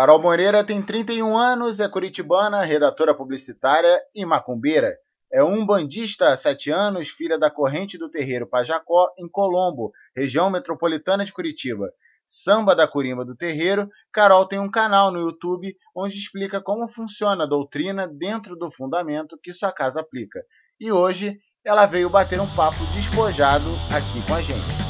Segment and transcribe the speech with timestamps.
[0.00, 4.96] Carol Moreira tem 31 anos, é curitibana, redatora publicitária e macumbeira.
[5.30, 10.48] É um bandista há 7 anos, filha da corrente do terreiro Pajacó, em Colombo, região
[10.48, 11.90] metropolitana de Curitiba.
[12.24, 17.44] Samba da Curimba do Terreiro, Carol tem um canal no YouTube onde explica como funciona
[17.44, 20.40] a doutrina dentro do fundamento que sua casa aplica.
[20.80, 24.89] E hoje ela veio bater um papo despojado aqui com a gente.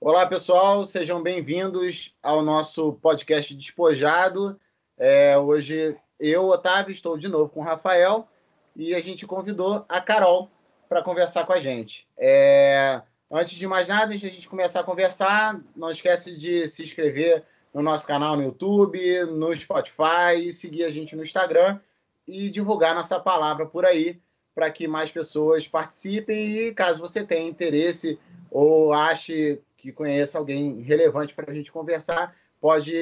[0.00, 4.58] Olá, pessoal, sejam bem-vindos ao nosso podcast Despojado.
[4.96, 8.28] É, hoje eu, Otávio, estou de novo com o Rafael
[8.76, 10.48] e a gente convidou a Carol
[10.88, 12.06] para conversar com a gente.
[12.16, 16.68] É, antes de mais nada, antes de a gente começar a conversar, não esquece de
[16.68, 17.42] se inscrever
[17.74, 21.80] no nosso canal no YouTube, no Spotify e seguir a gente no Instagram
[22.24, 24.20] e divulgar nossa palavra por aí
[24.54, 28.16] para que mais pessoas participem e caso você tenha interesse
[28.48, 32.94] ou ache que conheça alguém relevante para a gente conversar, pode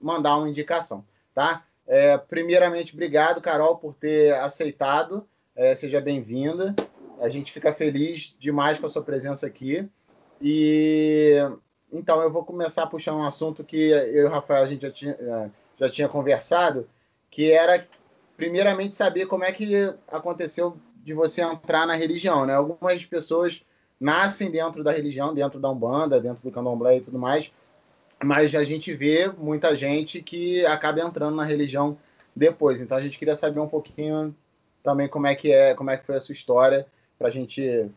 [0.00, 1.64] mandar uma indicação, tá?
[1.86, 5.26] É, primeiramente, obrigado, Carol, por ter aceitado.
[5.56, 6.74] É, seja bem-vinda.
[7.20, 9.88] A gente fica feliz demais com a sua presença aqui.
[10.40, 11.34] E
[11.92, 14.90] então eu vou começar puxando um assunto que eu e o Rafael a gente já
[14.92, 16.88] tinha, é, já tinha conversado,
[17.28, 17.84] que era
[18.36, 22.54] primeiramente saber como é que aconteceu de você entrar na religião, né?
[22.54, 23.60] Algumas pessoas
[24.00, 27.52] nascem dentro da religião, dentro da Umbanda, dentro do Candomblé e tudo mais,
[28.22, 31.98] mas a gente vê muita gente que acaba entrando na religião
[32.34, 32.80] depois.
[32.80, 34.34] Então a gente queria saber um pouquinho
[34.82, 36.86] também como é que é, como é que foi a sua história,
[37.18, 37.90] para a gente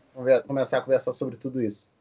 [0.45, 1.91] começar a conversar sobre tudo isso.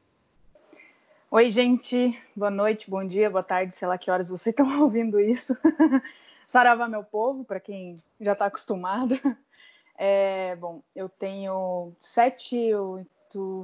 [1.30, 2.19] Oi, gente.
[2.36, 5.56] Boa noite, bom dia, boa tarde, sei lá que horas vocês estão ouvindo isso.
[6.47, 9.19] Saravá, meu povo, para quem já está acostumado.
[10.05, 12.56] É, bom, eu tenho sete,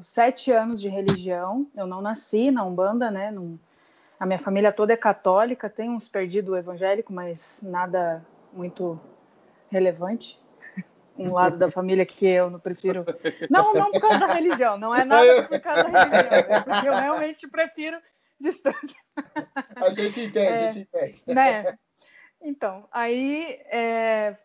[0.03, 1.67] sete anos de religião.
[1.77, 3.31] Eu não nasci na Umbanda, né?
[3.31, 3.59] Não,
[4.19, 9.01] a minha família toda é católica, tem uns perdido evangélico, mas nada muito
[9.71, 10.41] relevante.
[11.19, 13.05] Um lado da família que eu não prefiro.
[13.51, 16.89] Não, não por causa da religião, não é nada por causa da religião, é porque
[16.89, 17.99] eu realmente prefiro
[18.41, 18.97] distância.
[19.75, 21.23] A gente entende, é, a gente entende.
[21.27, 21.77] Né?
[22.41, 24.37] Então, aí é,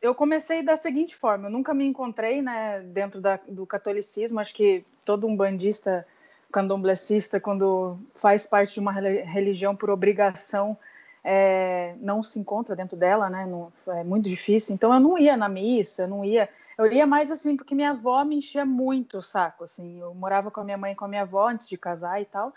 [0.00, 4.40] eu comecei da seguinte forma: eu nunca me encontrei né, dentro da, do catolicismo.
[4.40, 6.06] Acho que todo um bandista
[6.50, 10.76] candomblessista, quando faz parte de uma religião por obrigação,
[11.22, 13.46] é, não se encontra dentro dela, né?
[13.46, 14.74] Não, é muito difícil.
[14.74, 16.48] Então eu não ia na missa, não ia.
[16.78, 19.64] Eu ia mais assim porque minha avó me enchia muito o saco.
[19.64, 22.20] Assim, eu morava com a minha mãe e com a minha avó antes de casar
[22.22, 22.52] e tal.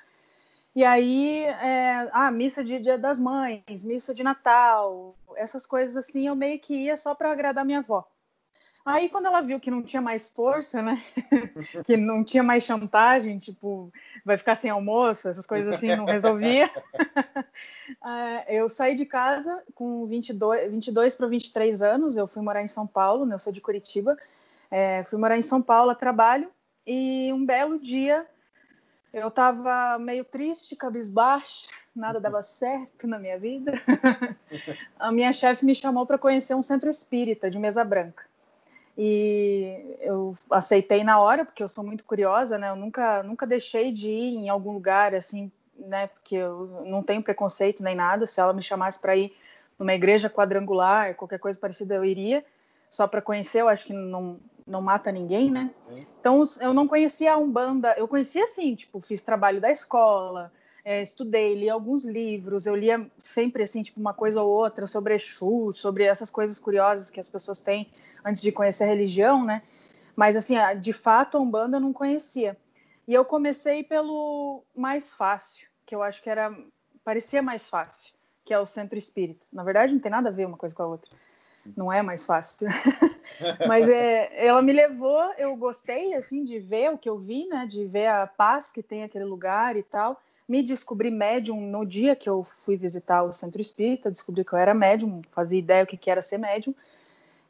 [0.73, 6.27] E aí, é, ah, missa de Dia das Mães, missa de Natal, essas coisas assim,
[6.27, 8.07] eu meio que ia só para agradar minha avó.
[8.83, 10.99] Aí, quando ela viu que não tinha mais força, né?
[11.85, 13.91] que não tinha mais chantagem, tipo,
[14.25, 16.69] vai ficar sem almoço, essas coisas assim, não resolvia.
[18.03, 22.67] É, eu saí de casa com 22, 22 para 23 anos, eu fui morar em
[22.67, 23.35] São Paulo, né?
[23.35, 24.17] Eu sou de Curitiba.
[24.71, 26.49] É, fui morar em São Paulo a trabalho
[26.87, 28.25] e um belo dia
[29.13, 33.73] eu estava meio triste, cabisbaixa, nada dava certo na minha vida.
[34.97, 38.23] a minha chefe me chamou para conhecer um centro espírita de Mesa Branca.
[38.97, 42.69] E eu aceitei na hora, porque eu sou muito curiosa, né?
[42.69, 46.07] Eu nunca, nunca deixei de ir em algum lugar assim, né?
[46.07, 48.25] Porque eu não tenho preconceito nem nada.
[48.25, 49.35] Se ela me chamasse para ir
[49.79, 52.45] numa igreja quadrangular, qualquer coisa parecida, eu iria.
[52.89, 55.71] Só para conhecer, eu acho que não, não mata ninguém, né?
[56.19, 60.51] Então eu não conhecia a Umbanda, eu conhecia assim, tipo, fiz trabalho da escola,
[60.83, 65.15] é, estudei, li alguns livros, eu lia sempre assim, tipo, uma coisa ou outra sobre
[65.15, 67.91] Exu, sobre essas coisas curiosas que as pessoas têm
[68.23, 69.61] antes de conhecer a religião, né?
[70.15, 72.57] Mas assim, de fato, a Umbanda eu não conhecia.
[73.07, 76.55] E eu comecei pelo mais fácil, que eu acho que era
[77.03, 78.13] parecia mais fácil,
[78.45, 79.43] que é o Centro Espírita.
[79.51, 81.09] Na verdade, não tem nada a ver uma coisa com a outra
[81.75, 82.67] não é mais fácil.
[83.67, 87.65] Mas é, ela me levou, eu gostei assim de ver o que eu vi, né?
[87.67, 90.21] De ver a paz que tem aquele lugar e tal.
[90.47, 94.59] Me descobri médium no dia que eu fui visitar o centro espírita, descobri que eu
[94.59, 96.73] era médium, fazia ideia o que, que era ser médium.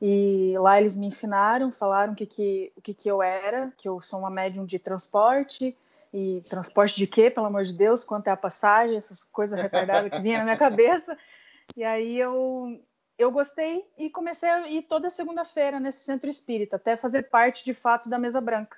[0.01, 4.01] E lá eles me ensinaram, falaram que, que, o que, que eu era, que eu
[4.01, 5.75] sou uma médium de transporte,
[6.13, 10.11] e transporte de quê, pelo amor de Deus, quanto é a passagem, essas coisas retardadas
[10.11, 11.17] que vinham na minha cabeça.
[11.75, 12.79] E aí eu,
[13.21, 17.73] eu gostei e comecei a ir toda segunda-feira nesse centro espírita, até fazer parte de
[17.73, 18.77] fato da mesa branca.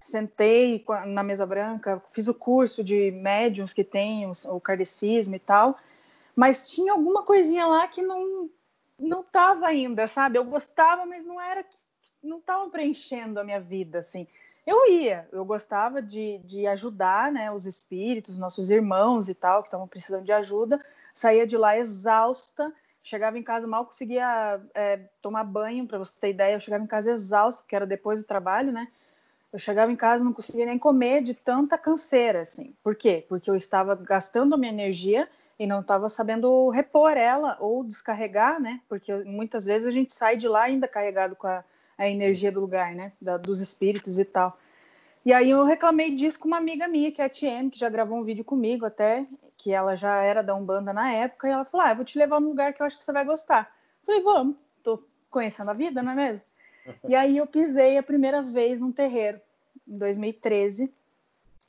[0.00, 5.78] Sentei na mesa branca, fiz o curso de médiums que tem, o kardecismo e tal,
[6.34, 8.50] mas tinha alguma coisinha lá que não
[8.98, 10.36] não estava ainda, sabe?
[10.36, 11.64] Eu gostava, mas não era
[12.22, 14.26] não estava preenchendo a minha vida assim.
[14.66, 19.68] eu ia, eu gostava de, de ajudar, né, os espíritos, nossos irmãos e tal, que
[19.68, 20.84] estavam precisando de ajuda,
[21.14, 26.30] saía de lá exausta, chegava em casa mal conseguia é, tomar banho, para você ter
[26.30, 28.88] ideia, eu chegava em casa exausta, porque era depois do trabalho, né,
[29.52, 32.74] eu chegava em casa não conseguia nem comer de tanta canseira, assim.
[32.82, 33.24] Por quê?
[33.28, 38.80] Porque eu estava gastando minha energia e não estava sabendo repor ela ou descarregar, né?
[38.88, 41.64] Porque muitas vezes a gente sai de lá ainda carregado com a,
[41.98, 43.12] a energia do lugar, né?
[43.20, 44.56] Da, dos espíritos e tal.
[45.24, 47.88] E aí eu reclamei disso com uma amiga minha, que é a TM, que já
[47.88, 49.26] gravou um vídeo comigo até,
[49.56, 52.18] que ela já era da Umbanda na época, e ela falou: Ah, eu vou te
[52.18, 53.70] levar num lugar que eu acho que você vai gostar.
[54.06, 56.46] Falei, vamos, tô conhecendo a vida, não é mesmo?
[57.06, 59.40] E aí eu pisei a primeira vez num terreiro,
[59.86, 60.90] em 2013.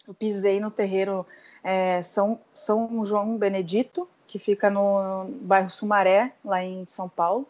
[0.07, 1.25] Eu pisei no terreiro
[1.63, 7.47] é, São, São João Benedito, que fica no bairro Sumaré, lá em São Paulo.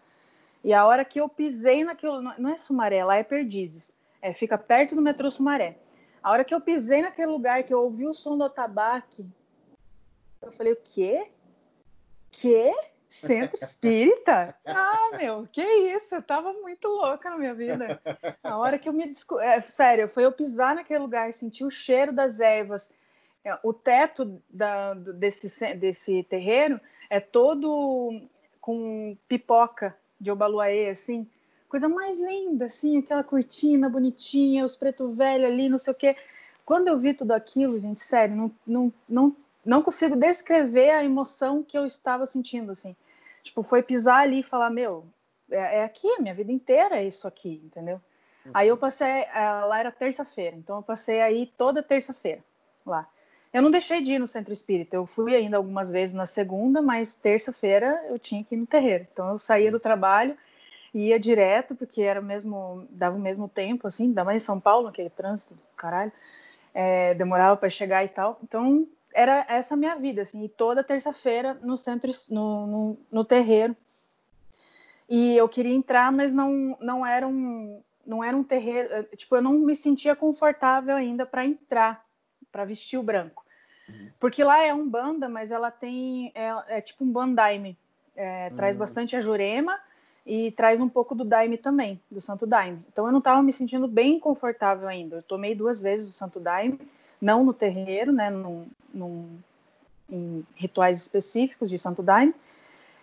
[0.63, 4.57] E a hora que eu pisei naquilo, não é Sumaré, lá é Perdizes, é, fica
[4.57, 5.77] perto do metrô Sumaré.
[6.23, 9.25] A hora que eu pisei naquele lugar, que eu ouvi o som do atabaque,
[10.41, 11.31] eu falei, o quê?
[12.31, 12.73] Quê?
[13.09, 14.55] Centro espírita?
[14.65, 16.15] Ah, meu, que isso?
[16.15, 18.01] Eu tava muito louca na minha vida.
[18.43, 19.39] A hora que eu me desco...
[19.39, 22.89] é, sério, foi eu pisar naquele lugar, sentir o cheiro das ervas.
[23.43, 26.79] É, o teto da, desse, desse terreiro
[27.09, 28.21] é todo
[28.59, 31.29] com pipoca de Obaluaê, assim.
[31.71, 36.17] Coisa mais linda, assim, aquela cortina bonitinha, os preto velho ali, não sei o quê.
[36.65, 39.35] Quando eu vi tudo aquilo, gente, sério, não, não, não
[39.65, 42.93] não consigo descrever a emoção que eu estava sentindo, assim.
[43.41, 45.05] Tipo, foi pisar ali e falar, meu,
[45.49, 48.01] é, é aqui, minha vida inteira é isso aqui, entendeu?
[48.45, 48.51] Uhum.
[48.53, 52.43] Aí eu passei, é, lá era terça-feira, então eu passei aí toda terça-feira
[52.85, 53.07] lá.
[53.53, 56.81] Eu não deixei de ir no centro espírita, eu fui ainda algumas vezes na segunda,
[56.81, 59.07] mas terça-feira eu tinha que ir no terreiro.
[59.11, 60.37] Então eu saía do trabalho,
[60.93, 64.87] ia direto, porque era mesmo, dava o mesmo tempo, assim, ainda mais em São Paulo,
[64.87, 66.11] aquele trânsito, caralho,
[66.73, 68.39] é, demorava para chegar e tal.
[68.43, 73.75] Então era essa minha vida, assim, e toda terça-feira no centro, no, no, no, terreiro.
[75.09, 79.35] E eu queria entrar, mas não, não era um não era um terreiro, eh, tipo,
[79.35, 82.03] eu não me sentia confortável ainda para entrar,
[82.51, 83.45] para vestir o branco.
[83.87, 84.09] Uhum.
[84.19, 87.77] Porque lá é um banda, mas ela tem é, é tipo um bandaime,
[88.15, 88.55] é, uhum.
[88.55, 89.79] traz bastante a jurema
[90.25, 92.79] e traz um pouco do daime também, do santo daime.
[92.91, 95.17] Então eu não estava me sentindo bem confortável ainda.
[95.17, 96.79] Eu tomei duas vezes o santo daime
[97.21, 99.37] não no terreiro, né, num, num,
[100.09, 102.33] em rituais específicos de Santo Daime.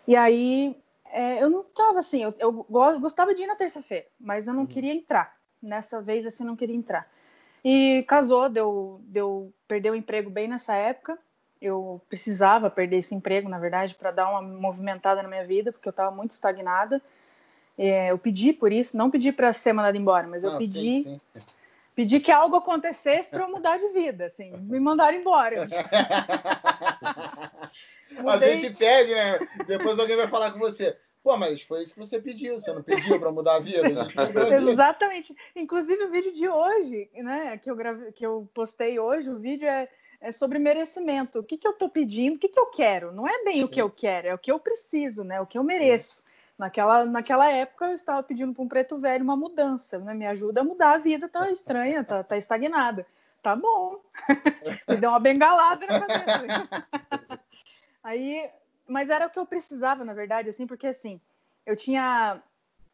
[0.07, 0.77] E aí
[1.13, 2.53] é, eu não estava assim, eu, eu,
[3.01, 4.67] gostava de ir na terça-feira, mas eu não uhum.
[4.67, 5.39] queria entrar.
[5.63, 7.09] Nessa vez, assim, não queria entrar.
[7.65, 11.19] E casou, deu, deu, perdeu o emprego bem nessa época.
[11.61, 15.89] Eu precisava perder esse emprego, na verdade, para dar uma movimentada na minha vida, porque
[15.89, 17.03] eu estava muito estagnada.
[17.77, 21.21] É, eu pedi por isso, não pedi para ser mandada embora, mas eu pedi sim,
[21.35, 21.41] sim
[21.99, 25.67] Pedi que algo acontecesse para eu mudar de vida, assim, me mandar embora.
[28.25, 29.41] A gente pede, né?
[29.67, 30.97] Depois alguém vai falar com você.
[31.25, 34.07] Pô, mas foi isso que você pediu, você não pediu para mudar a vida?
[34.17, 35.35] A Exatamente.
[35.57, 39.67] Inclusive o vídeo de hoje, né, que eu gravei, que eu postei hoje, o vídeo
[39.67, 39.89] é,
[40.21, 41.41] é sobre merecimento.
[41.41, 42.37] O que, que eu estou pedindo?
[42.37, 43.13] O que, que eu quero?
[43.13, 45.41] Não é bem o que eu quero, é o que eu preciso, né?
[45.41, 46.23] O que eu mereço.
[46.59, 50.13] Naquela, naquela época eu estava pedindo para um preto velho uma mudança, né?
[50.13, 53.07] Me ajuda a mudar a vida, tá estranha, tá, tá estagnada.
[53.41, 54.01] Tá bom.
[54.89, 56.89] Me deu uma bengalada na cabeça.
[58.03, 58.51] Aí,
[58.89, 61.21] mas era o que eu precisava, na verdade, assim, porque assim,
[61.65, 62.43] eu tinha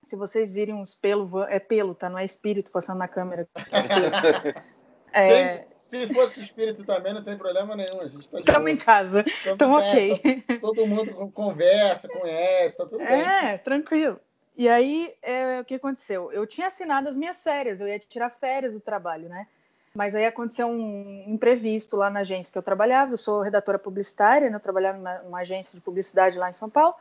[0.05, 2.09] se vocês virem uns pelos, é pelo, tá?
[2.09, 3.49] Não é espírito passando na câmera.
[5.17, 8.01] É, se fosse espírito também, não tem problema nenhum.
[8.01, 9.25] A gente tá Estamos em casa.
[9.27, 10.43] Estamos ok.
[10.47, 13.21] Tá, todo mundo conversa, conhece, tá tudo é, bem.
[13.21, 14.19] É, tranquilo.
[14.57, 16.33] E aí, é, o que aconteceu?
[16.33, 19.47] Eu tinha assinado as minhas férias, eu ia tirar férias do trabalho, né?
[19.95, 23.13] Mas aí aconteceu um imprevisto lá na agência que eu trabalhava.
[23.13, 24.57] Eu sou redatora publicitária, né?
[24.57, 26.95] eu trabalhava numa agência de publicidade lá em São Paulo.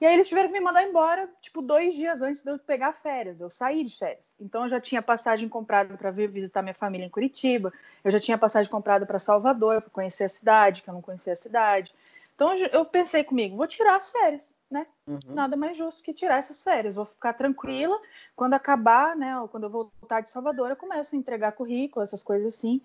[0.00, 2.92] E aí eles tiveram que me mandar embora, tipo, dois dias antes de eu pegar
[2.92, 4.34] férias, de eu sair de férias.
[4.40, 7.72] Então eu já tinha passagem comprada para vir visitar minha família em Curitiba,
[8.04, 11.32] eu já tinha passagem comprada para Salvador, para conhecer a cidade, que eu não conhecia
[11.32, 11.92] a cidade.
[12.36, 14.86] Então eu pensei comigo, vou tirar as férias, né?
[15.04, 15.18] Uhum.
[15.30, 16.94] Nada mais justo que tirar essas férias.
[16.94, 18.00] Vou ficar tranquila.
[18.36, 19.40] Quando acabar, né?
[19.40, 22.80] Ou quando eu voltar de Salvador, eu começo a entregar currículo, essas coisas assim.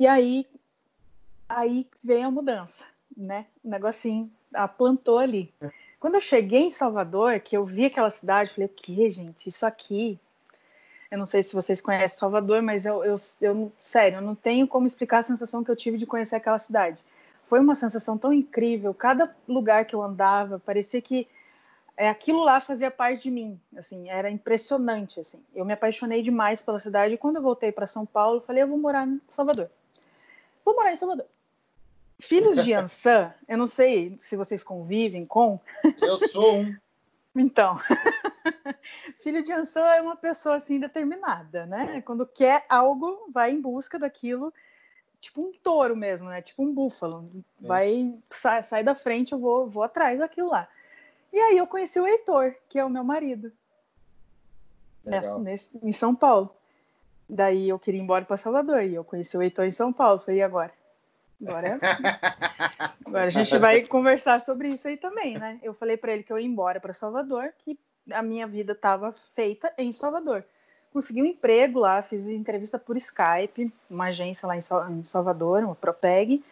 [0.00, 0.48] E aí,
[1.48, 2.84] aí vem a mudança,
[3.16, 3.46] né?
[3.62, 4.28] O negocinho
[4.76, 5.54] plantou ali.
[6.02, 9.48] Quando eu cheguei em Salvador, que eu vi aquela cidade, falei, o que, gente?
[9.48, 10.18] Isso aqui.
[11.08, 14.66] Eu não sei se vocês conhecem Salvador, mas eu, eu, eu, sério, eu não tenho
[14.66, 16.98] como explicar a sensação que eu tive de conhecer aquela cidade.
[17.44, 18.92] Foi uma sensação tão incrível.
[18.92, 21.28] Cada lugar que eu andava, parecia que
[21.96, 25.40] é, aquilo lá fazia parte de mim, assim, era impressionante, assim.
[25.54, 28.68] Eu me apaixonei demais pela cidade e quando eu voltei para São Paulo, falei, eu
[28.68, 29.70] vou morar em Salvador.
[30.64, 31.26] Vou morar em Salvador.
[32.22, 35.58] Filhos de Ansan, eu não sei se vocês convivem com.
[36.00, 36.76] Eu sou um.
[37.34, 37.76] Então,
[39.20, 42.00] filho de Ansan é uma pessoa assim determinada, né?
[42.02, 44.52] Quando quer algo, vai em busca daquilo,
[45.20, 46.40] tipo um touro mesmo, né?
[46.42, 47.28] Tipo um búfalo.
[47.60, 50.68] Vai, sai, sai da frente, eu vou, vou atrás daquilo lá.
[51.32, 53.50] E aí eu conheci o Heitor, que é o meu marido,
[55.04, 56.54] nessa, nesse, em São Paulo.
[57.28, 60.20] Daí eu queria ir embora para Salvador e eu conheci o Heitor em São Paulo.
[60.20, 60.72] Falei, e agora?
[61.46, 61.78] Agora, é
[63.04, 65.58] agora a gente vai conversar sobre isso aí também, né?
[65.62, 67.78] Eu falei para ele que eu ia embora para Salvador, que
[68.10, 70.44] a minha vida estava feita em Salvador.
[70.92, 76.44] Consegui um emprego lá, fiz entrevista por Skype, uma agência lá em Salvador, uma Propeg.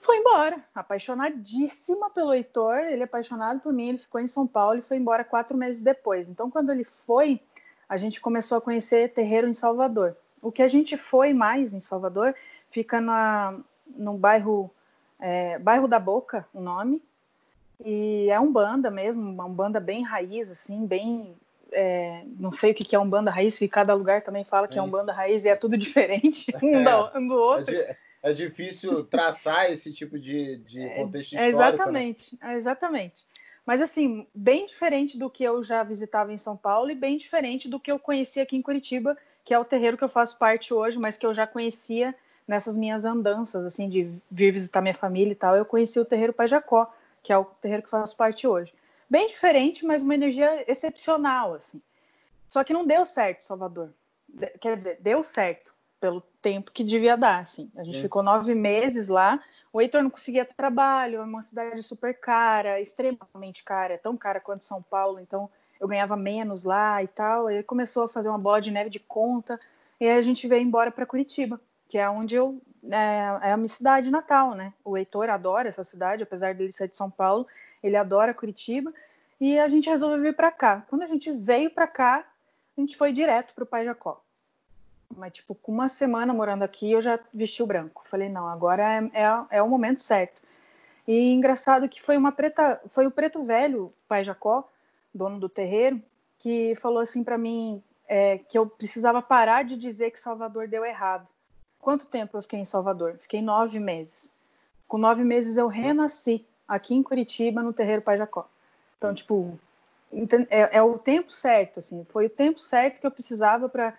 [0.00, 4.78] Foi embora, apaixonadíssima pelo Heitor, ele é apaixonado por mim, ele ficou em São Paulo
[4.78, 6.28] e foi embora quatro meses depois.
[6.28, 7.40] Então, quando ele foi,
[7.88, 10.16] a gente começou a conhecer terreiro em Salvador.
[10.40, 12.34] O que a gente foi mais em Salvador
[12.70, 13.58] fica na,
[13.96, 14.70] no bairro,
[15.20, 17.02] é, bairro da Boca, o nome,
[17.84, 21.34] e é um banda mesmo, uma banda bem raiz, assim, bem.
[21.70, 24.78] É, não sei o que é um banda raiz, porque cada lugar também fala que
[24.78, 27.74] é, é um banda raiz e é tudo diferente um, é, do, outro.
[27.74, 31.58] É, é, difícil traçar esse tipo de, de é, contexto histórico.
[31.58, 31.68] Né?
[31.68, 32.54] Exatamente, né?
[32.56, 33.26] exatamente.
[33.66, 37.68] Mas assim, bem diferente do que eu já visitava em São Paulo e bem diferente
[37.68, 39.14] do que eu conhecia aqui em Curitiba,
[39.44, 42.14] que é o terreiro que eu faço parte hoje, mas que eu já conhecia
[42.48, 45.54] nessas minhas andanças, assim, de vir visitar minha família e tal.
[45.54, 46.90] Eu conheci o terreiro Pai Jacó,
[47.22, 48.74] que é o terreiro que faço parte hoje.
[49.08, 51.80] Bem diferente, mas uma energia excepcional, assim.
[52.48, 53.90] Só que não deu certo, Salvador.
[54.60, 57.70] Quer dizer, deu certo pelo tempo que devia dar, assim.
[57.76, 58.02] A gente é.
[58.02, 59.40] ficou nove meses lá
[59.72, 64.40] o Heitor não conseguia trabalho, é uma cidade super cara, extremamente cara, é tão cara
[64.40, 67.46] quanto São Paulo, então eu ganhava menos lá e tal.
[67.46, 69.60] Aí começou a fazer uma bola de neve de conta,
[70.00, 73.56] e aí a gente veio embora para Curitiba, que é onde eu é, é, a
[73.56, 74.72] minha cidade natal, né?
[74.84, 77.46] O Heitor adora essa cidade, apesar dele ser de São Paulo,
[77.82, 78.92] ele adora Curitiba,
[79.40, 80.84] e a gente resolveu vir para cá.
[80.88, 82.24] Quando a gente veio para cá,
[82.76, 84.22] a gente foi direto para o Pai Jacó.
[85.16, 88.02] Mas, tipo, com uma semana morando aqui, eu já vesti o branco.
[88.04, 90.42] Falei, não, agora é, é, é o momento certo.
[91.06, 94.68] E engraçado que foi uma preta, foi o preto velho, pai Jacó,
[95.14, 96.02] dono do terreiro,
[96.38, 100.84] que falou assim para mim é, que eu precisava parar de dizer que Salvador deu
[100.84, 101.30] errado.
[101.88, 103.16] Quanto tempo eu fiquei em Salvador?
[103.16, 104.30] Fiquei nove meses.
[104.86, 108.46] Com nove meses eu renasci aqui em Curitiba, no terreiro Pai Jacó.
[108.98, 109.58] Então, tipo,
[110.50, 112.04] é, é o tempo certo, assim.
[112.10, 113.94] Foi o tempo certo que eu precisava para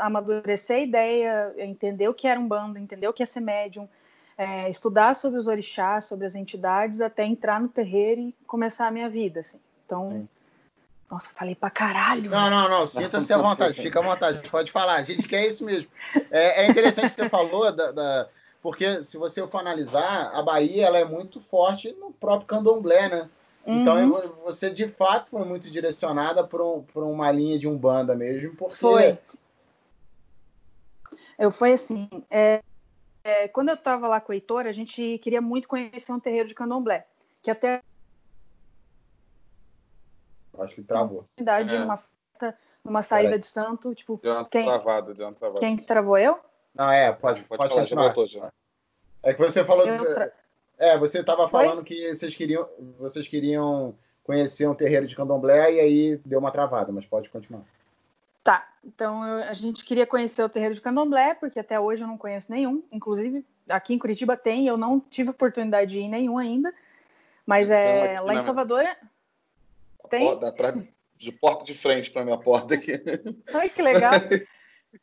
[0.00, 3.88] amadurecer a ideia, entender o que era um bando, entender o que é ser médium,
[4.36, 8.90] é, estudar sobre os orixás, sobre as entidades, até entrar no terreiro e começar a
[8.90, 9.60] minha vida, assim.
[9.86, 10.28] Então, Sim.
[11.14, 12.28] Nossa, falei pra caralho.
[12.28, 14.96] Não, não, não, sinta-se à vontade, fica à vontade, pode falar.
[14.96, 15.88] A gente quer isso mesmo.
[16.30, 18.28] É, é interessante que você falou da, da,
[18.60, 23.30] porque se você for analisar, a Bahia ela é muito forte no próprio candomblé, né?
[23.64, 24.32] Então uhum.
[24.44, 29.18] você de fato foi muito direcionada para um, uma linha de umbanda mesmo, porque foi.
[31.38, 32.60] Eu foi assim, é,
[33.22, 36.48] é, quando eu estava lá com o Heitor, a gente queria muito conhecer um terreiro
[36.48, 37.06] de candomblé,
[37.42, 37.80] que até
[40.58, 41.26] acho que travou.
[41.38, 41.78] Idade, é.
[41.78, 45.60] numa festa, numa saída de santo, tipo, deu uma quem, travada, deu uma travada.
[45.60, 46.38] Quem travou eu?
[46.74, 48.02] Não, é, pode, pode, pode falar, continuar.
[48.02, 48.52] Já voltou, já.
[49.22, 50.32] É que você falou tra...
[50.78, 52.68] É, você estava falando que vocês queriam,
[52.98, 57.62] vocês queriam conhecer um terreiro de candomblé e aí deu uma travada, mas pode continuar.
[58.42, 62.08] Tá, então eu, a gente queria conhecer o terreiro de candomblé, porque até hoje eu
[62.08, 62.82] não conheço nenhum.
[62.92, 66.74] Inclusive, aqui em Curitiba tem, eu não tive oportunidade de ir em nenhum ainda.
[67.46, 68.84] Mas é, lá em Salvador.
[70.08, 70.26] Tem.
[70.26, 70.84] Porta, atrás,
[71.16, 72.92] de porta de frente para minha porta aqui.
[73.52, 74.12] Ai, que legal.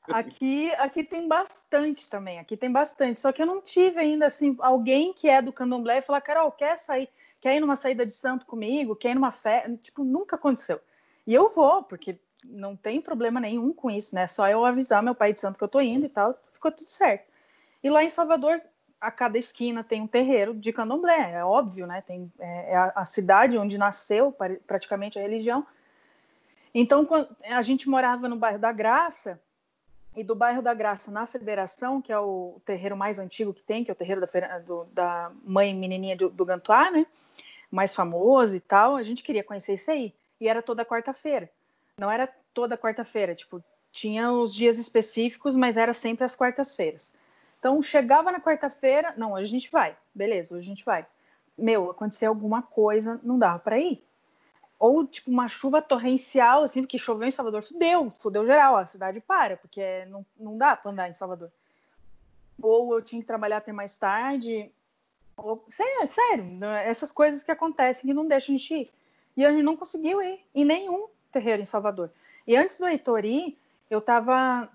[0.08, 3.20] Aqui, aqui tem bastante também, aqui tem bastante.
[3.20, 6.50] Só que eu não tive ainda assim alguém que é do candomblé e falar, Carol,
[6.50, 7.10] quer sair,
[7.42, 10.80] quer ir numa saída de santo comigo, quer ir numa festa, tipo, nunca aconteceu.
[11.28, 14.28] E eu vou, porque não tem problema nenhum com isso, né?
[14.28, 16.90] Só eu avisar meu pai de santo que eu tô indo e tal, ficou tudo
[16.90, 17.30] certo.
[17.84, 18.62] E lá em Salvador,
[19.02, 22.02] a cada esquina tem um terreiro de candomblé, é óbvio, né?
[22.02, 24.34] Tem, é, é a, cidade onde nasceu
[24.68, 25.66] praticamente a religião.
[26.74, 27.08] Então,
[27.44, 29.40] a gente morava no bairro da Graça,
[30.16, 33.84] e do bairro da Graça na Federação, que é o terreiro mais antigo que tem,
[33.84, 37.06] que é o terreiro da, do, da mãe menininha do, do Gantuá, né?
[37.72, 38.98] Mais famoso e tal.
[38.98, 40.14] A gente queria conhecer isso aí.
[40.40, 41.50] E era toda quarta-feira
[42.02, 47.14] não era toda quarta-feira, tipo, tinha os dias específicos, mas era sempre às quartas-feiras.
[47.62, 51.06] Então, chegava na quarta-feira, não, hoje a gente vai, beleza, hoje a gente vai.
[51.56, 54.04] Meu, aconteceu alguma coisa, não dava para ir.
[54.80, 59.22] ou tipo uma chuva torrencial, assim, porque choveu em Salvador, fudeu, fudeu geral, a cidade
[59.22, 61.52] para, porque não, não dá para andar em Salvador.
[62.60, 64.72] Ou eu tinha que trabalhar até mais tarde,
[65.38, 68.92] ou, sério, sério, né, essas coisas que acontecem que não deixam a gente ir.
[69.38, 72.10] E a gente não conseguiu ir em nenhum terreiro em Salvador.
[72.48, 73.56] E antes do Heitor ir,
[73.88, 74.68] eu estava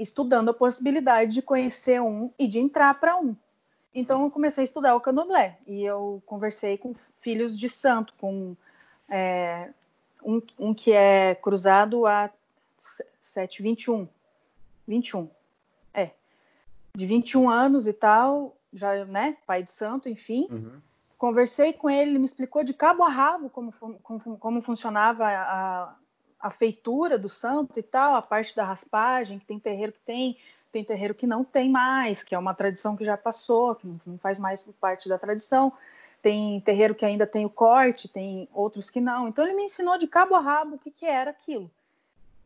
[0.00, 3.36] estudando a possibilidade de conhecer um e de entrar para um.
[3.94, 8.56] Então eu comecei a estudar o candomblé e eu conversei com filhos de santo, com
[9.08, 9.70] é,
[10.24, 12.30] um, um, que é cruzado a
[13.20, 14.08] 7, 21.
[14.86, 15.28] 21.
[15.92, 16.10] É.
[16.94, 19.36] De 21 anos e tal, já, né?
[19.46, 20.46] Pai de santo, enfim.
[20.50, 20.80] Uhum.
[21.18, 25.94] Conversei com ele, ele me explicou de cabo a rabo como, como, como funcionava a,
[26.40, 30.36] a feitura do santo e tal, a parte da raspagem, que tem terreiro que tem,
[30.72, 34.18] tem terreiro que não tem mais, que é uma tradição que já passou, que não
[34.18, 35.72] faz mais parte da tradição.
[36.22, 39.28] Tem terreiro que ainda tem o corte, tem outros que não.
[39.28, 41.70] Então ele me ensinou de cabo a rabo o que, que era aquilo.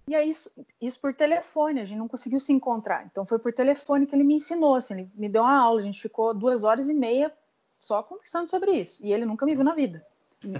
[0.07, 3.07] E aí, isso, isso por telefone, a gente não conseguiu se encontrar.
[3.07, 5.83] Então foi por telefone que ele me ensinou, assim, ele me deu uma aula, a
[5.83, 7.33] gente ficou duas horas e meia
[7.81, 9.05] só conversando sobre isso.
[9.05, 10.05] E ele nunca me viu na vida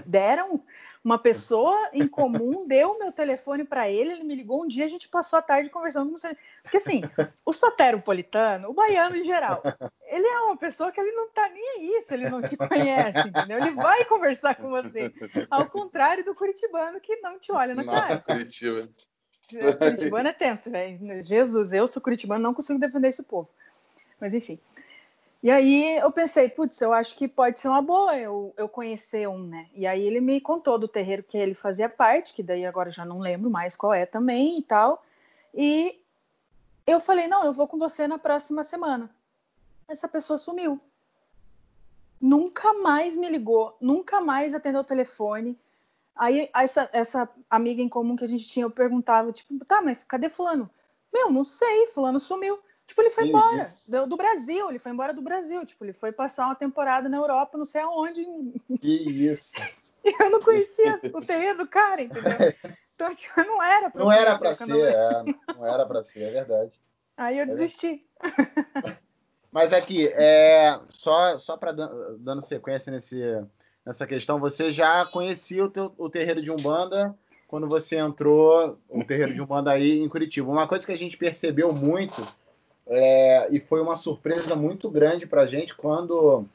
[0.05, 0.63] deram
[1.03, 4.85] uma pessoa em comum deu o meu telefone para ele, ele me ligou um dia,
[4.85, 6.35] a gente passou a tarde conversando com você.
[6.63, 7.03] Porque assim,
[7.45, 9.61] o soteropolitano, o baiano em geral,
[10.07, 13.19] ele é uma pessoa que ele não tá nem aí se ele não te conhece,
[13.19, 13.59] entendeu?
[13.59, 15.13] Ele vai conversar com você.
[15.49, 18.21] Ao contrário do curitibano que não te olha na Nossa, cara.
[18.21, 18.89] Curitiba.
[19.77, 21.21] Curitibano é tenso, velho.
[21.21, 23.47] Jesus, eu sou curitibano, não consigo defender esse povo.
[24.19, 24.59] Mas enfim.
[25.45, 29.29] E aí eu pensei, putz, eu acho que pode ser uma boa eu, eu conhecer
[29.29, 29.69] um, né?
[29.75, 33.05] E aí ele me contou do terreiro que ele fazia parte, que daí agora já
[33.05, 35.05] não lembro mais qual é também e tal.
[35.53, 36.01] E
[36.87, 39.07] eu falei, não, eu vou com você na próxima semana.
[39.87, 40.81] Essa pessoa sumiu.
[42.19, 45.59] Nunca mais me ligou, nunca mais atendeu o telefone.
[46.15, 50.03] Aí essa, essa amiga em comum que a gente tinha, eu perguntava, tipo, tá, mas
[50.03, 50.67] cadê fulano?
[51.13, 52.57] Meu, não sei, fulano sumiu.
[52.85, 55.65] Tipo, ele foi embora do, do, Brasil, ele foi embora do Brasil.
[55.65, 58.23] Tipo, ele foi passar uma temporada na Europa, não sei aonde.
[58.79, 59.53] Que isso.
[60.19, 62.37] eu não conhecia o terreno do cara, entendeu?
[62.95, 66.31] Então, tipo, não era pra Não era pra ser, é, não era pra ser, é
[66.31, 66.79] verdade.
[67.17, 67.45] Aí eu é.
[67.47, 68.05] desisti.
[69.51, 73.21] Mas aqui, é, só, só para dando sequência nesse,
[73.85, 79.03] nessa questão, você já conhecia o, teu, o terreiro de Umbanda quando você entrou, o
[79.03, 80.51] terreiro de Umbanda aí em Curitiba.
[80.51, 82.21] Uma coisa que a gente percebeu muito
[82.87, 86.45] é, e foi uma surpresa muito grande para a gente quando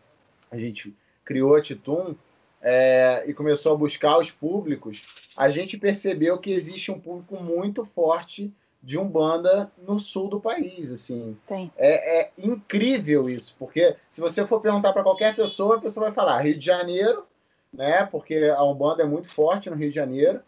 [0.50, 2.14] a gente criou a Titum
[2.62, 5.02] é, e começou a buscar os públicos.
[5.36, 10.90] A gente percebeu que existe um público muito forte de Umbanda no sul do país.
[10.90, 11.36] assim
[11.76, 16.14] é, é, incrível isso, porque se você for perguntar para qualquer pessoa, a pessoa vai
[16.14, 17.26] falar Rio de Janeiro,
[17.72, 18.06] né?
[18.06, 20.40] Porque a Umbanda é muito forte no Rio de Janeiro.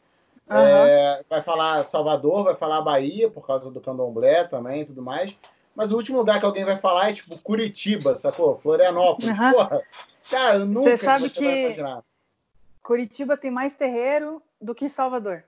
[0.50, 1.24] Uhum.
[1.30, 5.34] Vai falar Salvador, vai falar Bahia, por causa do candomblé também e tudo mais.
[5.74, 8.58] Mas o último lugar que alguém vai falar é tipo Curitiba, sacou?
[8.58, 9.38] Florianópolis.
[9.38, 9.52] Uhum.
[9.52, 9.82] Porra,
[10.30, 11.82] cara, nunca você sabe você que
[12.82, 15.44] Curitiba tem mais terreiro do que Salvador.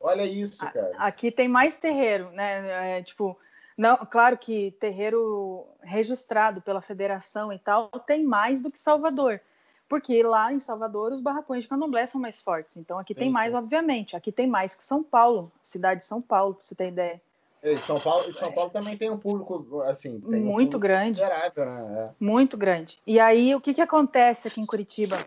[0.00, 0.92] Olha isso, cara.
[0.98, 2.98] Aqui tem mais terreiro, né?
[2.98, 3.36] É, tipo,
[3.76, 9.40] não, claro que terreiro registrado pela federação e tal tem mais do que Salvador.
[9.88, 12.76] Porque lá em Salvador os barracões de candomblé são mais fortes.
[12.76, 14.14] Então aqui tem, tem mais, obviamente.
[14.14, 17.20] Aqui tem mais que São Paulo, cidade de São Paulo, pra você ter ideia.
[17.62, 21.28] E São Paulo, São Paulo também tem um público assim muito um grande, né?
[21.28, 22.10] É.
[22.18, 22.98] muito grande.
[23.06, 25.18] E aí o que que acontece aqui em Curitiba?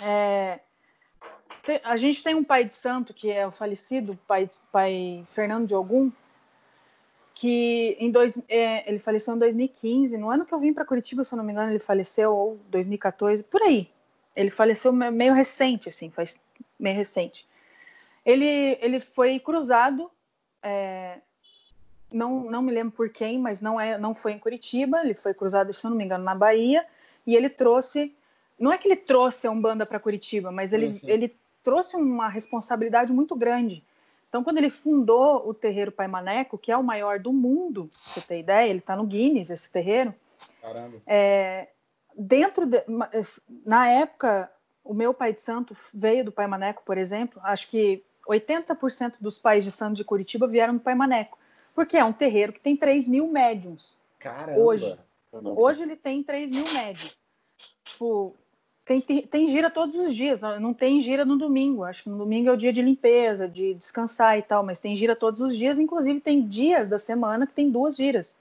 [0.00, 0.60] É,
[1.82, 5.74] a gente tem um pai de santo que é o falecido pai, pai Fernando de
[5.74, 6.12] Ogum,
[7.34, 10.16] que em dois, é, ele faleceu em 2015.
[10.16, 12.60] No ano que eu vim para Curitiba, se eu não me engano, ele faleceu ou
[12.68, 13.90] 2014, por aí.
[14.34, 16.40] Ele faleceu meio recente, assim, faz
[16.78, 17.48] meio recente.
[18.24, 20.10] Ele, ele foi cruzado
[20.62, 21.18] é,
[22.12, 25.34] não, não me lembro por quem, mas não, é, não foi em Curitiba, ele foi
[25.34, 26.84] cruzado, se não me engano, na Bahia,
[27.26, 28.14] e ele trouxe,
[28.58, 31.10] não é que ele trouxe a Umbanda para Curitiba, mas ele, sim, sim.
[31.10, 33.84] ele trouxe uma responsabilidade muito grande.
[34.28, 38.14] Então, quando ele fundou o terreiro Pai Maneco, que é o maior do mundo, pra
[38.14, 40.14] você ter ideia, ele está no Guinness, esse terreiro.
[40.60, 40.98] Caramba.
[41.06, 41.68] É,
[42.16, 42.82] dentro de,
[43.64, 44.50] na época,
[44.84, 47.40] o meu pai de santo veio do Pai Maneco, por exemplo.
[47.44, 51.38] Acho que 80% dos pais de santo de Curitiba vieram do Pai Maneco.
[51.78, 53.96] Porque é um terreiro que tem 3 mil médiums.
[54.18, 54.60] Caramba!
[54.60, 54.98] Hoje.
[55.32, 57.14] Hoje ele tem 3 mil médiums.
[57.84, 58.34] Tipo,
[58.84, 61.84] tem, tem gira todos os dias, não tem gira no domingo.
[61.84, 64.96] Acho que no domingo é o dia de limpeza, de descansar e tal, mas tem
[64.96, 65.78] gira todos os dias.
[65.78, 68.36] Inclusive, tem dias da semana que tem duas giras,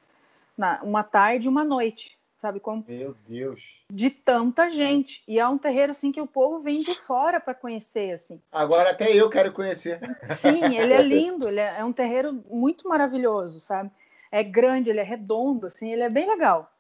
[0.58, 2.17] na, uma tarde e uma noite.
[2.38, 2.86] Sabe como?
[2.88, 3.84] Meu Deus.
[3.92, 5.24] De tanta gente.
[5.28, 8.42] E é um terreiro assim que o povo vem de fora para conhecer assim.
[8.52, 10.00] Agora até eu quero conhecer.
[10.40, 13.92] Sim, ele é lindo, ele é, é um terreiro muito maravilhoso, sabe?
[14.32, 16.72] É grande, ele é redondo, assim, ele é bem legal.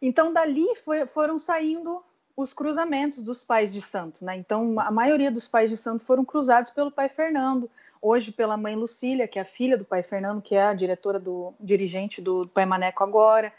[0.00, 2.02] Então dali foi, foram saindo
[2.36, 4.36] os cruzamentos dos pais de santo, né?
[4.36, 7.70] Então a maioria dos pais de santo foram cruzados pelo pai Fernando,
[8.02, 11.18] hoje pela mãe Lucília, que é a filha do pai Fernando, que é a diretora
[11.18, 13.52] do dirigente do Pai Maneco agora.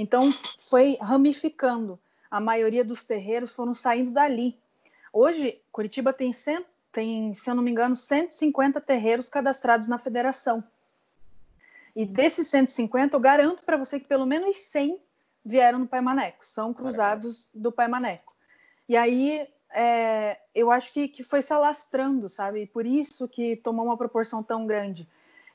[0.00, 0.32] Então
[0.66, 2.00] foi ramificando.
[2.30, 4.58] A maioria dos terreiros foram saindo dali.
[5.12, 10.64] Hoje Curitiba tem, cento, tem se eu não me engano, 150 terreiros cadastrados na federação.
[11.94, 14.98] E desses 150, eu garanto para você que pelo menos 100
[15.44, 18.34] vieram no Pai Maneco, são cruzados do Pai Maneco.
[18.88, 22.62] E aí é, eu acho que, que foi se alastrando, sabe?
[22.62, 25.06] E por isso que tomou uma proporção tão grande.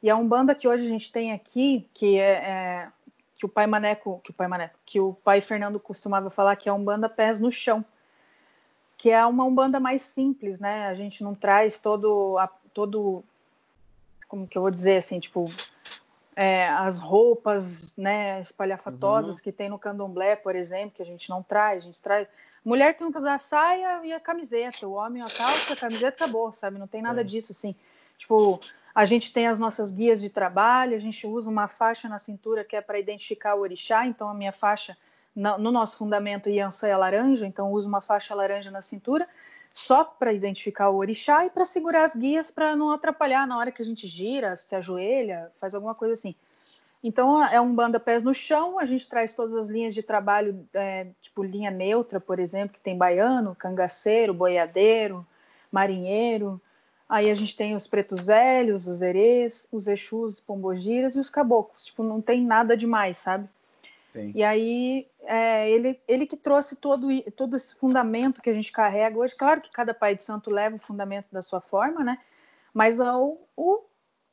[0.03, 2.91] E a Umbanda que hoje a gente tem aqui, que é, é,
[3.35, 6.69] que o pai Maneco, que o pai Maneco, que o pai Fernando costumava falar que
[6.69, 7.83] é a Umbanda pés no chão,
[8.97, 10.87] que é uma Umbanda mais simples, né?
[10.87, 13.23] A gente não traz todo a, todo
[14.27, 15.49] como que eu vou dizer assim, tipo
[16.35, 19.41] é, as roupas, né, espalhafatosas uhum.
[19.41, 22.27] que tem no Candomblé, por exemplo, que a gente não traz, a gente traz
[22.65, 26.23] Mulher tem que usar a saia e a camiseta, o homem a calça, a camiseta
[26.23, 26.79] acabou, sabe?
[26.79, 27.23] Não tem nada é.
[27.23, 27.75] disso assim.
[28.17, 28.59] Tipo,
[28.95, 32.63] a gente tem as nossas guias de trabalho, a gente usa uma faixa na cintura
[32.63, 34.97] que é para identificar o orixá, então a minha faixa
[35.35, 39.27] no nosso fundamento Yansan é laranja, então uso uma faixa laranja na cintura
[39.73, 43.69] só para identificar o orixá e para segurar as guias para não atrapalhar na hora
[43.69, 46.33] que a gente gira, se ajoelha, faz alguma coisa assim.
[47.03, 50.65] Então, é um banda pés no chão, a gente traz todas as linhas de trabalho,
[50.73, 55.27] é, tipo linha neutra, por exemplo, que tem baiano, cangaceiro, boiadeiro,
[55.69, 56.59] marinheiro.
[57.07, 61.85] Aí a gente tem os pretos velhos, os erês, os exus, pombogiras e os caboclos.
[61.85, 63.47] Tipo, não tem nada demais, sabe?
[64.09, 64.31] Sim.
[64.33, 69.17] E aí, é, ele, ele que trouxe todo, todo esse fundamento que a gente carrega
[69.17, 69.35] hoje.
[69.35, 72.17] Claro que cada pai de santo leva o fundamento da sua forma, né?
[72.73, 73.83] Mas o, o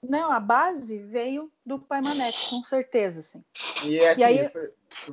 [0.02, 3.44] não, a base veio do Pai Maneco, com certeza, assim.
[3.84, 4.50] E, assim, e aí...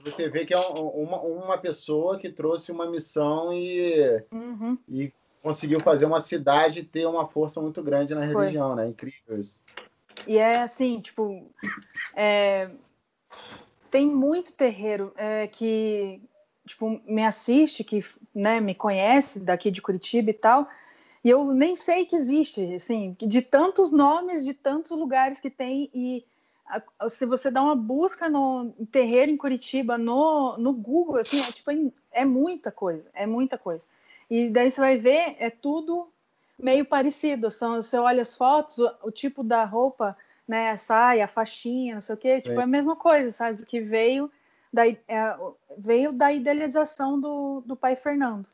[0.03, 4.77] você vê que é uma, uma pessoa que trouxe uma missão e, uhum.
[4.87, 8.45] e conseguiu fazer uma cidade ter uma força muito grande na Foi.
[8.45, 8.88] religião, né?
[8.88, 9.62] Incrível isso.
[10.28, 11.49] E é assim, tipo,
[12.15, 12.69] é,
[13.89, 16.21] tem muito terreiro é, que
[16.69, 17.99] tipo, me assiste, que
[18.34, 20.69] né, me conhece daqui de Curitiba e tal,
[21.23, 25.89] e eu nem sei que existe, assim, de tantos nomes, de tantos lugares que tem,
[25.93, 26.23] e
[26.65, 31.52] a, se você dá uma busca no terreiro em Curitiba, no, no Google, assim, é,
[31.52, 31.71] tipo,
[32.12, 33.86] é muita coisa, é muita coisa.
[34.29, 36.11] E daí você vai ver, é tudo
[36.57, 40.15] meio parecido, são, você olha as fotos, o, o tipo da roupa,
[40.47, 43.31] né, a saia, a faixinha, não sei o quê, tipo, é, é a mesma coisa,
[43.31, 44.29] sabe, porque veio
[44.71, 44.97] da, é,
[45.77, 48.47] veio da idealização do, do pai Fernando.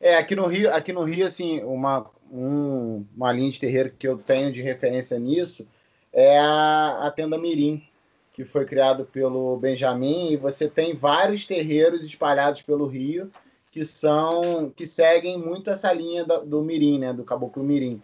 [0.00, 4.06] É, aqui no Rio, aqui no Rio assim, uma, um, uma linha de terreiro que
[4.06, 5.66] eu tenho de referência nisso
[6.12, 7.86] é a, a Tenda Mirim,
[8.32, 13.30] que foi criado pelo Benjamin, e você tem vários terreiros espalhados pelo Rio
[13.72, 18.00] que são que seguem muito essa linha do, do Mirim, né, do Caboclo Mirim,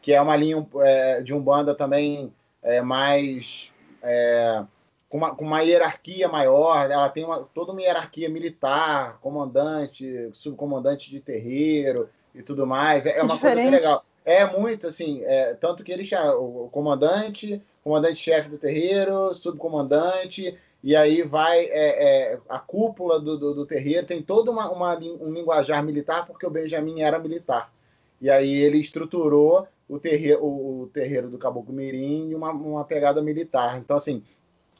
[0.00, 3.70] que é uma linha é, de umbanda também é, mais
[4.02, 4.64] é,
[5.08, 11.10] com uma, com uma hierarquia maior, ela tem uma, toda uma hierarquia militar, comandante, subcomandante
[11.10, 13.04] de terreiro e tudo mais.
[13.04, 13.70] É, é uma Diferente.
[13.70, 14.04] coisa legal.
[14.24, 20.94] É muito, assim, é, tanto que ele já, o comandante, comandante-chefe do terreiro, subcomandante, e
[20.94, 25.32] aí vai é, é, a cúpula do, do, do, terreiro, tem todo uma, uma, um
[25.32, 27.72] linguajar militar, porque o Benjamin era militar.
[28.20, 33.20] E aí ele estruturou o terreiro, o, terreiro do Caboclo Mirim em uma, uma pegada
[33.20, 33.78] militar.
[33.78, 34.22] Então, assim,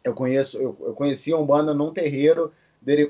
[0.04, 2.52] eu conheço, eu, eu conheci a Umbanda num terreiro,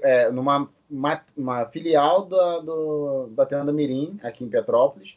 [0.03, 5.16] é, numa uma, uma filial da, do, da Tenda Mirim, aqui em Petrópolis.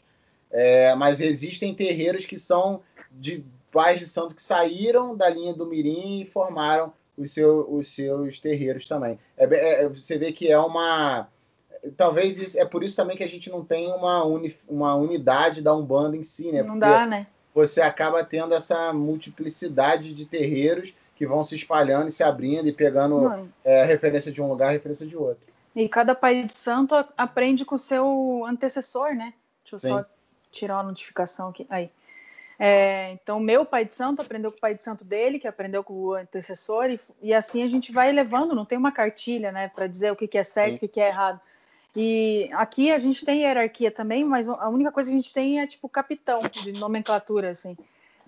[0.51, 2.81] É, mas existem terreiros que são
[3.11, 7.93] de pais de santo que saíram da linha do Mirim e formaram os, seu, os
[7.93, 9.19] seus terreiros também.
[9.37, 9.45] É,
[9.83, 11.27] é, você vê que é uma.
[11.97, 15.61] Talvez isso, é por isso também que a gente não tem uma, uni, uma unidade
[15.61, 16.61] da Umbanda em si, né?
[16.61, 17.27] Não Porque dá, né?
[17.53, 22.71] Você acaba tendo essa multiplicidade de terreiros que vão se espalhando e se abrindo e
[22.71, 25.43] pegando é, referência de um lugar, referência de outro.
[25.75, 29.33] E cada pai de santo aprende com o seu antecessor, né?
[29.63, 29.87] Deixa eu Sim.
[29.89, 30.05] só
[30.51, 31.65] tirar uma notificação aqui.
[31.69, 31.89] Aí.
[32.63, 35.83] É, então, meu pai de santo aprendeu com o pai de santo dele, que aprendeu
[35.83, 39.67] com o antecessor, e, e assim a gente vai levando, não tem uma cartilha, né,
[39.69, 40.75] para dizer o que, que é certo, Sim.
[40.75, 41.41] o que, que é errado.
[41.95, 45.59] E aqui a gente tem hierarquia também, mas a única coisa que a gente tem
[45.59, 47.75] é tipo capitão de nomenclatura, assim.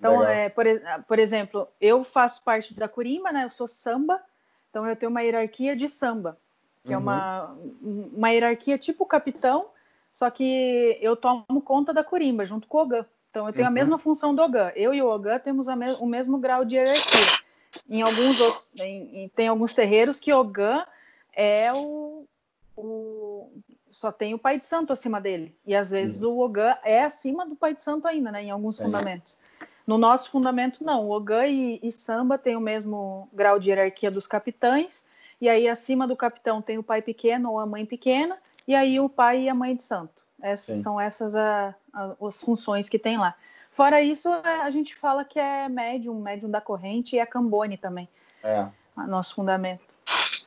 [0.00, 0.66] Então, é, por,
[1.06, 3.44] por, exemplo, eu faço parte da Curima, né?
[3.44, 4.20] Eu sou samba,
[4.68, 6.36] Então eu tenho uma hierarquia de samba,
[6.84, 7.02] que é Uhum.
[7.04, 9.66] uma, uma hierarquia tipo capitão,
[10.10, 13.06] só que eu tomo conta da corimba junto com o Ogã.
[13.34, 13.72] Então eu tenho Uhum.
[13.72, 14.70] a mesma função do Ogã.
[14.76, 17.26] Eu e o Ogã temos me- o mesmo grau de hierarquia.
[17.90, 20.86] Em alguns outros, em- em- tem alguns terreiros que Ogã
[21.34, 22.26] é o,
[22.76, 23.50] o-
[23.90, 25.52] só tem o pai de santo acima dele.
[25.66, 28.44] E às vezes o Ogã é acima do pai de santo ainda, né?
[28.44, 28.84] Em alguns Sim.
[28.84, 29.36] fundamentos.
[29.84, 31.08] No nosso fundamento, não.
[31.08, 35.04] O Ogã e, e samba tem o mesmo grau de hierarquia dos capitães.
[35.40, 38.38] E aí, acima do capitão, tem o pai pequeno ou a mãe pequena.
[38.66, 40.24] E aí, o pai e a mãe de santo.
[40.44, 43.34] Essas, são essas a- a- as funções que tem lá.
[43.70, 47.78] Fora isso, a a gente fala que é médium, médium da corrente e é cambone
[47.78, 48.06] também,
[48.42, 48.66] É.
[48.94, 49.82] a nosso fundamento.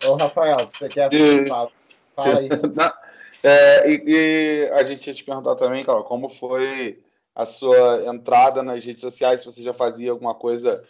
[0.06, 1.72] Ô, Rafael, você quer E- fala,
[2.16, 2.48] fala aí.
[2.76, 2.94] Na-
[3.42, 7.04] é, e, e a gente ia te perguntar também, Carol, como foi
[7.36, 9.42] a sua entrada nas redes sociais?
[9.42, 10.84] Se você já fazia alguma coisa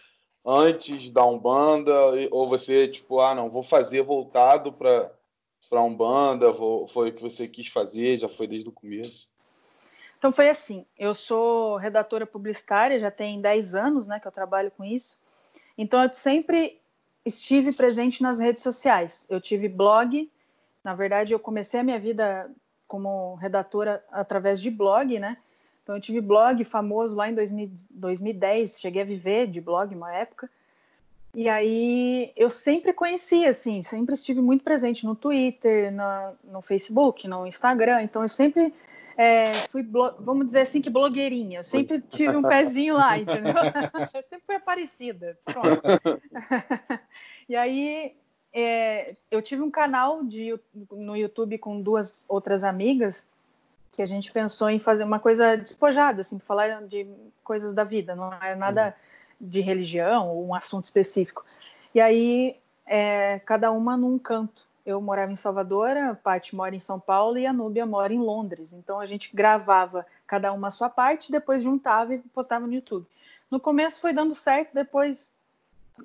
[0.46, 1.94] antes da Umbanda,
[2.32, 5.12] ou você, tipo, ah, não, vou fazer voltado para
[5.68, 9.30] para Umbanda, foi o que você quis fazer, já foi desde o começo?
[10.18, 14.72] Então foi assim, eu sou redatora publicitária, já tem 10 anos né, que eu trabalho
[14.72, 15.18] com isso.
[15.78, 16.80] Então eu sempre
[17.24, 19.28] estive presente nas redes sociais.
[19.30, 20.30] Eu tive blog,
[20.84, 22.50] na verdade eu comecei a minha vida
[22.88, 25.38] como redatora através de blog, né?
[25.84, 30.14] Então eu tive blog famoso lá em 2000, 2010, cheguei a viver de blog uma
[30.14, 30.50] época.
[31.36, 37.28] E aí eu sempre conheci, assim, sempre estive muito presente no Twitter, na, no Facebook,
[37.28, 38.02] no Instagram.
[38.02, 38.74] Então eu sempre
[39.16, 39.84] é, fui,
[40.20, 41.60] vamos dizer assim, que blogueirinha.
[41.60, 43.54] Eu sempre tive um pezinho lá, entendeu?
[44.14, 45.38] Eu sempre fui aparecida.
[45.44, 45.82] Pronto.
[47.48, 48.16] e aí
[48.54, 50.60] é, eu tive um canal de,
[50.92, 53.28] no YouTube com duas outras amigas
[53.92, 57.08] que a gente pensou em fazer uma coisa despojada, assim, falar de
[57.44, 58.96] coisas da vida, não é nada
[59.40, 61.46] de religião ou um assunto específico.
[61.94, 64.68] E aí, é, cada uma num canto.
[64.86, 68.20] Eu morava em Salvador, a Paty mora em São Paulo e a Núbia mora em
[68.20, 68.72] Londres.
[68.72, 73.06] Então a gente gravava cada uma a sua parte, depois juntava e postava no YouTube.
[73.52, 75.34] No começo foi dando certo, depois,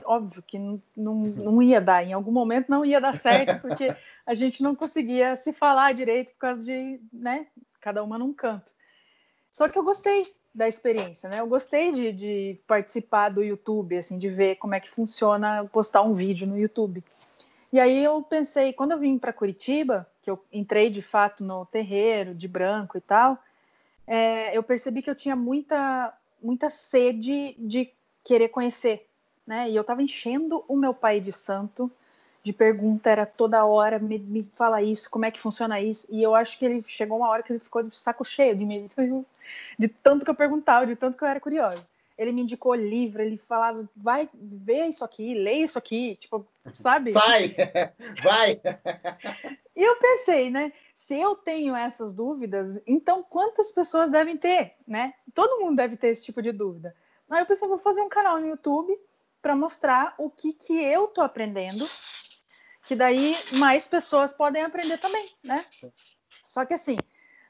[0.05, 2.03] óbvio que não, não, não ia dar.
[2.03, 3.95] Em algum momento não ia dar certo, porque
[4.27, 7.47] a gente não conseguia se falar direito por causa de, né,
[7.81, 8.73] cada uma num canto.
[9.53, 11.41] Só que eu gostei da experiência, né?
[11.41, 16.03] Eu gostei de, de participar do YouTube, assim, de ver como é que funciona postar
[16.03, 17.03] um vídeo no YouTube.
[17.73, 21.65] E aí eu pensei, quando eu vim para Curitiba, que eu entrei de fato no
[21.65, 23.39] terreiro de branco e tal,
[24.07, 26.13] é, eu percebi que eu tinha muita,
[26.43, 27.91] muita sede de
[28.23, 29.09] querer conhecer,
[29.47, 29.71] né?
[29.71, 31.91] E eu estava enchendo o meu pai de santo
[32.43, 36.07] de pergunta, era toda hora, me, me fala isso, como é que funciona isso.
[36.11, 38.65] E eu acho que ele chegou uma hora que ele ficou de saco cheio de
[38.65, 38.87] mim,
[39.79, 41.85] de tanto que eu perguntava, de tanto que eu era curiosa.
[42.17, 47.13] Ele me indicou livro, ele falava, vai ver isso aqui, lê isso aqui, tipo, sabe?
[47.13, 47.55] Vai!
[48.23, 48.61] Vai!
[49.75, 50.73] E eu pensei, né?
[50.95, 55.15] Se eu tenho essas dúvidas, então quantas pessoas devem ter, né?
[55.35, 56.95] Todo mundo deve ter esse tipo de dúvida.
[57.31, 58.95] Aí eu pensei, vou fazer um canal no YouTube
[59.41, 61.89] para mostrar o que, que eu tô aprendendo,
[62.87, 65.65] que daí mais pessoas podem aprender também, né?
[66.43, 66.99] Só que assim,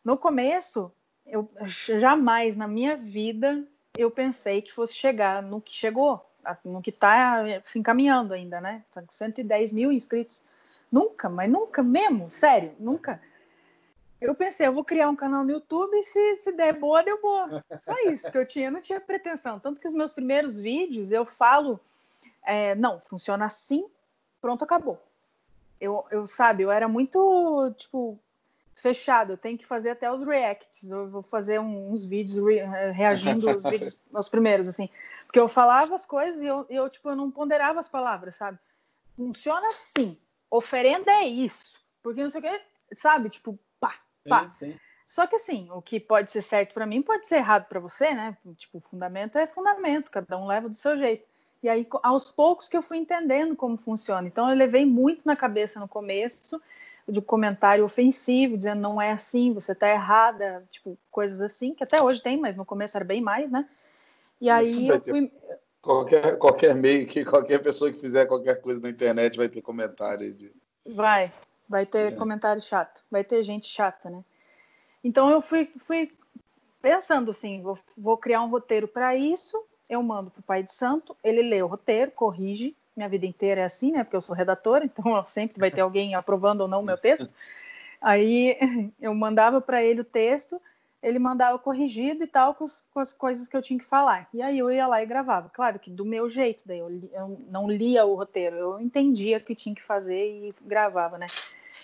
[0.05, 0.93] no começo,
[1.27, 3.65] eu jamais na minha vida
[3.97, 6.25] eu pensei que fosse chegar no que chegou,
[6.65, 8.83] no que está se encaminhando ainda, né?
[8.91, 10.43] São 110 mil inscritos.
[10.91, 13.21] Nunca, mas nunca mesmo, sério, nunca.
[14.21, 17.21] Eu pensei, eu vou criar um canal no YouTube e se, se der boa, deu
[17.21, 17.65] boa.
[17.81, 19.59] Só isso que eu tinha, eu não tinha pretensão.
[19.59, 21.81] Tanto que os meus primeiros vídeos eu falo,
[22.45, 23.85] é, não, funciona assim,
[24.41, 25.03] pronto, acabou.
[25.81, 28.17] Eu, eu, sabe, eu era muito, tipo,
[28.75, 32.61] fechado, tenho que fazer até os reacts, eu vou fazer uns vídeos re,
[32.93, 34.89] reagindo aos vídeos, aos primeiros, assim,
[35.27, 38.59] porque eu falava as coisas e eu, eu, tipo, eu não ponderava as palavras, sabe?
[39.17, 40.19] Funciona assim,
[40.51, 42.61] oferenda é isso, porque não sei o que,
[42.95, 43.29] sabe?
[43.29, 43.95] Tipo, pá,
[44.29, 44.49] pá.
[44.51, 44.79] Sim, sim.
[45.13, 48.15] Só que assim, o que pode ser certo para mim pode ser errado para você,
[48.15, 48.35] né?
[48.57, 51.27] Tipo, fundamento é fundamento, cada um leva do seu jeito.
[51.63, 54.27] E aí, aos poucos que eu fui entendendo como funciona.
[54.27, 56.61] Então, eu levei muito na cabeça no começo
[57.09, 62.03] de comentário ofensivo, dizendo não é assim, você tá errada, tipo, coisas assim, que até
[62.03, 63.69] hoje tem, mas no começo era bem mais, né?
[64.41, 65.33] E aí eu fui.
[65.81, 70.33] Qualquer, qualquer meio que qualquer pessoa que fizer qualquer coisa na internet vai ter comentário
[70.33, 70.53] de.
[70.87, 71.33] Vai,
[71.69, 72.17] vai ter é.
[72.17, 74.25] comentário chato, vai ter gente chata, né?
[75.03, 76.13] Então eu fui, fui
[76.81, 79.61] pensando assim, vou, vou criar um roteiro para isso,
[79.91, 83.65] eu mando pro pai de santo, ele lê o roteiro, corrige, minha vida inteira é
[83.65, 84.05] assim, né?
[84.05, 87.33] Porque eu sou redatora, então sempre vai ter alguém aprovando ou não o meu texto.
[88.01, 88.57] Aí
[89.01, 90.61] eu mandava para ele o texto,
[91.03, 94.29] ele mandava corrigido e tal com, com, as coisas que eu tinha que falar.
[94.33, 95.51] E aí eu ia lá e gravava.
[95.53, 99.41] Claro que do meu jeito, daí eu, eu não lia o roteiro, eu entendia o
[99.41, 101.27] que tinha que fazer e gravava, né?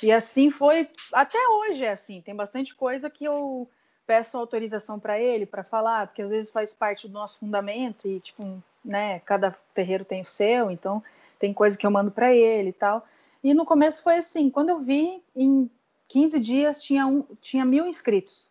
[0.03, 2.21] E assim foi, até hoje é assim.
[2.21, 3.69] Tem bastante coisa que eu
[4.07, 8.21] peço autorização para ele para falar, porque às vezes faz parte do nosso fundamento e
[8.21, 11.05] tipo, né, cada terreiro tem o seu, então
[11.39, 13.07] tem coisa que eu mando para ele e tal.
[13.45, 15.71] E no começo foi assim, quando eu vi, em
[16.09, 18.51] 15 dias tinha, um, tinha mil inscritos.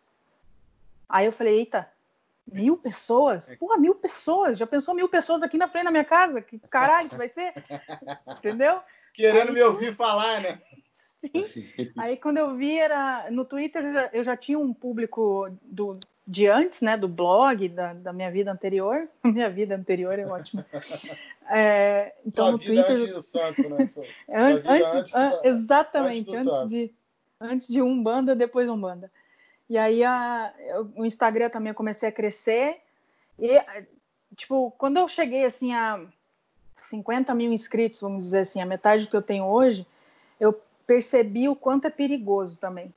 [1.08, 1.90] Aí eu falei, eita,
[2.46, 3.50] mil pessoas?
[3.50, 3.56] É.
[3.56, 4.56] Porra, mil pessoas?
[4.56, 6.40] Já pensou mil pessoas aqui na frente da minha casa?
[6.40, 7.52] Que caralho que vai ser?
[8.38, 8.80] Entendeu?
[9.12, 10.62] Querendo Aí, me ouvir falar, né?
[11.20, 11.44] Sim.
[11.96, 15.98] Aí quando eu vi era no Twitter eu já, eu já tinha um público do
[16.28, 19.08] de antes, né, do blog da, da minha vida anterior.
[19.24, 20.64] Minha vida anterior é ótimo.
[21.50, 22.90] É, então no Twitter.
[22.90, 23.88] Antes do santo, né?
[24.28, 26.94] antes, antes, an, exatamente, antes, antes de
[27.40, 29.10] antes de um banda, depois um banda.
[29.66, 30.52] E aí a,
[30.94, 32.76] o Instagram também eu comecei a crescer.
[33.38, 33.58] E,
[34.36, 36.04] tipo, quando eu cheguei assim a
[36.76, 39.86] 50 mil inscritos, vamos dizer assim, a metade do que eu tenho hoje,
[40.38, 42.92] eu percebi o quanto é perigoso também.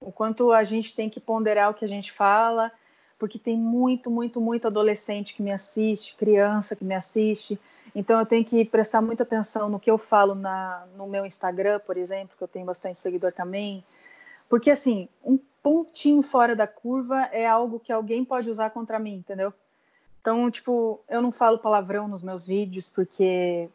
[0.00, 2.70] O quanto a gente tem que ponderar o que a gente fala,
[3.18, 7.58] porque tem muito, muito, muito adolescente que me assiste, criança que me assiste.
[7.94, 11.80] Então eu tenho que prestar muita atenção no que eu falo na, no meu Instagram,
[11.80, 13.82] por exemplo, que eu tenho bastante seguidor também.
[14.48, 19.14] Porque assim, um pontinho fora da curva é algo que alguém pode usar contra mim,
[19.14, 19.52] entendeu?
[20.20, 23.68] Então, tipo, eu não falo palavrão nos meus vídeos porque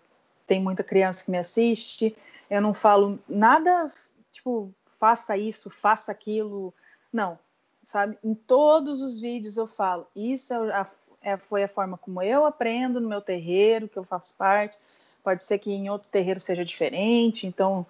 [0.45, 2.15] tem muita criança que me assiste.
[2.49, 3.87] Eu não falo nada,
[4.31, 4.69] tipo,
[5.01, 6.71] faça isso, faça aquilo.
[7.11, 7.39] Não,
[7.83, 8.19] sabe?
[8.23, 10.07] Em todos os vídeos eu falo.
[10.15, 10.85] Isso é a,
[11.23, 14.77] é, foi a forma como eu aprendo no meu terreiro, que eu faço parte.
[15.23, 17.47] Pode ser que em outro terreiro seja diferente.
[17.47, 17.83] Então,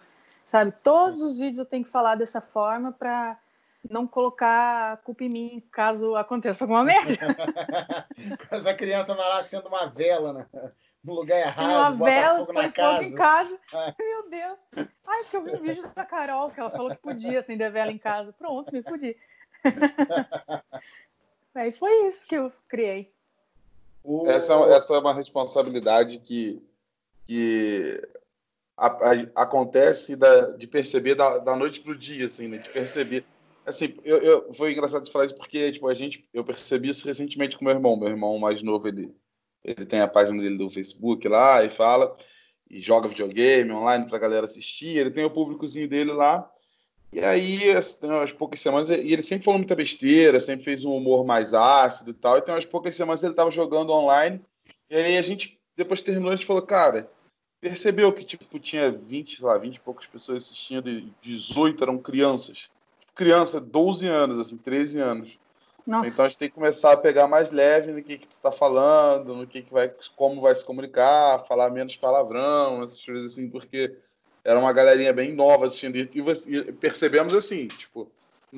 [0.46, 0.72] sabe?
[0.82, 3.38] Todos os vídeos eu tenho que falar dessa forma para
[3.90, 7.18] não colocar a culpa em mim caso aconteça alguma merda.
[8.50, 10.46] Essa criança vai lá sendo uma vela, né?
[11.04, 12.98] No lugar errado, uma vela, fogo na casa.
[12.98, 13.60] Fogo em casa.
[13.74, 13.96] É.
[13.98, 14.60] Meu Deus.
[15.08, 17.92] Ai, porque eu vi um vídeo da Carol que ela falou que podia acender vela
[17.92, 18.32] em casa.
[18.34, 19.18] Pronto, me fudi.
[21.56, 23.12] Aí foi isso que eu criei.
[24.28, 26.62] Essa, essa é uma responsabilidade que,
[27.26, 28.02] que
[28.78, 32.58] a, a, acontece da, de perceber da, da noite para o dia, assim, né?
[32.60, 33.26] De perceber
[33.66, 37.06] assim, eu, eu, foi engraçado você falar isso porque, tipo, a gente, eu percebi isso
[37.06, 37.98] recentemente com meu irmão.
[37.98, 39.14] Meu irmão mais novo, ele,
[39.64, 42.16] ele tem a página dele do Facebook lá e fala,
[42.70, 44.98] e joga videogame online pra galera assistir.
[44.98, 46.50] Ele tem o públicozinho dele lá.
[47.14, 47.60] E aí,
[48.00, 51.54] tem umas poucas semanas, e ele sempre falou muita besteira, sempre fez um humor mais
[51.54, 52.38] ácido e tal.
[52.38, 54.42] E tem umas poucas semanas ele tava jogando online.
[54.90, 57.12] E aí a gente, depois terminou, a gente falou, cara,
[57.60, 61.98] percebeu que, tipo, tinha 20, sei lá, 20 e poucas pessoas assistindo e 18 eram
[61.98, 62.70] crianças
[63.22, 65.40] criança, 12 anos, assim, 13 anos.
[65.86, 66.10] Nossa.
[66.10, 68.52] Então a gente tem que começar a pegar mais leve no que, que tu tá
[68.52, 73.50] falando, no que, que vai, como vai se comunicar, falar menos palavrão, essas coisas assim,
[73.50, 73.96] porque
[74.44, 76.10] era uma galerinha bem nova assistindo e,
[76.48, 78.10] e percebemos assim, tipo,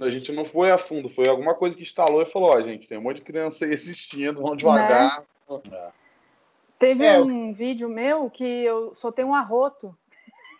[0.02, 2.62] a gente não foi a fundo, foi alguma coisa que instalou e falou, ó, oh,
[2.62, 5.24] gente, tem um monte de criança aí assistindo, vamos devagar.
[5.50, 5.92] Né?
[6.80, 7.54] Teve é, um eu...
[7.54, 9.96] vídeo meu que eu soltei um arroto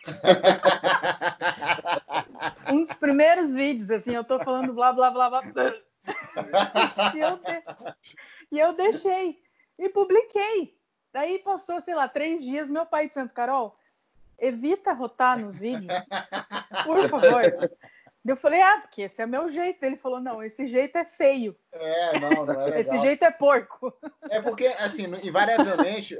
[2.70, 5.42] um dos primeiros vídeos, assim, eu tô falando blá blá blá blá.
[7.14, 7.62] E, eu de...
[8.52, 9.38] e eu deixei
[9.78, 10.78] e publiquei.
[11.12, 13.78] Daí passou, sei lá, três dias, meu pai de Santo Carol,
[14.38, 15.92] evita rotar nos vídeos,
[16.84, 17.42] por favor.
[18.26, 19.82] Eu falei, ah, porque esse é meu jeito.
[19.84, 21.54] Ele falou, não, esse jeito é feio.
[21.70, 22.80] É, não, não é legal.
[22.80, 23.92] Esse jeito é porco.
[24.30, 26.16] É porque, assim, invariavelmente,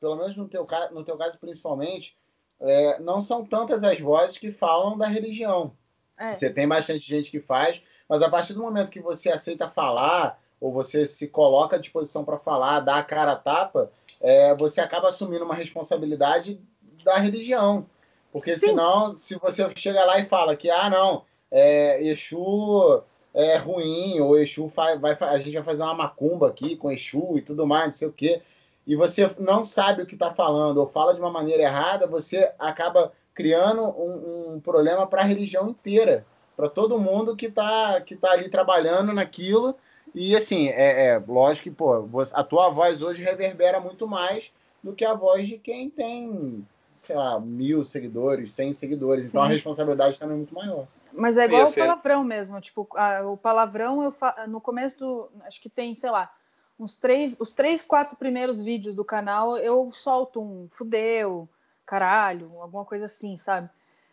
[0.00, 2.18] pelo menos no teu, no teu caso principalmente,
[2.60, 5.76] é, não são tantas as vozes que falam da religião.
[6.18, 6.34] É.
[6.34, 10.38] Você tem bastante gente que faz, mas a partir do momento que você aceita falar,
[10.60, 14.80] ou você se coloca à disposição para falar, dar a cara a tapa, é, você
[14.80, 16.60] acaba assumindo uma responsabilidade
[17.04, 17.86] da religião.
[18.32, 18.68] Porque Sim.
[18.68, 23.02] senão, se você chega lá e fala que, ah, não, é, Exu
[23.34, 27.36] é ruim, ou Exu vai, vai, a gente vai fazer uma macumba aqui com Exu
[27.36, 28.42] e tudo mais, não sei o quê
[28.86, 32.52] e você não sabe o que está falando ou fala de uma maneira errada, você
[32.58, 38.16] acaba criando um, um problema para a religião inteira, para todo mundo que está que
[38.16, 39.74] tá ali trabalhando naquilo.
[40.14, 44.52] E assim, é, é lógico que pô, a tua voz hoje reverbera muito mais
[44.82, 46.66] do que a voz de quem tem,
[46.98, 49.26] sei lá, mil seguidores, cem seguidores.
[49.26, 49.30] Sim.
[49.30, 50.86] Então a responsabilidade também é muito maior.
[51.12, 52.60] Mas é igual o palavrão mesmo.
[52.60, 54.46] Tipo, a, o palavrão, eu fa...
[54.46, 55.28] no começo do.
[55.44, 56.32] Acho que tem, sei lá,
[56.78, 61.48] uns três, os três, quatro primeiros vídeos do canal, eu solto um fudeu,
[61.86, 63.68] caralho, alguma coisa assim, sabe?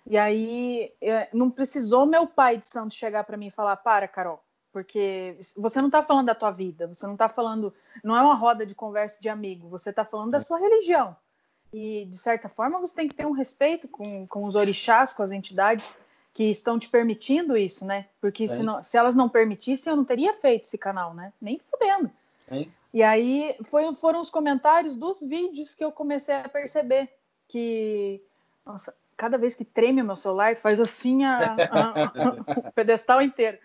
[0.06, 4.08] E aí é, não precisou meu pai de santo chegar para mim e falar, para,
[4.08, 7.74] Carol, porque você não está falando da tua vida, você não está falando,
[8.04, 11.16] não é uma roda de conversa de amigo, você está falando da sua religião.
[11.72, 15.22] E, de certa forma, você tem que ter um respeito com, com os orixás, com
[15.22, 15.96] as entidades
[16.34, 18.08] que estão te permitindo isso, né?
[18.20, 21.34] Porque se, não, se, elas não permitissem, eu não teria feito esse canal, né?
[21.40, 22.10] Nem fudendo.
[22.48, 22.72] Sim.
[22.94, 27.10] E aí foi, foram os comentários dos vídeos que eu comecei a perceber
[27.48, 28.22] que
[28.66, 33.22] nossa, cada vez que treme o meu celular, faz assim a, a, a, o pedestal
[33.22, 33.58] inteiro.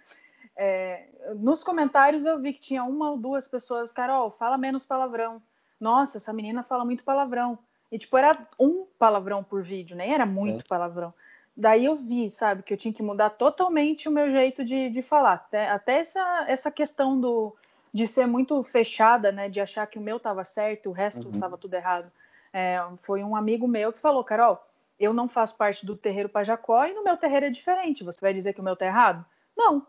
[0.56, 5.40] É, nos comentários eu vi que tinha uma ou duas pessoas, Carol, fala menos palavrão.
[5.78, 7.56] Nossa, essa menina fala muito palavrão.
[7.90, 10.68] E, tipo, era um palavrão por vídeo, nem era muito Sim.
[10.68, 11.14] palavrão.
[11.56, 15.02] Daí eu vi, sabe, que eu tinha que mudar totalmente o meu jeito de, de
[15.02, 15.34] falar.
[15.34, 17.54] Até, até essa, essa questão do,
[17.92, 21.54] de ser muito fechada, né, de achar que o meu estava certo, o resto estava
[21.54, 21.60] uhum.
[21.60, 22.10] tudo errado.
[22.52, 24.60] É, foi um amigo meu que falou, Carol,
[24.98, 28.04] eu não faço parte do terreiro Pajacó e no meu terreiro é diferente.
[28.04, 29.24] Você vai dizer que o meu tá errado?
[29.56, 29.86] Não.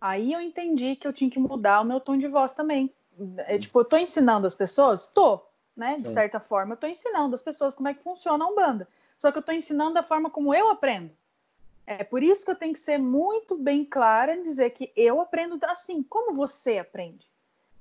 [0.00, 2.92] Aí eu entendi que eu tinha que mudar o meu tom de voz também.
[3.38, 5.06] É, tipo, eu tô ensinando as pessoas?
[5.06, 5.40] Tô,
[5.76, 5.98] né?
[5.98, 6.14] De Sim.
[6.14, 8.88] certa forma, eu tô ensinando as pessoas como é que funciona a Umbanda.
[9.16, 11.10] Só que eu tô ensinando da forma como eu aprendo.
[11.86, 15.20] É por isso que eu tenho que ser muito bem clara em dizer que eu
[15.20, 17.26] aprendo assim, como você aprende.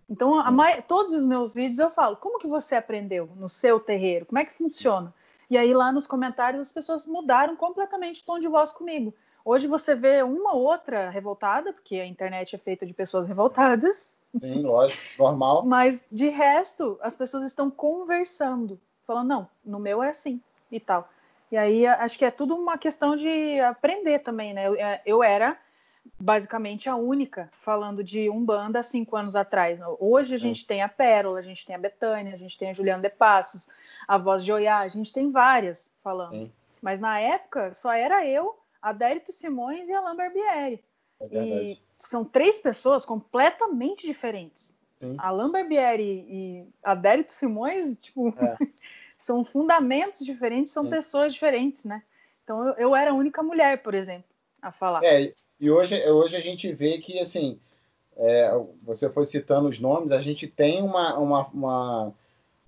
[0.09, 4.25] Então, a, todos os meus vídeos eu falo, como que você aprendeu no seu terreiro?
[4.25, 5.13] Como é que funciona?
[5.53, 9.13] E aí lá nos comentários as pessoas mudaram completamente o tom de voz comigo.
[9.45, 14.19] Hoje você vê uma outra revoltada, porque a internet é feita de pessoas revoltadas.
[14.41, 15.63] Sim, lógico, normal.
[15.63, 20.41] Mas de resto, as pessoas estão conversando, falando, não, no meu é assim
[20.71, 21.07] e tal.
[21.51, 24.67] E aí acho que é tudo uma questão de aprender também, né?
[24.67, 25.55] Eu, é, eu era
[26.19, 29.79] basicamente a única falando de Umbanda há cinco anos atrás.
[29.99, 32.73] Hoje a gente tem a Pérola, a gente tem a Betânia, a gente tem a
[32.73, 33.69] Juliana de Passos,
[34.07, 36.31] a Voz de Oiá, a gente tem várias falando.
[36.31, 36.51] Sim.
[36.81, 40.83] Mas na época só era eu, a Dérito Simões e a Alain Barbieri.
[41.19, 44.75] É e são três pessoas completamente diferentes.
[44.99, 45.15] Sim.
[45.17, 48.57] A Alain Barbieri e a Dérito Simões, tipo, é.
[49.15, 50.89] são fundamentos diferentes, são Sim.
[50.89, 52.03] pessoas diferentes, né?
[52.43, 54.25] Então eu, eu era a única mulher, por exemplo,
[54.61, 55.03] a falar.
[55.03, 57.57] É, e hoje, hoje a gente vê que, assim,
[58.17, 58.51] é,
[58.81, 62.13] você foi citando os nomes, a gente tem uma, uma, uma,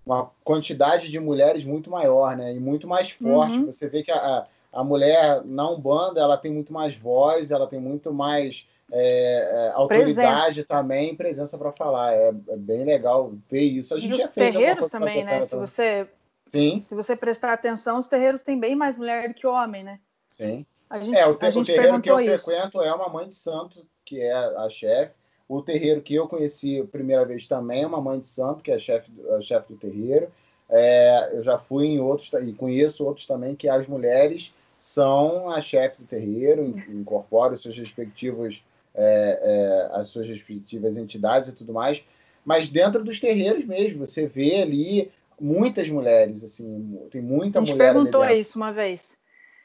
[0.05, 2.53] uma, quantidade de mulheres muito maior, né?
[2.53, 3.57] E muito mais forte.
[3.57, 3.65] Uhum.
[3.65, 7.79] Você vê que a, a mulher na Umbanda, ela tem muito mais voz, ela tem
[7.79, 10.67] muito mais é, é, autoridade presença.
[10.67, 12.13] também, presença para falar.
[12.13, 13.93] É, é, bem legal ver isso.
[13.93, 15.41] A gente e os terreiros também, né?
[15.41, 16.07] Se você,
[16.47, 16.81] Sim.
[16.83, 19.99] se você prestar atenção, os terreiros têm bem mais mulher do que homem, né?
[20.29, 20.65] Sim.
[20.89, 22.45] A gente, é, o, te, a gente o terreiro que eu isso.
[22.45, 25.13] frequento é uma mãe de santo, que é a chefe.
[25.47, 28.71] O terreiro que eu conheci a primeira vez também é uma mãe de santo, que
[28.71, 30.27] é a chefe chef do terreiro.
[30.67, 35.61] É, eu já fui em outros, e conheço outros também, que as mulheres são a
[35.61, 42.03] chefe do terreiro, incorporam seus respectivos, é, é, as suas respectivas entidades e tudo mais.
[42.43, 47.61] Mas dentro dos terreiros mesmo, você vê ali muitas mulheres, assim, tem muita mulher.
[47.61, 49.17] A gente mulher perguntou isso uma vez.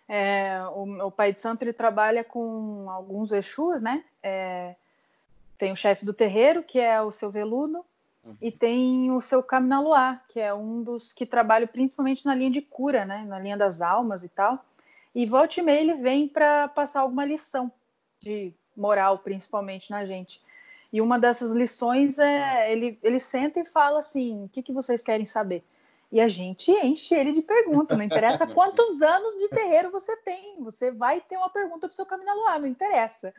[0.09, 4.03] É, o, o, pai de santo ele trabalha com alguns exus, né?
[4.23, 4.75] É,
[5.61, 7.85] tem o chefe do terreiro, que é o seu veludo,
[8.25, 8.35] uhum.
[8.41, 12.63] e tem o seu Caminaluá, que é um dos que trabalha principalmente na linha de
[12.63, 13.25] cura, né?
[13.29, 14.65] Na linha das almas e tal.
[15.15, 17.71] E volta e meia ele vem para passar alguma lição
[18.21, 20.43] de moral, principalmente na gente.
[20.91, 25.03] E uma dessas lições é ele, ele senta e fala assim: o que, que vocês
[25.03, 25.63] querem saber?
[26.11, 30.57] E a gente enche ele de perguntas, não interessa quantos anos de terreiro você tem,
[30.59, 33.35] você vai ter uma pergunta para o seu caminho não interessa.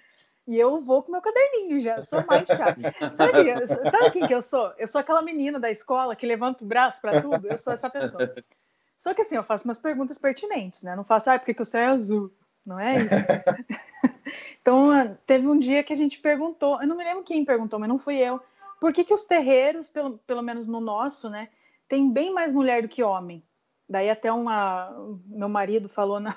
[0.48, 2.82] E eu vou com meu caderninho já, sou mais chata.
[3.14, 4.74] Sabe, sabe quem que eu sou?
[4.78, 7.90] Eu sou aquela menina da escola que levanta o braço para tudo, eu sou essa
[7.90, 8.34] pessoa.
[8.98, 10.96] Só que assim, eu faço umas perguntas pertinentes, né?
[10.96, 12.32] Não faço, ah, por que, que o céu é azul?
[12.66, 13.16] Não é isso.
[14.62, 17.90] então, teve um dia que a gente perguntou, eu não me lembro quem perguntou, mas
[17.90, 18.40] não fui eu,
[18.80, 21.50] por que, que os terreiros, pelo, pelo menos no nosso, né,
[21.88, 23.44] tem bem mais mulher do que homem.
[23.90, 26.36] Daí até uma meu marido falou na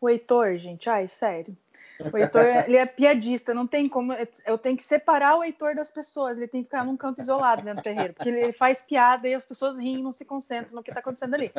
[0.00, 1.56] o Heitor, gente, ai, sério.
[1.98, 4.12] O Heitor, ele é piadista, não tem como.
[4.44, 7.62] Eu tenho que separar o Heitor das pessoas, ele tem que ficar num canto isolado
[7.62, 10.82] dentro do terreiro, porque ele faz piada e as pessoas riem não se concentram no
[10.82, 11.50] que está acontecendo ali.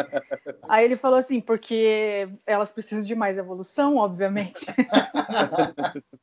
[0.67, 4.65] Aí ele falou assim: porque elas precisam de mais evolução, obviamente.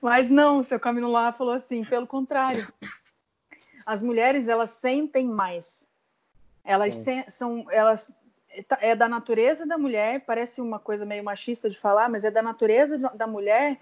[0.00, 2.70] Mas não, seu caminho lá falou assim: pelo contrário,
[3.86, 5.88] as mulheres elas sentem mais.
[6.62, 8.12] Elas se, são, elas
[8.80, 12.42] é da natureza da mulher, parece uma coisa meio machista de falar, mas é da
[12.42, 13.80] natureza da mulher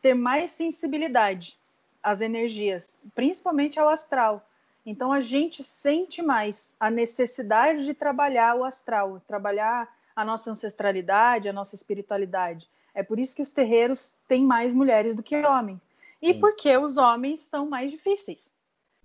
[0.00, 1.58] ter mais sensibilidade
[2.02, 4.48] às energias, principalmente ao astral.
[4.84, 11.48] Então a gente sente mais a necessidade de trabalhar o astral, trabalhar a nossa ancestralidade,
[11.48, 12.68] a nossa espiritualidade.
[12.94, 15.80] É por isso que os terreiros têm mais mulheres do que homens.
[16.22, 16.40] E Sim.
[16.40, 18.50] porque os homens são mais difíceis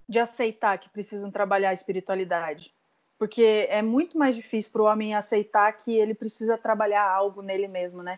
[0.08, 2.74] de aceitar que precisam trabalhar a espiritualidade.
[3.22, 7.68] Porque é muito mais difícil para o homem aceitar que ele precisa trabalhar algo nele
[7.68, 8.18] mesmo, né?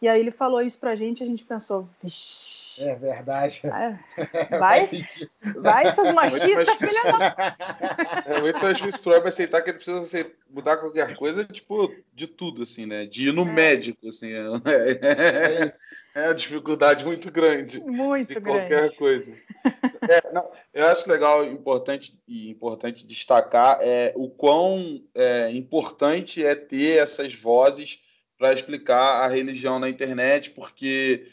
[0.00, 2.60] E aí ele falou isso pra gente e a gente pensou, vixi.
[2.82, 3.60] É verdade.
[3.64, 3.98] É,
[4.58, 4.88] vai,
[5.56, 7.56] vai essas machistas, filha da...
[8.24, 12.26] É muito mais difícil pro homem aceitar que ele precisa mudar qualquer coisa, tipo, de
[12.26, 13.04] tudo, assim, né?
[13.04, 13.52] De ir no é.
[13.52, 14.32] médico, assim.
[14.32, 15.72] É, é,
[16.14, 17.80] é uma dificuldade muito grande.
[17.80, 18.68] Muito de grande.
[18.68, 19.32] qualquer coisa.
[20.08, 26.54] É, não, eu acho legal importante e importante destacar é, o quão é, importante é
[26.54, 28.00] ter essas vozes
[28.40, 31.28] para explicar a religião na internet, porque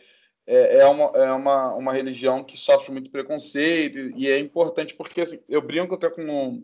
[0.45, 5.22] é, é, uma, é uma, uma religião que sofre muito preconceito e é importante porque
[5.22, 6.64] assim, eu brinco até com o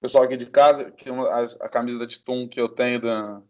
[0.00, 3.42] pessoal aqui de casa, que a, a camisa da Titum que eu tenho da,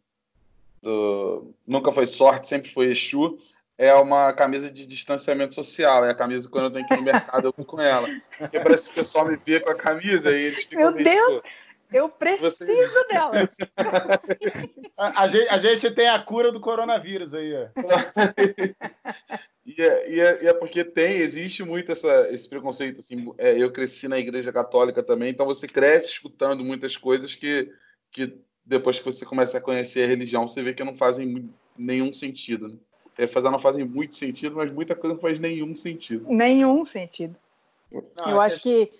[0.80, 3.37] do Nunca Foi Sorte, sempre foi Exu,
[3.76, 6.05] é uma camisa de distanciamento social.
[6.05, 8.09] É a camisa quando eu tenho que ir no mercado, eu vou com ela.
[8.39, 10.93] Porque parece que o pessoal me vê com a camisa e eles ficam.
[10.93, 11.43] Meu Deus!
[11.93, 13.09] Eu preciso Você...
[13.09, 13.51] dela.
[14.97, 17.53] a, a, gente, a, gente, tem a cura do coronavírus aí.
[19.66, 23.01] e, é, e, é, e, é, porque tem, existe muito essa, esse preconceito.
[23.01, 27.70] Assim, é, eu cresci na igreja católica também, então você cresce escutando muitas coisas que,
[28.11, 32.12] que depois que você começa a conhecer a religião, você vê que não fazem nenhum
[32.12, 32.68] sentido.
[32.68, 32.76] Né?
[33.18, 36.26] É, fazer não fazem muito sentido, mas muita coisa não faz nenhum sentido.
[36.28, 37.36] Nenhum sentido.
[37.90, 38.90] Não, eu é acho que.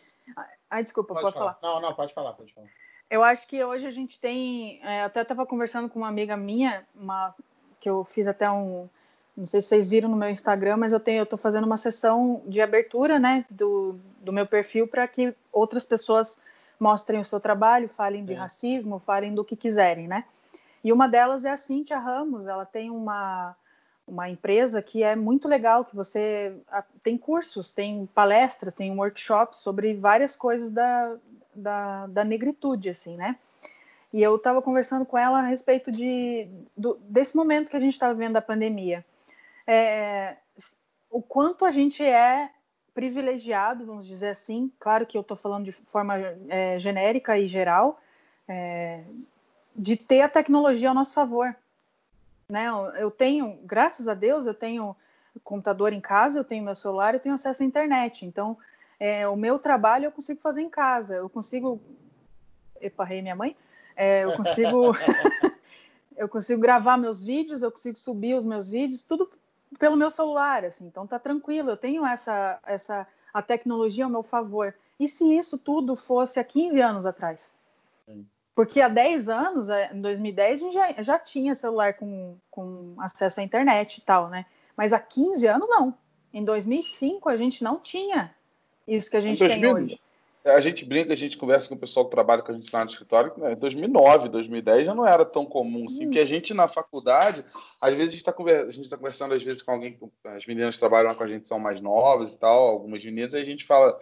[0.69, 1.55] Ai, desculpa, pode, pode falar.
[1.55, 1.75] falar.
[1.75, 2.69] Não, não, pode falar, pode falar.
[3.13, 4.81] Eu acho que hoje a gente tem.
[4.83, 7.35] É, até estava conversando com uma amiga minha, uma,
[7.79, 8.89] que eu fiz até um.
[9.37, 11.77] Não sei se vocês viram no meu Instagram, mas eu tenho, eu estou fazendo uma
[11.77, 16.41] sessão de abertura, né, do, do meu perfil para que outras pessoas
[16.81, 18.37] mostrem o seu trabalho, falem de é.
[18.37, 20.25] racismo, falem do que quiserem, né?
[20.83, 22.47] E uma delas é a Cíntia Ramos.
[22.47, 23.55] Ela tem uma
[24.07, 26.55] uma empresa que é muito legal, que você
[27.03, 31.17] tem cursos, tem palestras, tem workshops sobre várias coisas da,
[31.55, 33.37] da, da negritude, assim, né?
[34.13, 36.47] E eu estava conversando com ela a respeito de,
[36.77, 39.05] do, desse momento que a gente está vivendo da pandemia.
[39.67, 40.37] É,
[41.11, 42.51] o quanto a gente é
[42.95, 46.15] privilegiado, vamos dizer assim, claro que eu estou falando de forma
[46.49, 47.99] é, genérica e geral,
[48.47, 49.03] é,
[49.75, 51.57] de ter a tecnologia ao nosso favor.
[52.49, 52.67] Né?
[52.99, 54.95] Eu tenho, graças a Deus, eu tenho
[55.43, 58.27] computador em casa, eu tenho meu celular, eu tenho acesso à internet.
[58.27, 58.59] Então,
[59.03, 61.83] é, o meu trabalho eu consigo fazer em casa, eu consigo.
[62.81, 63.57] Eparrei minha mãe.
[63.97, 64.93] É, eu consigo.
[66.17, 69.29] eu consigo gravar meus vídeos, eu consigo subir os meus vídeos, tudo
[69.77, 70.87] pelo meu celular, assim.
[70.87, 74.73] Então tá tranquilo, eu tenho essa, essa a tecnologia ao meu favor.
[75.01, 77.53] E se isso tudo fosse há 15 anos atrás?
[78.07, 78.25] Sim.
[78.55, 82.95] Porque há 10 anos, é, em 2010, a gente já, já tinha celular com, com
[82.99, 84.47] acesso à internet e tal, né?
[84.77, 85.93] Mas há 15 anos, não.
[86.33, 88.33] Em 2005, a gente não tinha
[88.87, 90.01] isso que a gente 2000, tem hoje.
[90.45, 92.81] A gente brinca, a gente conversa com o pessoal que trabalha com a gente lá
[92.85, 93.55] no escritório, né?
[93.55, 96.07] 2009, 2010 já não era tão comum assim, hum.
[96.07, 97.45] porque a gente na faculdade,
[97.81, 101.15] às vezes a gente está tá conversando às vezes com alguém, as meninas que trabalham
[101.15, 103.97] com a gente são mais novas e tal, algumas meninas, aí a gente fala,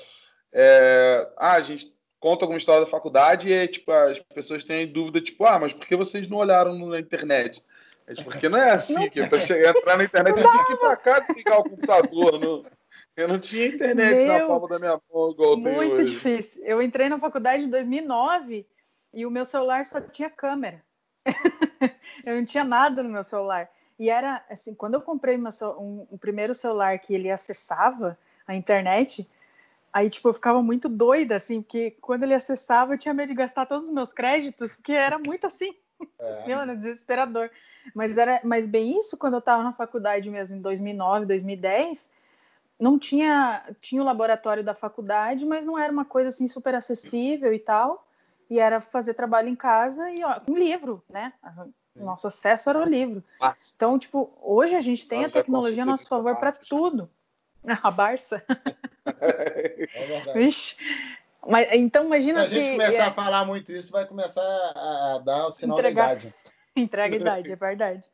[0.51, 5.21] é, ah, a gente conta alguma história da faculdade e tipo, as pessoas têm dúvida,
[5.21, 7.63] tipo, ah, mas por que vocês não olharam na internet?
[8.07, 9.11] É, tipo, porque não é assim, não.
[9.11, 11.65] que para chegar entrar na internet, eu tinha que ir para casa e ligar o
[11.65, 12.41] computador.
[12.41, 12.65] No...
[13.21, 16.65] Eu não tinha internet Meu, na palma da minha mão igual Muito difícil.
[16.65, 18.67] Eu entrei na faculdade em 2009
[19.13, 20.83] e o meu celular só tinha câmera.
[22.25, 23.69] eu não tinha nada no meu celular.
[23.99, 28.55] E era assim, quando eu comprei meu, um, um primeiro celular que ele acessava a
[28.55, 29.29] internet,
[29.93, 33.35] aí tipo eu ficava muito doida assim, porque quando ele acessava eu tinha medo de
[33.35, 35.75] gastar todos os meus créditos, porque era muito assim.
[36.19, 36.47] É.
[36.47, 37.51] Meu, era desesperador.
[37.95, 42.11] Mas era, mas bem isso quando eu estava na faculdade mesmo em 2009, 2010,
[42.81, 47.53] não tinha tinha o laboratório da faculdade, mas não era uma coisa assim super acessível
[47.53, 48.07] e tal.
[48.49, 51.33] E era fazer trabalho em casa e ó, com livro, né?
[51.95, 53.23] O nosso acesso era o livro.
[53.77, 57.09] Então, tipo, hoje a gente tem a tecnologia a nosso favor para tudo.
[57.83, 58.43] A Barça.
[59.07, 60.39] É verdade.
[60.39, 60.77] Vixe.
[61.49, 63.07] Mas, então, imagina Se a gente começar é...
[63.07, 66.09] a falar muito isso, vai começar a dar o sinal Entregar...
[66.09, 66.35] da idade.
[66.77, 68.09] Entrega a idade, é verdade.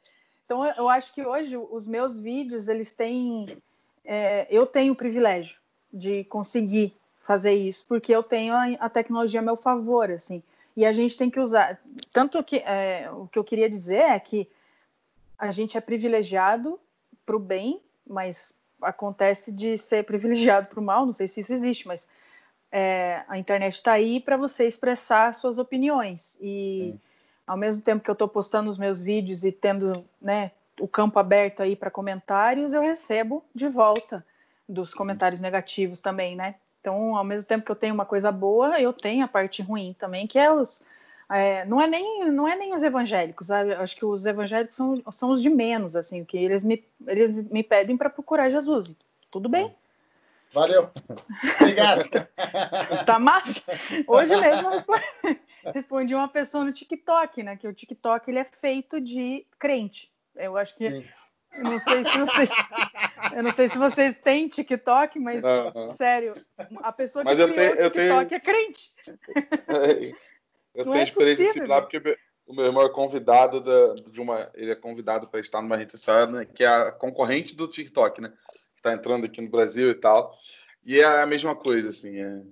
[0.44, 3.60] Então, eu acho que hoje os meus vídeos, eles têm
[4.06, 5.58] é, eu tenho o privilégio
[5.92, 10.42] de conseguir fazer isso, porque eu tenho a, a, tecnologia a meu favor, assim.
[10.76, 11.80] E a gente tem que usar.
[12.12, 14.48] Tanto que é, o que eu queria dizer é que
[15.36, 16.78] a gente é privilegiado
[17.24, 21.04] para o bem, mas acontece de ser privilegiado para o mal.
[21.04, 22.08] Não sei se isso existe, mas
[22.70, 26.38] é, a internet está aí para você expressar suas opiniões.
[26.40, 26.94] E
[27.46, 31.18] ao mesmo tempo que eu estou postando os meus vídeos e tendo, né, o campo
[31.18, 34.24] aberto aí para comentários, eu recebo de volta
[34.68, 36.56] dos comentários negativos também, né?
[36.80, 39.94] Então, ao mesmo tempo que eu tenho uma coisa boa, eu tenho a parte ruim
[39.98, 40.84] também, que é os.
[41.28, 45.30] É, não, é nem, não é nem os evangélicos, acho que os evangélicos são, são
[45.30, 48.88] os de menos, assim, que eles me, eles me pedem para procurar Jesus.
[49.32, 49.74] Tudo bem.
[50.52, 50.88] Valeu.
[51.60, 52.08] Obrigado.
[53.04, 53.62] tá massa?
[54.06, 55.40] Hoje mesmo eu respondi,
[55.74, 57.56] respondi uma pessoa no TikTok, né?
[57.56, 60.08] Que o TikTok ele é feito de crente.
[60.36, 60.84] Eu acho que.
[60.84, 62.50] Eu não sei se vocês.
[63.34, 65.42] Eu não sei se vocês têm TikTok, mas
[65.96, 66.34] sério,
[66.76, 68.38] a pessoa que mas criou tenho, o TikTok tenho...
[68.38, 68.92] é crente.
[70.74, 72.16] eu não tenho é experiência similar porque
[72.46, 74.50] o meu irmão é convidado da, de uma.
[74.54, 78.20] Ele é convidado para estar numa rede social, né, que é a concorrente do TikTok,
[78.20, 78.32] né?
[78.74, 80.32] Que está entrando aqui no Brasil e tal.
[80.84, 82.20] E é a mesma coisa, assim.
[82.20, 82.42] É,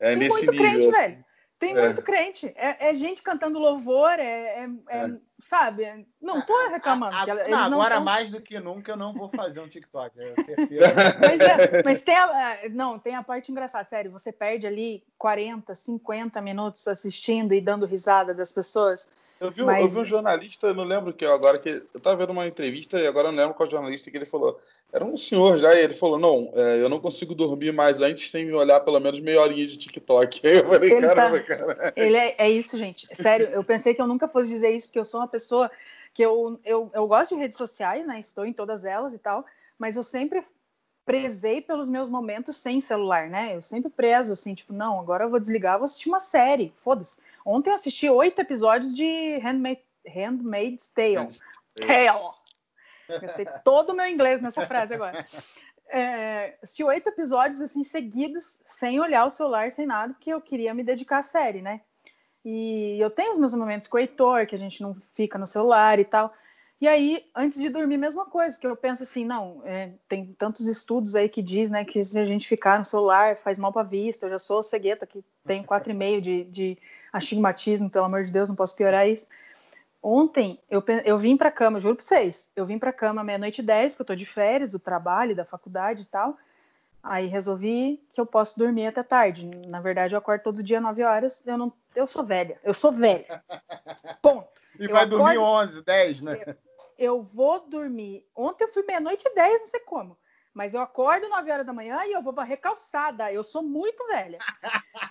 [0.00, 0.56] é nesse nível.
[0.56, 0.90] Crente, assim.
[0.90, 1.24] velho.
[1.58, 1.82] Tem é.
[1.86, 2.52] muito crente.
[2.56, 5.10] É, é, gente cantando louvor, é, é, é.
[5.38, 6.06] sabe?
[6.20, 7.16] Não tô reclamando.
[7.16, 8.04] A, a, não, agora, tão...
[8.04, 10.18] mais do que nunca, eu não vou fazer um TikTok.
[10.20, 10.94] É certeza.
[11.20, 13.84] mas, é, mas tem a, não, tem a parte engraçada.
[13.84, 19.08] Sério, você perde ali 40, 50 minutos assistindo e dando risada das pessoas.
[19.40, 19.80] Eu vi, Mas...
[19.82, 22.98] eu vi um jornalista, eu não lembro que agora que eu estava vendo uma entrevista
[22.98, 24.58] e agora eu não lembro qual jornalista que ele falou.
[24.92, 28.30] Era um senhor já e ele falou: "Não, é, eu não consigo dormir mais antes
[28.30, 30.40] sem me olhar pelo menos meia horinha de TikTok".
[30.46, 31.44] Aí eu falei: ele tá "Caramba, tá...
[31.44, 31.92] cara".
[31.96, 33.08] Ele é, é isso, gente.
[33.12, 35.70] Sério, eu pensei que eu nunca fosse dizer isso porque eu sou uma pessoa
[36.14, 38.20] que eu, eu, eu gosto de redes sociais, né?
[38.20, 39.44] Estou em todas elas e tal,
[39.76, 40.44] mas eu sempre
[41.04, 43.54] prezei pelos meus momentos sem celular, né?
[43.54, 47.18] Eu sempre prezo, assim, tipo, não, agora eu vou desligar, vou assistir uma série, foda-se.
[47.44, 51.28] Ontem eu assisti oito episódios de Handmaid, Handmaid's Tale.
[51.76, 53.20] Tale.
[53.20, 55.26] Gastei todo o meu inglês nessa frase agora.
[55.88, 60.72] É, assisti oito episódios, assim, seguidos, sem olhar o celular, sem nada, porque eu queria
[60.72, 61.82] me dedicar à série, né?
[62.44, 65.46] E eu tenho os meus momentos com o Heitor, que a gente não fica no
[65.46, 66.32] celular e tal.
[66.80, 70.66] E aí, antes de dormir, mesma coisa, porque eu penso assim, não, é, tem tantos
[70.66, 73.82] estudos aí que diz, né, que se a gente ficar no celular faz mal para
[73.82, 74.26] a vista.
[74.26, 76.78] Eu já sou cegueta, que tenho quatro e meio de, de
[77.14, 79.26] astigmatismo, pelo amor de Deus, não posso piorar isso.
[80.02, 83.64] Ontem eu, eu vim para cama, juro para vocês, eu vim para cama meia-noite e
[83.64, 86.36] dez, porque eu tô de férias do trabalho, da faculdade e tal.
[87.02, 89.46] Aí resolvi que eu posso dormir até tarde.
[89.46, 91.42] Na verdade, eu acordo todo dia nove horas.
[91.46, 92.58] Eu não, eu sou velha.
[92.64, 93.42] Eu sou velha.
[94.20, 94.48] Ponto.
[94.76, 96.56] E eu vai acordo, dormir onze, dez, né?
[96.98, 98.26] eu vou dormir.
[98.34, 100.18] Ontem eu fui meia-noite e dez, não sei como.
[100.54, 103.32] Mas eu acordo 9 horas da manhã e eu vou varrer calçada.
[103.32, 104.38] Eu sou muito velha.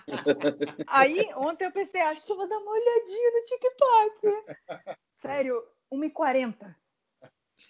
[0.88, 4.96] Aí, ontem eu pensei, acho que eu vou dar uma olhadinha no TikTok.
[5.12, 6.74] Sério, 1h40.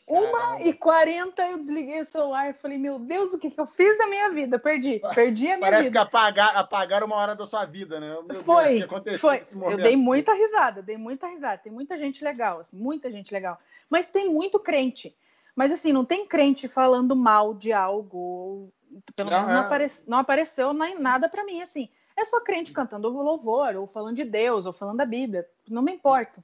[0.06, 3.66] Uma e quarenta eu desliguei o celular e falei, meu Deus, o que, que eu
[3.66, 4.58] fiz da minha vida?
[4.58, 5.94] Perdi, perdi a minha Parece vida.
[5.94, 8.14] Parece que apagar, apagaram uma hora da sua vida, né?
[8.22, 9.42] Meu foi, Deus, foi.
[9.70, 11.58] Eu dei muita risada, dei muita risada.
[11.58, 13.58] Tem muita gente legal, assim, muita gente legal.
[13.88, 15.16] Mas tem muito crente.
[15.54, 18.72] Mas assim, não tem crente falando mal de algo.
[19.14, 19.86] Pelo menos não, apare...
[20.06, 21.88] não apareceu nem nada para mim, assim.
[22.16, 25.46] É só crente cantando louvor, ou falando de Deus, ou falando da Bíblia.
[25.68, 26.42] Não me importo.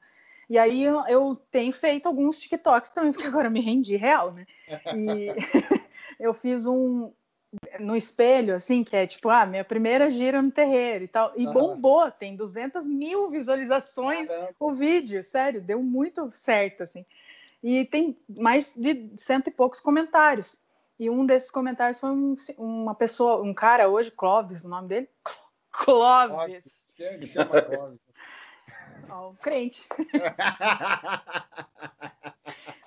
[0.49, 4.47] E aí eu, eu, tenho feito alguns TikToks também, porque agora me rendi real, né?
[4.95, 5.29] E
[6.19, 7.13] eu fiz um
[7.81, 11.33] no espelho, assim, que é tipo, ah, minha primeira gira no terreiro e tal.
[11.37, 14.55] E bombou, tem 200 mil visualizações Caramba.
[14.59, 17.05] o vídeo, sério, deu muito certo, assim.
[17.63, 20.59] E tem mais de cento e poucos comentários.
[20.99, 25.09] E um desses comentários foi um, uma pessoa, um cara hoje, Clóvis, o nome dele?
[25.71, 26.65] Clóvis.
[26.97, 28.01] Quem chama Clóvis?
[29.09, 29.87] Ó, crente.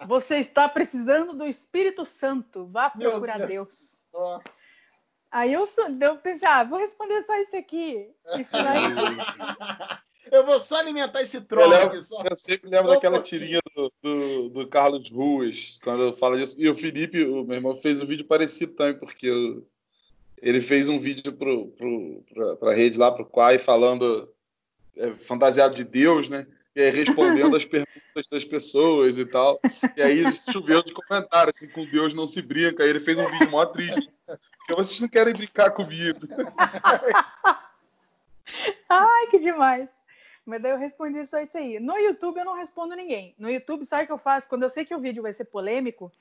[0.07, 2.67] Você está precisando do Espírito Santo.
[2.67, 4.03] Vá procurar Deus.
[4.11, 4.43] Deus.
[5.31, 5.67] Aí eu,
[5.99, 8.13] eu pensei, ah, vou responder só isso aqui.
[8.37, 8.45] E
[10.31, 14.49] Eu vou só alimentar esse troll eu, eu sempre lembro só daquela tirinha do, do,
[14.49, 16.55] do, Carlos Ruas, quando eu falo disso.
[16.57, 19.67] E o Felipe, o meu irmão, fez um vídeo parecido também, porque eu,
[20.41, 24.29] ele fez um vídeo para a rede lá, para o Quai, falando
[24.95, 26.47] é, fantasiado de Deus, né?
[26.75, 29.59] E aí respondendo as perguntas das pessoas e tal.
[29.95, 32.83] E aí choveu de comentário, assim, com Deus não se brinca.
[32.83, 34.09] Aí ele fez um vídeo mó triste.
[34.25, 36.19] Porque vocês não querem brincar comigo.
[38.89, 39.89] Ai, que demais.
[40.45, 41.79] Mas daí eu respondi só isso aí.
[41.79, 43.33] No YouTube eu não respondo ninguém.
[43.37, 44.49] No YouTube, sabe o que eu faço?
[44.49, 46.11] Quando eu sei que o vídeo vai ser polêmico,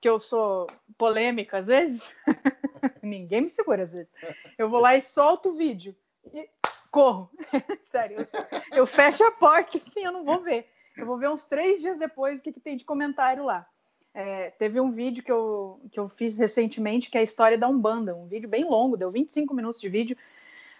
[0.00, 2.14] que eu sou polêmica às vezes,
[3.02, 4.10] ninguém me segura às vezes.
[4.56, 5.94] Eu vou lá e solto o vídeo.
[6.32, 6.48] E
[6.90, 7.30] corro.
[7.82, 10.68] Sério, eu, eu, fecho a porta assim, eu não vou ver.
[10.96, 13.66] Eu vou ver uns três dias depois o que, que tem de comentário lá.
[14.14, 17.68] É, teve um vídeo que eu, que eu fiz recentemente, que é a história da
[17.68, 20.16] Umbanda, um vídeo bem longo, deu 25 minutos de vídeo,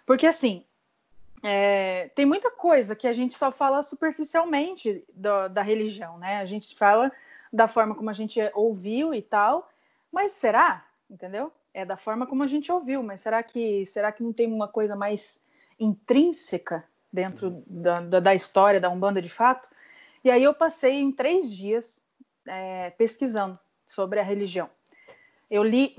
[0.05, 0.65] porque assim,
[1.43, 6.39] é, tem muita coisa que a gente só fala superficialmente do, da religião, né?
[6.39, 7.13] A gente fala
[7.53, 9.71] da forma como a gente ouviu e tal,
[10.13, 10.85] mas será?
[11.11, 11.53] Entendeu?
[11.79, 14.67] é da forma como a gente ouviu, mas será que será que não tem uma
[14.67, 15.41] coisa mais
[15.79, 19.69] intrínseca dentro da, da, da história da Umbanda de fato?
[20.25, 22.03] E aí eu passei em três dias
[22.47, 24.69] é, pesquisando sobre a religião.
[25.49, 25.95] Eu li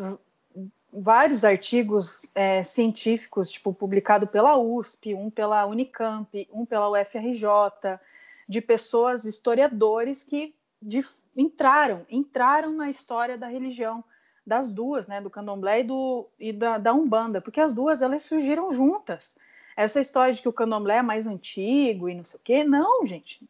[0.92, 8.00] vários artigos é, científicos, tipo, publicado pela USP, um pela Unicamp, um pela UFRJ,
[8.48, 14.04] de pessoas, historiadores que de, entraram, entraram na história da religião,
[14.46, 18.24] das duas, né, do candomblé e, do, e da, da Umbanda, porque as duas, elas
[18.24, 19.38] surgiram juntas.
[19.78, 23.06] Essa história de que o candomblé é mais antigo e não sei o quê, não,
[23.06, 23.48] gente.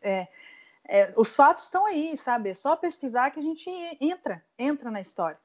[0.00, 0.26] É,
[0.88, 2.48] é, os fatos estão aí, sabe?
[2.48, 3.70] É só pesquisar que a gente
[4.00, 5.38] entra, entra na história.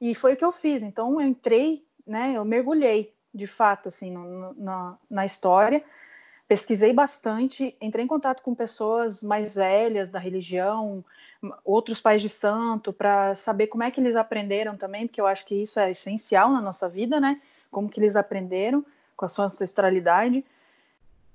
[0.00, 0.82] E foi o que eu fiz.
[0.82, 2.32] Então eu entrei, né?
[2.34, 5.84] Eu mergulhei de fato assim no, na, na história,
[6.48, 11.04] pesquisei bastante, entrei em contato com pessoas mais velhas da religião,
[11.64, 15.44] outros pais de santo, para saber como é que eles aprenderam também, porque eu acho
[15.44, 17.40] que isso é essencial na nossa vida, né?
[17.70, 18.84] Como que eles aprenderam
[19.16, 20.44] com a sua ancestralidade.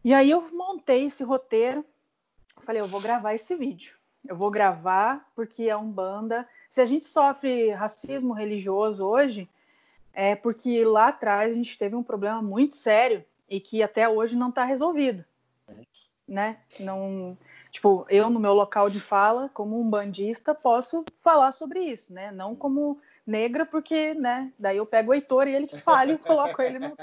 [0.03, 1.85] E aí eu montei esse roteiro,
[2.61, 4.00] falei, eu vou gravar esse vídeo.
[4.27, 9.49] Eu vou gravar porque é um banda se a gente sofre racismo religioso hoje,
[10.13, 14.37] é porque lá atrás a gente teve um problema muito sério e que até hoje
[14.37, 15.25] não está resolvido,
[16.25, 16.59] né?
[16.79, 17.37] Não,
[17.69, 22.31] tipo, eu no meu local de fala, como um bandista, posso falar sobre isso, né?
[22.31, 24.51] Não como negra, porque, né?
[24.57, 26.97] Daí eu pego o Heitor e ele que fala e coloco ele no,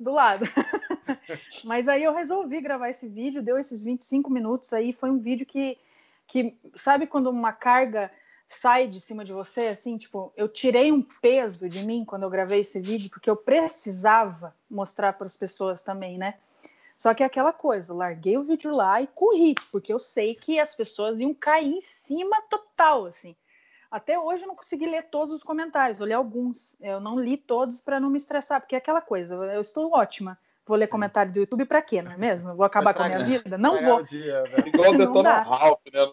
[0.00, 0.44] do lado.
[1.64, 5.46] Mas aí eu resolvi gravar esse vídeo, deu esses 25 minutos aí, foi um vídeo
[5.46, 5.78] que,
[6.26, 8.10] que sabe quando uma carga
[8.48, 12.30] sai de cima de você, assim, tipo, eu tirei um peso de mim quando eu
[12.30, 16.34] gravei esse vídeo, porque eu precisava mostrar para as pessoas também, né?
[16.96, 20.58] Só que é aquela coisa, larguei o vídeo lá e corri, porque eu sei que
[20.58, 23.36] as pessoas iam cair em cima total, assim.
[23.90, 27.36] Até hoje eu não consegui ler todos os comentários, eu li alguns, eu não li
[27.36, 30.38] todos para não me estressar, porque é aquela coisa, eu estou ótima.
[30.66, 32.56] Vou ler comentário do YouTube para quê, não é mesmo?
[32.56, 33.56] Vou acabar com a minha vida?
[33.56, 34.02] Não vou.
[34.02, 36.12] Dia, Igual o Detona Ralph, né?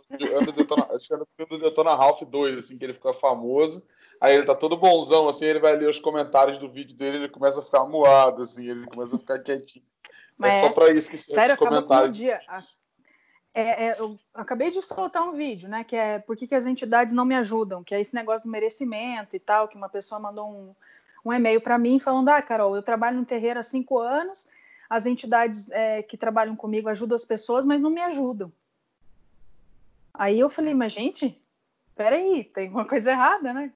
[0.55, 3.83] Detona, acho que era o do Detona Ralph 2, assim, que ele fica famoso.
[4.21, 7.29] Aí ele tá todo bonzão, assim, ele vai ler os comentários do vídeo dele, ele
[7.29, 9.83] começa a ficar moado, assim, ele começa a ficar quietinho.
[10.37, 12.39] Mas é só para isso que Sério, acaba com dia.
[13.55, 15.83] É, é, eu acabei de soltar um vídeo, né?
[15.83, 18.51] Que é por que, que as entidades não me ajudam, que é esse negócio do
[18.51, 20.75] merecimento e tal, que uma pessoa mandou um
[21.23, 24.47] um e-mail para mim falando: Ah, Carol, eu trabalho no terreiro há cinco anos,
[24.89, 28.51] as entidades é, que trabalham comigo ajudam as pessoas, mas não me ajudam.
[30.13, 31.39] Aí eu falei: Mas, gente,
[31.95, 33.71] peraí, tem uma coisa errada, né?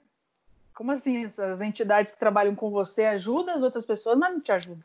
[0.74, 1.26] Como assim?
[1.26, 4.84] As entidades que trabalham com você ajudam as outras pessoas, mas não te ajudam.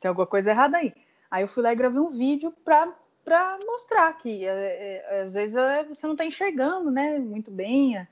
[0.00, 0.94] Tem alguma coisa errada aí.
[1.30, 2.92] Aí eu fui lá e gravei um vídeo para
[3.24, 8.04] para mostrar que é, é, às vezes é, você não está enxergando, né, muito bem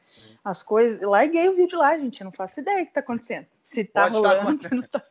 [0.44, 1.02] as coisas.
[1.02, 3.46] Eu larguei o vídeo lá, gente, eu não faço ideia do que está acontecendo.
[3.70, 5.04] Se tá Pode rolando, se não tá.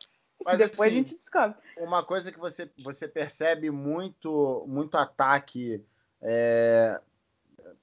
[0.44, 1.56] Mas, Depois assim, a gente descobre.
[1.76, 5.82] Uma coisa que você, você percebe muito, muito ataque
[6.20, 7.00] é,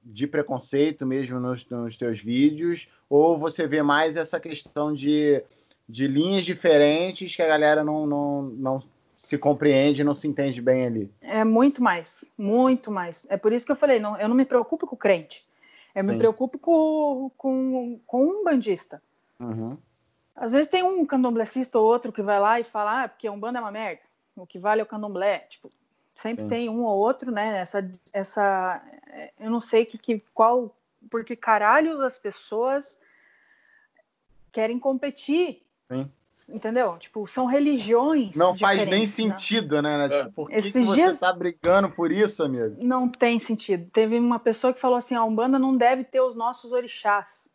[0.04, 5.44] de preconceito mesmo nos, nos teus vídeos, ou você vê mais essa questão de,
[5.88, 8.84] de linhas diferentes que a galera não, não, não
[9.16, 11.12] se compreende, não se entende bem ali?
[11.22, 13.26] É muito mais, muito mais.
[13.30, 15.46] É por isso que eu falei, não, eu não me preocupo com o crente,
[15.96, 16.10] eu Sim.
[16.10, 19.02] me preocupo com, com, com um bandista.
[19.40, 19.78] Uhum.
[20.38, 23.40] Às vezes tem um candomblessista ou outro que vai lá e fala, ah, porque um
[23.40, 24.02] bando é uma merda,
[24.36, 25.40] o que vale é o candomblé.
[25.50, 25.72] Tipo,
[26.14, 26.48] sempre Sim.
[26.48, 27.58] tem um ou outro, né?
[27.58, 28.82] Essa, essa,
[29.40, 30.76] eu não sei que, que qual,
[31.10, 33.00] porque caralhos as pessoas
[34.52, 35.64] querem competir.
[35.92, 36.10] Sim.
[36.50, 36.98] Entendeu?
[36.98, 38.36] Tipo, são religiões.
[38.36, 39.06] Não faz nem né?
[39.06, 40.08] sentido, né?
[40.08, 40.18] né?
[40.18, 41.20] Tipo, por que, Esses que você dias...
[41.20, 42.78] tá brigando por isso, amigo?
[42.80, 43.90] Não tem sentido.
[43.92, 47.47] Teve uma pessoa que falou assim: a Umbanda não deve ter os nossos orixás.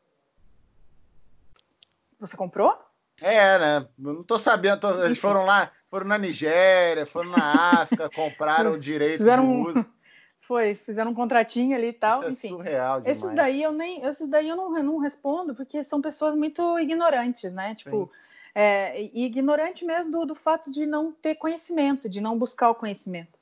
[2.23, 2.73] Você comprou?
[3.21, 3.89] É, né?
[3.99, 4.81] não tô sabendo.
[4.81, 5.05] Tô...
[5.05, 9.93] Eles foram lá, foram na Nigéria, foram na África, compraram direito fizeram de uso.
[10.41, 12.19] Foi, fizeram um contratinho ali e tal.
[12.19, 12.49] Isso é enfim.
[12.49, 13.17] surreal demais.
[13.17, 17.53] Esses daí eu nem, esses daí eu não, não respondo, porque são pessoas muito ignorantes,
[17.53, 17.77] né?
[17.77, 18.11] Tipo,
[18.53, 23.39] é, ignorante mesmo do, do fato de não ter conhecimento, de não buscar o conhecimento.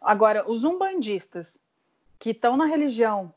[0.00, 1.60] Agora, os umbandistas
[2.18, 3.32] que estão na religião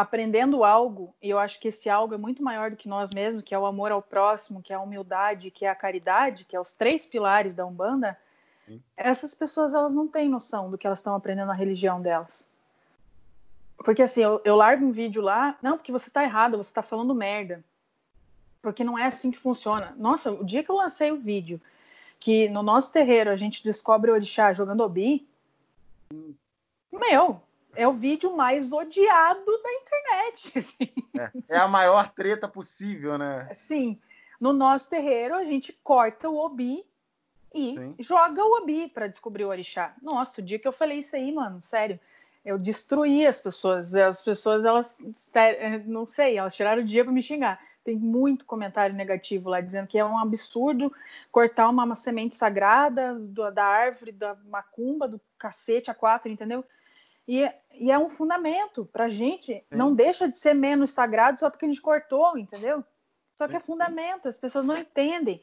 [0.00, 3.42] aprendendo algo, e eu acho que esse algo é muito maior do que nós mesmos,
[3.42, 6.56] que é o amor ao próximo, que é a humildade, que é a caridade, que
[6.56, 8.18] é os três pilares da Umbanda,
[8.66, 8.82] Sim.
[8.96, 12.48] essas pessoas elas não têm noção do que elas estão aprendendo na religião delas.
[13.76, 16.82] Porque assim, eu, eu largo um vídeo lá, não, porque você está errado, você está
[16.82, 17.62] falando merda.
[18.62, 19.94] Porque não é assim que funciona.
[19.98, 21.60] Nossa, o dia que eu lancei o vídeo,
[22.18, 25.26] que no nosso terreiro a gente descobre o orixá jogando obi,
[26.90, 27.42] meu,
[27.74, 30.52] é o vídeo mais odiado da internet.
[30.58, 30.92] Assim.
[31.18, 33.48] É, é, a maior treta possível, né?
[33.54, 34.00] Sim.
[34.40, 36.84] No nosso terreiro, a gente corta o obi
[37.54, 37.94] e Sim.
[37.98, 39.94] joga o obi para descobrir o orixá.
[40.00, 42.00] Nossa, o dia que eu falei isso aí, mano, sério,
[42.44, 43.94] eu destruí as pessoas.
[43.94, 44.96] As pessoas, elas,
[45.84, 47.60] não sei, elas tiraram o dia para me xingar.
[47.84, 50.92] Tem muito comentário negativo lá dizendo que é um absurdo
[51.32, 56.64] cortar uma, uma semente sagrada do, da árvore, da macumba, do cacete a quatro, entendeu?
[57.30, 59.54] E, e é um fundamento para a gente.
[59.54, 59.62] Sim.
[59.70, 62.84] Não deixa de ser menos sagrado só porque a gente cortou, entendeu?
[63.36, 65.40] Só que é fundamento, as pessoas não entendem.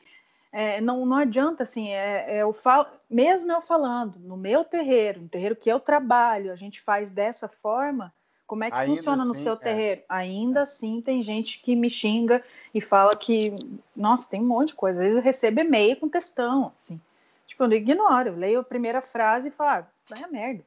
[0.52, 5.22] É, não, não adianta assim, é, é, eu falo, mesmo eu falando no meu terreiro,
[5.22, 8.14] no terreiro que eu trabalho, a gente faz dessa forma,
[8.46, 9.58] como é que Ainda funciona no assim, seu é.
[9.58, 10.02] terreiro?
[10.10, 13.56] Ainda assim tem gente que me xinga e fala que,
[13.96, 15.00] nossa, tem um monte de coisa.
[15.00, 17.00] Às vezes eu recebo e-mail com textão, assim.
[17.48, 20.64] Tipo, eu ignoro, eu leio a primeira frase e falo, ah, vai a merda.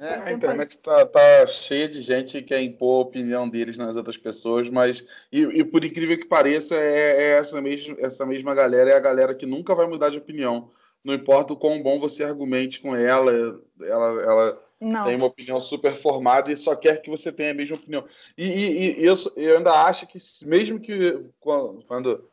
[0.00, 3.96] É, a internet está tá cheia de gente que quer impor a opinião deles nas
[3.96, 8.54] outras pessoas, mas e, e por incrível que pareça, é, é, essa, mesma, essa mesma
[8.54, 10.70] galera é a galera que nunca vai mudar de opinião.
[11.02, 13.32] Não importa o quão bom você argumente com ela,
[13.80, 15.04] ela, ela não.
[15.04, 18.04] tem uma opinião super formada e só quer que você tenha a mesma opinião.
[18.36, 22.30] E, e, e eu, eu, ainda acho que mesmo que quando,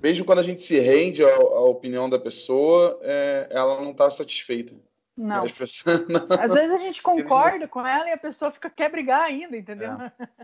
[0.00, 4.08] mesmo quando a gente se rende à, à opinião da pessoa, é, ela não está
[4.08, 4.74] satisfeita.
[5.18, 5.48] Não.
[5.48, 5.82] Pessoas...
[6.38, 9.90] Às vezes a gente concorda com ela e a pessoa fica quer brigar ainda, entendeu?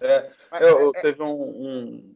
[0.01, 0.31] É.
[0.51, 2.15] é eu, eu, teve um, um,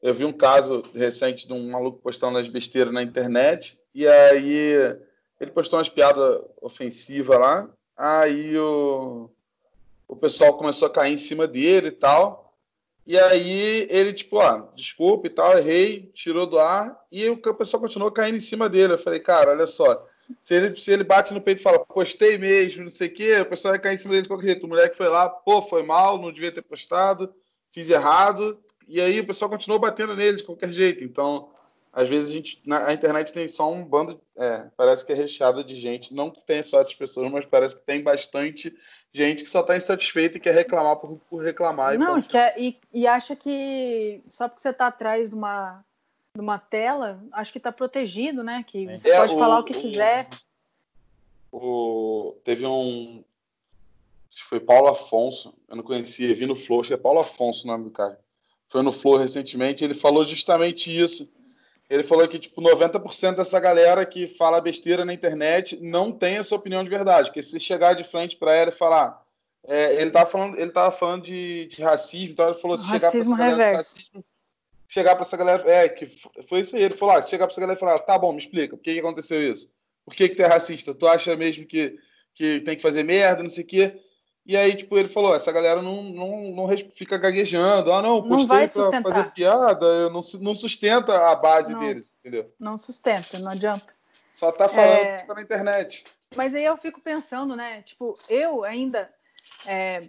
[0.00, 4.96] eu vi um caso recente de um maluco postando as besteiras na internet e aí
[5.40, 9.28] ele postou umas piadas ofensivas lá, aí o,
[10.06, 12.54] o pessoal começou a cair em cima dele e tal.
[13.04, 17.80] E aí ele, tipo, ah, desculpa e tal, errei, tirou do ar, e o pessoal
[17.80, 18.94] continuou caindo em cima dele.
[18.94, 20.04] Eu falei, cara, olha só,
[20.42, 23.40] se ele, se ele bate no peito e fala, postei mesmo, não sei o quê,
[23.40, 24.66] o pessoal vai cair em cima dele de qualquer jeito.
[24.66, 27.32] O moleque foi lá, pô, foi mal, não devia ter postado,
[27.72, 28.58] fiz errado.
[28.88, 31.02] E aí o pessoal continuou batendo nele de qualquer jeito.
[31.02, 31.50] Então,
[31.92, 35.14] às vezes a, gente, na, a internet tem só um bando, é, parece que é
[35.14, 36.14] recheada de gente.
[36.14, 38.76] Não que tenha só essas pessoas, mas parece que tem bastante
[39.12, 41.98] gente que só está insatisfeita e quer reclamar por, por reclamar.
[41.98, 45.82] Não, e, quer, e, e acha que só porque você está atrás de uma
[46.36, 48.64] numa tela, acho que está protegido, né?
[48.66, 50.28] Que você é, pode o, falar o que o, quiser.
[51.50, 53.24] O, teve um.
[54.30, 57.20] Acho que foi Paulo Afonso, eu não conhecia, vi no Flow, acho que é Paulo
[57.20, 58.20] Afonso o nome do cara.
[58.68, 61.32] Foi no Flow recentemente, ele falou justamente isso.
[61.88, 66.54] Ele falou que, tipo, 90% dessa galera que fala besteira na internet não tem essa
[66.54, 67.28] opinião de verdade.
[67.28, 69.24] Porque se chegar de frente para ela e falar.
[69.68, 73.10] É, ele tava falando, ele tava falando de, de racismo, então ele falou: se racismo
[73.10, 74.24] chegar pra essa galera, racismo,
[74.88, 75.70] chegar para essa galera.
[75.70, 76.06] É, que
[76.48, 76.82] foi isso aí.
[76.82, 78.94] Ele falou: ah, chegar para essa galera e falar: tá bom, me explica, por que,
[78.94, 79.72] que aconteceu isso?
[80.04, 80.94] Por que, que tu é racista?
[80.94, 81.98] Tu acha mesmo que,
[82.34, 84.00] que tem que fazer merda, não sei o quê?
[84.46, 87.92] E aí, tipo, ele falou: essa galera não, não, não fica gaguejando.
[87.92, 92.14] Ah, não, postei não vai pra fazer piada, não, não sustenta a base não, deles,
[92.20, 92.54] entendeu?
[92.58, 93.94] Não sustenta, não adianta.
[94.36, 95.18] Só tá falando é...
[95.18, 96.04] que tá na internet.
[96.36, 97.82] Mas aí eu fico pensando, né?
[97.82, 99.10] Tipo, eu ainda.
[99.64, 100.08] É,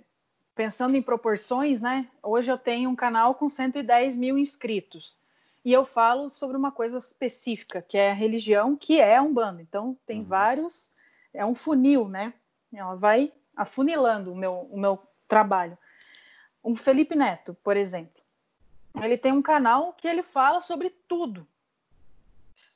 [0.58, 2.10] pensando em proporções, né?
[2.22, 5.16] Hoje eu tenho um canal com 110 mil inscritos
[5.64, 9.62] e eu falo sobre uma coisa específica, que é a religião, que é um bando.
[9.62, 10.26] Então tem uhum.
[10.26, 10.90] vários,
[11.32, 12.34] é um funil, né?
[12.74, 15.78] Ela vai afunilando o meu, o meu trabalho.
[16.64, 18.22] O Felipe Neto, por exemplo,
[19.00, 21.48] ele tem um canal que ele fala sobre tudo,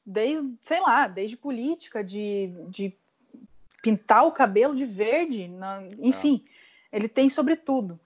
[0.06, 2.96] desde, sei lá, desde política, de, de
[3.82, 6.46] pintar o cabelo de verde, na, enfim.
[6.48, 6.61] É
[6.92, 8.00] ele tem sobre tudo.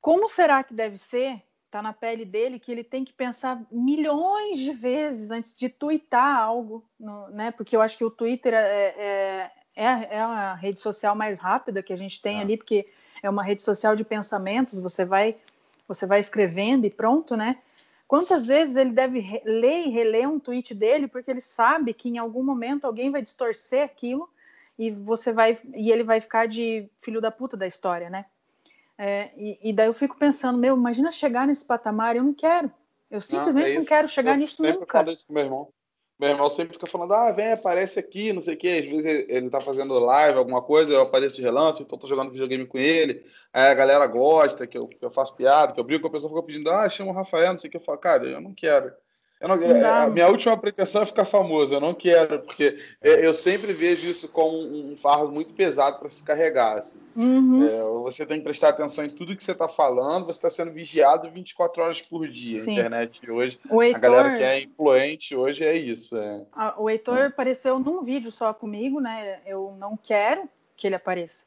[0.00, 1.42] Como será que deve ser?
[1.66, 6.38] Está na pele dele que ele tem que pensar milhões de vezes antes de twittar
[6.38, 7.50] algo, no, né?
[7.50, 9.84] Porque eu acho que o Twitter é, é, é,
[10.16, 12.40] é a rede social mais rápida que a gente tem é.
[12.42, 12.88] ali, porque
[13.22, 14.78] é uma rede social de pensamentos.
[14.78, 15.36] Você vai,
[15.88, 17.58] você vai escrevendo e pronto, né?
[18.06, 22.18] Quantas vezes ele deve ler e reler um tweet dele porque ele sabe que em
[22.18, 24.30] algum momento alguém vai distorcer aquilo
[24.78, 28.26] e você vai e ele vai ficar de filho da puta da história, né?
[28.98, 32.70] É, e, e, daí eu fico pensando, meu, imagina chegar nesse patamar, eu não quero.
[33.10, 34.98] Eu simplesmente não, é não quero chegar eu nisso sempre nunca.
[34.98, 35.68] Falo isso com meu irmão.
[36.18, 38.80] Meu irmão sempre fica falando, ah, vem, aparece aqui, não sei o quê.
[38.82, 42.06] Às vezes ele, ele tá fazendo live, alguma coisa, eu apareço de relance, então tô
[42.06, 43.22] jogando videogame com ele.
[43.52, 46.12] Aí a galera gosta que eu, que eu faço piada, que eu brigo com a
[46.12, 47.76] pessoa, fica pedindo, ah, chama o Rafael, não sei o que.
[47.76, 48.94] Eu falo, cara, eu não quero.
[49.38, 49.94] Eu não, não.
[49.94, 54.30] A minha última pretensão é ficar famoso, eu não quero, porque eu sempre vejo isso
[54.30, 56.78] como um fardo muito pesado para se carregar.
[56.78, 56.98] Assim.
[57.14, 57.66] Uhum.
[57.66, 60.72] É, você tem que prestar atenção em tudo que você está falando, você está sendo
[60.72, 62.60] vigiado 24 horas por dia.
[62.60, 62.70] Sim.
[62.70, 66.16] A internet hoje, Heitor, a galera que é influente hoje é isso.
[66.16, 66.42] É.
[66.78, 67.26] O Heitor é.
[67.26, 69.40] apareceu num vídeo só comigo, né?
[69.44, 71.44] Eu não quero que ele apareça.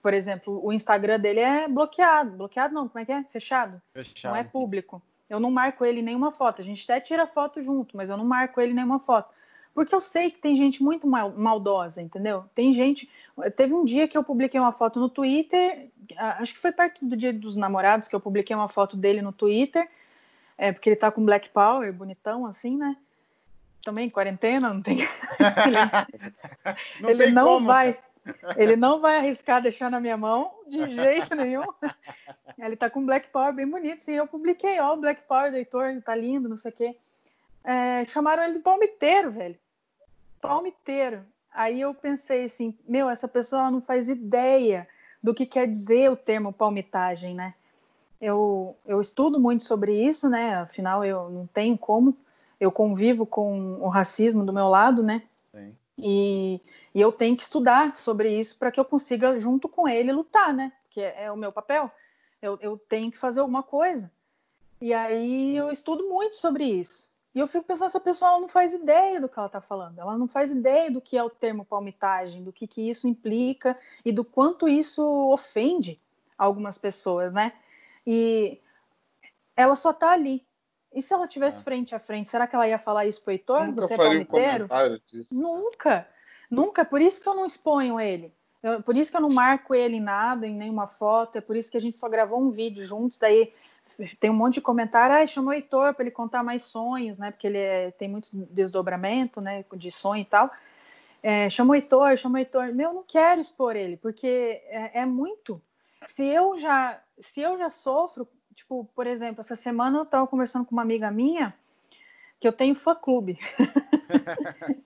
[0.00, 2.36] Por exemplo, o Instagram dele é bloqueado.
[2.36, 3.24] Bloqueado não, como é que é?
[3.24, 3.82] Fechado.
[3.92, 4.32] Fechado.
[4.32, 5.02] Não é público.
[5.28, 6.60] Eu não marco ele nenhuma foto.
[6.60, 9.34] A gente até tira foto junto, mas eu não marco ele nenhuma foto.
[9.74, 12.44] Porque eu sei que tem gente muito mal, maldosa, entendeu?
[12.54, 13.10] Tem gente.
[13.56, 17.14] Teve um dia que eu publiquei uma foto no Twitter, acho que foi perto do
[17.14, 19.86] dia dos namorados que eu publiquei uma foto dele no Twitter,
[20.56, 22.96] é, porque ele tá com Black Power, bonitão assim, né?
[23.82, 25.00] Também quarentena, não tem.
[25.00, 25.08] ele
[27.00, 27.98] não, ele tem não vai.
[28.56, 31.64] Ele não vai arriscar deixar na minha mão de jeito nenhum.
[32.58, 34.12] Ele tá com Black Power bem bonito, sim.
[34.12, 36.96] Eu publiquei, ó, o Black Power do Heitor, tá lindo, não sei o quê.
[37.64, 39.56] É, chamaram ele de palmiteiro, velho
[40.46, 41.22] palmiteiro.
[41.52, 44.86] Aí eu pensei assim, meu, essa pessoa não faz ideia
[45.22, 47.54] do que quer dizer o termo palmitagem, né?
[48.20, 50.54] Eu, eu estudo muito sobre isso, né?
[50.54, 52.16] Afinal, eu não tenho como.
[52.60, 55.22] Eu convivo com o racismo do meu lado, né?
[55.52, 55.74] Sim.
[55.98, 56.60] E,
[56.94, 60.52] e eu tenho que estudar sobre isso para que eu consiga, junto com ele, lutar,
[60.52, 60.72] né?
[60.90, 61.90] Que é, é o meu papel.
[62.40, 64.10] Eu, eu tenho que fazer alguma coisa.
[64.80, 67.06] E aí eu estudo muito sobre isso.
[67.34, 70.16] E eu fico pensando, essa pessoa não faz ideia do que ela está falando, ela
[70.16, 74.10] não faz ideia do que é o termo palmitagem, do que, que isso implica e
[74.10, 76.00] do quanto isso ofende
[76.38, 77.52] algumas pessoas, né?
[78.06, 78.58] E
[79.54, 80.46] ela só está ali.
[80.96, 81.62] E se ela tivesse é.
[81.62, 83.66] frente a frente, será que ela ia falar isso pro Heitor?
[83.66, 84.64] Nunca Você é palmiteiro?
[84.64, 84.68] Um
[85.30, 86.08] Nunca.
[86.50, 86.84] Nunca.
[86.86, 88.32] Por isso que eu não exponho ele.
[88.62, 91.36] Eu, por isso que eu não marco ele em nada, em nenhuma foto.
[91.36, 93.18] É por isso que a gente só gravou um vídeo juntos.
[93.18, 93.52] Daí
[94.18, 97.30] tem um monte de comentário, ah, chamou o Heitor para ele contar mais sonhos, né?
[97.30, 99.66] Porque ele é, tem muito desdobramento, né?
[99.74, 100.50] De sonho e tal.
[101.22, 102.74] É, chamou o Heitor, chamou o Heitor.
[102.74, 105.60] Meu, não quero expor ele, porque é, é, muito.
[106.06, 108.26] Se eu já, se eu já sofro,
[108.56, 111.54] tipo, por exemplo, essa semana eu estava conversando com uma amiga minha
[112.40, 113.38] que eu tenho fã clube.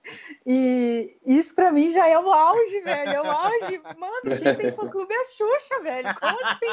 [0.47, 3.11] e isso para mim já é o auge, velho.
[3.11, 3.81] É o auge.
[3.97, 6.15] Mano, quem tem fã clube é a Xuxa, velho.
[6.15, 6.67] Como assim?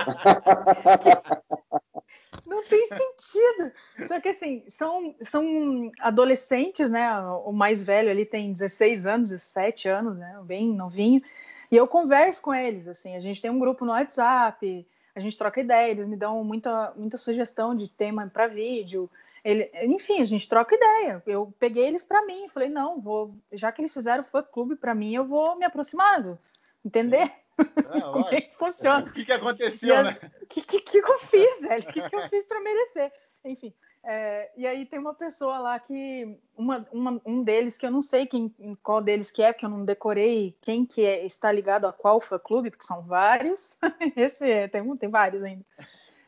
[2.45, 3.71] Não tem sentido.
[4.07, 7.19] Só que assim, são, são adolescentes, né?
[7.45, 10.39] O mais velho ali tem 16 anos, 17 anos, né?
[10.43, 11.21] Bem novinho.
[11.69, 14.87] E eu converso com eles, assim, a gente tem um grupo no WhatsApp,
[15.18, 19.09] a gente troca ideia, eles me dão muita, muita sugestão de tema para vídeo.
[19.43, 21.24] Ele, enfim, a gente troca ideia.
[21.26, 24.93] Eu peguei eles para mim, falei, não, vou, já que eles fizeram fã clube para
[24.93, 26.38] mim, eu vou me aproximar,
[26.86, 27.32] entender?
[27.57, 29.07] É, Como é que funciona?
[29.07, 30.20] O que, que aconteceu, né?
[30.43, 31.89] O que, que, que, eu fiz, velho?
[31.89, 33.11] O que, que eu fiz para merecer?
[33.43, 33.74] Enfim,
[34.10, 38.01] é, e aí tem uma pessoa lá que uma, uma, um deles que eu não
[38.01, 41.86] sei quem qual deles que é, que eu não decorei quem que é, está ligado
[41.86, 43.78] a qual fã clube, porque são vários.
[44.16, 45.66] Esse é, tem um, tem vários ainda.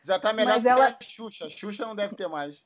[0.04, 0.88] Já está melhor Mas que ela...
[0.88, 1.46] a Xuxa.
[1.46, 2.62] A Xuxa não deve ter mais.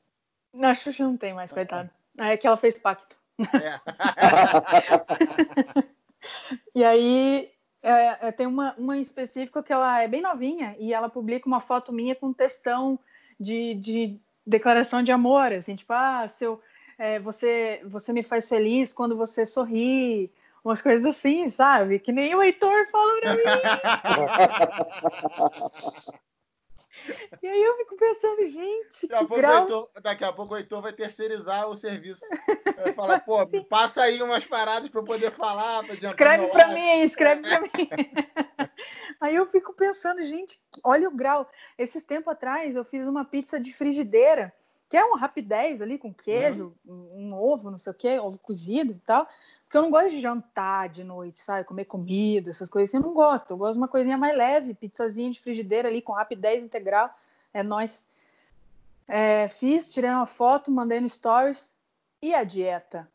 [0.52, 1.92] Não, a Xuxa não tem mais, coitada.
[2.18, 3.16] É que ela fez pacto.
[3.38, 3.80] É.
[6.74, 7.52] e aí
[7.82, 11.46] é, é, tem uma, uma em específico que ela é bem novinha e ela publica
[11.46, 12.98] uma foto minha com textão
[13.38, 16.60] de, de declaração de amor, assim, tipo, ah, seu,
[16.98, 20.30] é, você, você me faz feliz quando você sorri,
[20.64, 21.98] umas coisas assim, sabe?
[21.98, 23.42] Que nem o Heitor fala pra mim.
[27.42, 29.62] E aí eu fico pensando, gente, daqui, a pouco, grau...
[29.62, 32.24] Heitor, daqui a pouco o Heitor vai terceirizar o serviço.
[32.76, 35.84] Vai falar, pô, passa aí umas paradas para eu poder falar.
[35.84, 37.68] Pra escreve para mim, escreve para mim.
[39.20, 41.48] Aí eu fico pensando, gente, olha o grau.
[41.78, 44.52] Esses tempos atrás eu fiz uma pizza de frigideira,
[44.88, 47.10] que é uma rapidez ali com queijo, uhum.
[47.14, 49.26] um, um ovo, não sei o quê, ovo cozido e tal.
[49.74, 51.66] Porque eu não gosto de jantar de noite, sabe?
[51.66, 53.50] Comer comida, essas coisas assim, eu não gosto.
[53.50, 57.12] Eu gosto de uma coisinha mais leve, pizzazinha de frigideira ali com rapidez integral.
[57.52, 58.06] É nós.
[59.08, 61.72] É, fiz, tirei uma foto, mandei no stories.
[62.22, 63.08] E a dieta?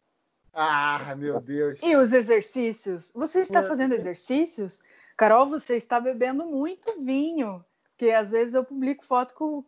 [0.53, 1.79] Ah, meu Deus.
[1.81, 3.13] E os exercícios?
[3.15, 4.83] Você está fazendo exercícios?
[5.15, 7.63] Carol, você está bebendo muito vinho.
[7.91, 9.63] Porque às vezes eu publico foto com,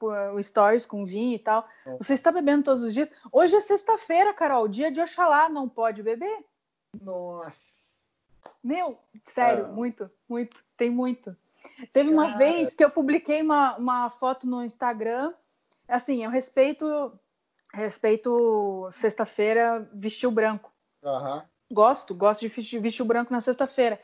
[0.00, 1.68] o stories com vinho e tal.
[1.84, 1.98] Nossa.
[2.02, 3.10] Você está bebendo todos os dias?
[3.30, 6.44] Hoje é sexta-feira, Carol, dia de Oxalá, não pode beber?
[7.00, 7.76] Nossa.
[8.62, 9.68] Meu, sério, ah.
[9.68, 11.36] muito, muito, tem muito.
[11.92, 12.28] Teve Cara.
[12.28, 15.32] uma vez que eu publiquei uma, uma foto no Instagram,
[15.88, 17.12] assim, eu respeito,
[17.72, 20.72] respeito sexta-feira vestir o branco.
[21.02, 21.42] Uhum.
[21.70, 24.00] Gosto, gosto de vestir, vestir o branco na sexta-feira.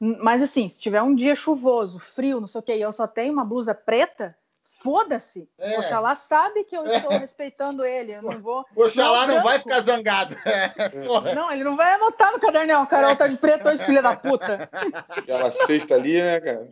[0.00, 3.06] Mas assim, se tiver um dia chuvoso, frio, não sei o que, e eu só
[3.06, 4.36] tenho uma blusa preta,
[4.80, 5.48] Foda-se.
[5.58, 5.78] É.
[5.78, 7.18] Oxalá sabe que eu estou é.
[7.18, 8.12] respeitando ele.
[8.12, 8.64] Eu não vou.
[8.74, 10.36] Oxalá não, não vai ficar zangado.
[10.46, 10.72] É,
[11.34, 12.82] não, ele não vai anotar no caderno.
[12.82, 14.68] O Carol tá de preto hoje, filha da puta.
[15.10, 16.68] Aquela cesta ali, né, cara?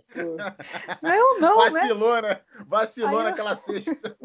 [1.02, 1.70] Não, não.
[1.70, 1.80] Né?
[1.80, 2.40] Vacilou, né?
[2.66, 4.16] Vacilou naquela cesta.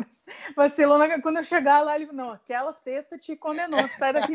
[0.55, 1.21] Vacilou na...
[1.21, 3.87] quando eu chegar lá, ele não, aquela cesta te condenou.
[3.97, 4.33] Sai daqui.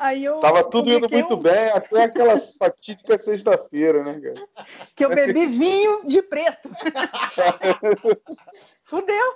[0.00, 1.36] Aí eu Tava tudo indo muito um...
[1.36, 4.48] bem, até aquela fatídica sexta-feira, né, cara?
[4.96, 6.70] Que eu bebi vinho de preto.
[8.82, 9.34] fudeu.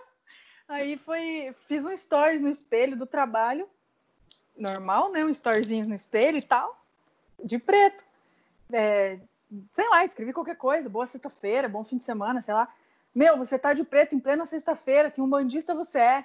[0.66, 3.68] Aí foi, fiz um stories no espelho do trabalho,
[4.56, 5.22] normal, né?
[5.22, 6.82] Um storyzinho no espelho e tal,
[7.44, 8.02] de preto.
[8.72, 9.18] É,
[9.74, 12.72] sei lá, escrevi qualquer coisa, boa sexta-feira, bom fim de semana, sei lá.
[13.14, 16.24] Meu, você tá de preto em plena sexta-feira, que um bandista você é.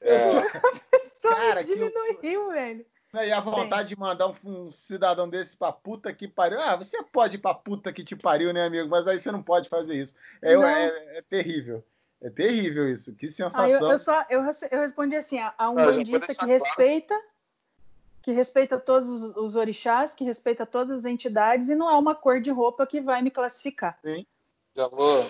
[0.00, 0.16] É.
[0.16, 0.42] A
[0.90, 2.86] pessoa Cara, diminuiu, velho.
[3.14, 3.94] E a vontade Sim.
[3.94, 6.60] de mandar um, um, cidadão desse pra puta que pariu.
[6.60, 8.88] Ah, você pode ir pra puta que te pariu, né, amigo?
[8.88, 10.14] Mas aí você não pode fazer isso.
[10.42, 11.82] É, é, é terrível.
[12.20, 13.14] É terrível isso.
[13.14, 13.64] Que sensação.
[13.64, 16.52] Ah, eu, eu, só, eu, eu respondi assim: a um bandista que claro.
[16.52, 17.20] respeita,
[18.20, 22.14] que respeita todos os, os, orixás, que respeita todas as entidades, e não é uma
[22.14, 23.98] cor de roupa que vai me classificar.
[24.04, 24.26] Sim.
[24.76, 25.28] Já vou,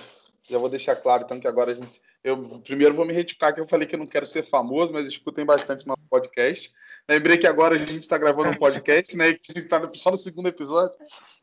[0.48, 2.00] já vou deixar claro, então, que agora a gente.
[2.24, 5.06] Eu primeiro vou me retificar que eu falei que eu não quero ser famoso, mas
[5.06, 6.72] escutem bastante nosso podcast.
[7.08, 9.32] Lembrei que agora a gente está gravando um podcast, né?
[9.34, 10.96] Que a gente está só no segundo episódio.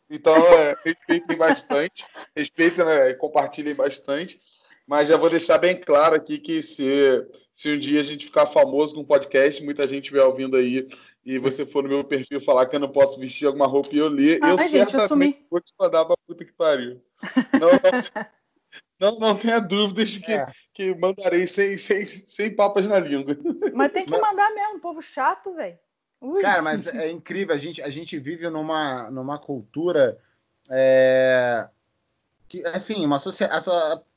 [0.10, 4.40] Então, é, respeitem bastante, respeitem né, e compartilhem bastante.
[4.88, 6.86] Mas já vou deixar bem claro aqui que se,
[7.52, 10.88] se um dia a gente ficar famoso com um podcast, muita gente vai ouvindo aí,
[11.26, 13.98] e você for no meu perfil falar que eu não posso vestir alguma roupa e
[13.98, 17.02] eu ler, ah, eu gente, certamente eu vou te mandar pra puta que pariu.
[17.54, 18.26] Não, não,
[19.00, 20.48] não, não tenha dúvidas que, é.
[20.74, 23.36] que mandarei sem, sem, sem papas na língua.
[23.74, 24.22] Mas tem que mas...
[24.22, 25.78] mandar mesmo, povo chato, velho.
[26.42, 30.18] Cara, mas é incrível, a gente, a gente vive numa, numa cultura
[30.70, 31.68] é,
[32.48, 33.66] que, assim, uma sociedade,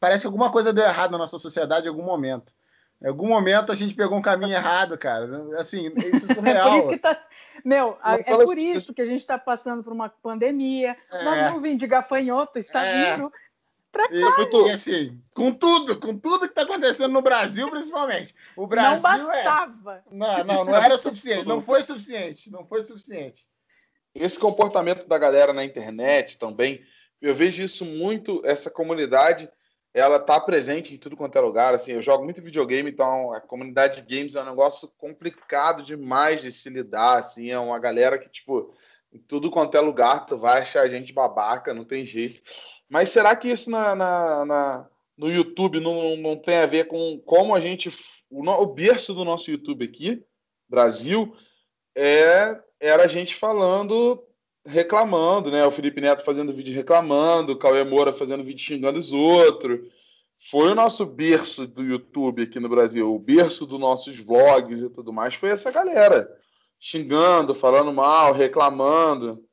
[0.01, 2.53] parece que alguma coisa deu errado na nossa sociedade em algum momento.
[3.01, 5.29] Em algum momento a gente pegou um caminho errado, cara.
[5.59, 6.69] Assim, isso é surreal.
[6.69, 7.27] é por isso que tá.
[7.65, 10.97] Meu, é por isso que a gente está passando por uma pandemia.
[11.11, 11.25] É.
[11.25, 13.17] Nós não vim de gafanhoto, está é.
[13.17, 13.33] vindo
[13.99, 14.67] pra cá.
[14.67, 18.35] E, assim, com tudo, com tudo que está acontecendo no Brasil, principalmente.
[18.57, 19.03] O Brasil.
[19.03, 19.95] Não é- bastava.
[19.95, 20.15] É...
[20.15, 21.47] Não, não, não era suficiente.
[21.47, 22.51] Não foi suficiente.
[22.51, 23.47] Não foi suficiente.
[24.15, 26.83] Esse comportamento da galera na internet também,
[27.21, 29.51] eu vejo isso muito, essa comunidade,
[29.93, 31.75] ela tá presente em tudo quanto é lugar.
[31.75, 36.41] Assim, eu jogo muito videogame, então a comunidade de games é um negócio complicado demais
[36.41, 37.19] de se lidar.
[37.19, 38.73] Assim, é uma galera que, tipo,
[39.13, 42.43] em tudo quanto é lugar, tu vai achar a gente babaca, não tem jeito.
[42.89, 47.21] Mas será que isso na, na, na no YouTube não, não tem a ver com
[47.27, 47.89] como a gente.
[48.31, 50.23] O, o berço do nosso YouTube aqui,
[50.69, 51.35] Brasil,
[51.97, 54.23] é, era a gente falando,
[54.65, 55.67] reclamando, né?
[55.67, 59.81] O Felipe Neto fazendo vídeo reclamando, o Cauê Moura fazendo vídeo xingando os outros.
[60.51, 64.89] Foi o nosso berço do YouTube aqui no Brasil, o berço dos nossos vlogs e
[64.89, 66.29] tudo mais, foi essa galera
[66.79, 69.45] xingando, falando mal, reclamando.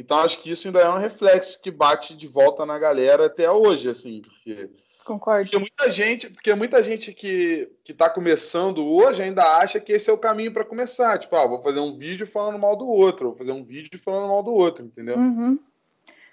[0.00, 3.50] Então acho que isso ainda é um reflexo que bate de volta na galera até
[3.50, 4.70] hoje, assim, porque
[5.04, 5.50] Concordo.
[5.50, 10.08] Porque muita gente, porque muita gente que que está começando hoje ainda acha que esse
[10.08, 13.30] é o caminho para começar, tipo, ah, vou fazer um vídeo falando mal do outro,
[13.30, 15.16] vou fazer um vídeo falando mal do outro, entendeu?
[15.16, 15.58] Uhum.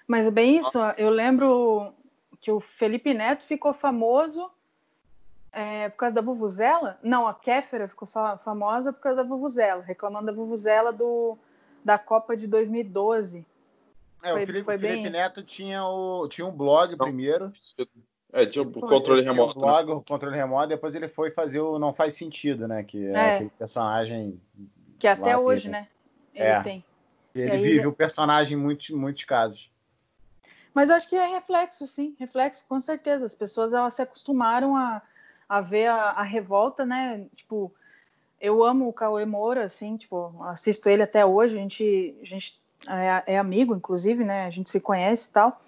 [0.06, 1.92] Mas é bem isso, eu lembro
[2.40, 4.48] que o Felipe Neto ficou famoso
[5.52, 6.98] é, por causa da Vuvuzela?
[7.02, 8.06] Não, a Kéfera ficou
[8.38, 11.36] famosa por causa da Vuvuzela, reclamando da Vuvuzela do,
[11.84, 13.44] da Copa de 2012.
[14.22, 17.06] É, foi, o Felipe, foi Felipe Neto tinha, o, tinha um blog Não.
[17.06, 17.52] primeiro.
[18.32, 19.52] É, tinha o controle remoto.
[19.52, 19.94] Tinha o blog, né?
[19.94, 22.82] o controle remoto, depois ele foi fazer o Não Faz Sentido, né?
[22.82, 23.34] Que é, é.
[23.34, 24.40] aquele personagem.
[24.98, 25.88] Que até hoje, que, né?
[26.34, 26.62] Ele é.
[26.62, 26.84] tem.
[27.34, 29.70] Ele vive o personagem em muitos, muitos casos.
[30.74, 33.24] Mas eu acho que é reflexo, sim, reflexo, com certeza.
[33.24, 35.02] As pessoas elas se acostumaram a,
[35.48, 37.26] a ver a, a revolta, né?
[37.34, 37.72] Tipo,
[38.40, 42.60] eu amo o Cauê Moura, assim, tipo, assisto ele até hoje, a gente, a gente
[42.86, 44.46] é, é amigo, inclusive, né?
[44.46, 45.60] A gente se conhece e tal.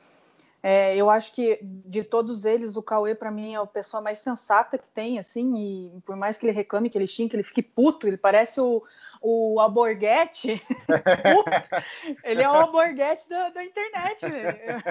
[0.62, 4.18] É, eu acho que de todos eles, o Cauê, para mim, é a pessoa mais
[4.18, 7.42] sensata que tem, assim, e por mais que ele reclame, que ele xingue, que ele
[7.42, 8.82] fique puto, ele parece o,
[9.22, 10.62] o Alborguete.
[12.24, 14.82] ele é o Alborguete da, da internet, velho.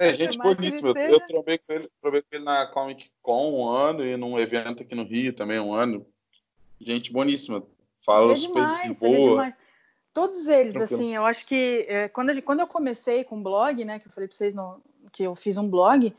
[0.00, 0.88] É, gente boníssima.
[0.96, 4.82] Eu, eu trombei com, ele, com ele na Comic Con um ano e num evento
[4.82, 6.04] aqui no Rio também um ano.
[6.80, 7.62] Gente boníssima.
[8.04, 9.54] Fala é super demais, de boa.
[10.16, 10.94] Todos eles, Tranquilo.
[10.94, 14.08] assim, eu acho que é, quando, eu, quando eu comecei com o blog, né, que
[14.08, 14.80] eu falei para vocês no,
[15.12, 16.16] que eu fiz um blog,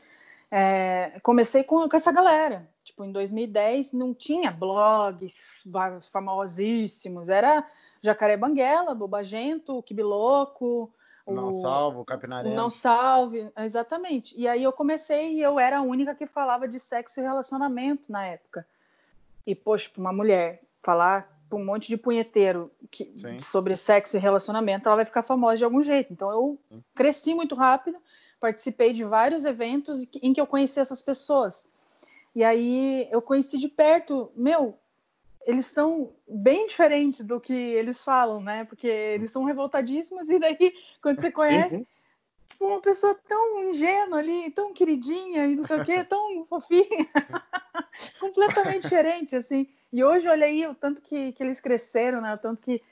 [0.52, 2.70] é, comecei com, com, essa galera.
[2.84, 5.64] Tipo, em 2010 não tinha blogs
[6.12, 7.68] famosíssimos, era
[8.00, 10.94] Jacaré Banguela, Bobagento, Kibiloco,
[11.26, 12.54] não salvo, Capinaré.
[12.54, 14.32] Não salve, exatamente.
[14.38, 18.12] E aí eu comecei e eu era a única que falava de sexo e relacionamento
[18.12, 18.64] na época.
[19.44, 24.96] E, poxa, uma mulher falar um monte de punheteiro que, sobre sexo e relacionamento, ela
[24.96, 26.12] vai ficar famosa de algum jeito.
[26.12, 26.58] Então eu
[26.94, 27.98] cresci muito rápido,
[28.40, 31.66] participei de vários eventos em que eu conheci essas pessoas.
[32.34, 34.78] E aí eu conheci de perto, meu,
[35.46, 38.64] eles são bem diferentes do que eles falam, né?
[38.64, 41.86] Porque eles são revoltadíssimos e daí quando você conhece.
[42.58, 47.08] Tipo, uma pessoa tão ingênua ali, tão queridinha e não sei o quê, tão fofinha.
[48.20, 49.68] Completamente diferente, assim.
[49.92, 52.34] E hoje, olha aí, o tanto que, que eles cresceram, né?
[52.34, 52.82] O tanto que,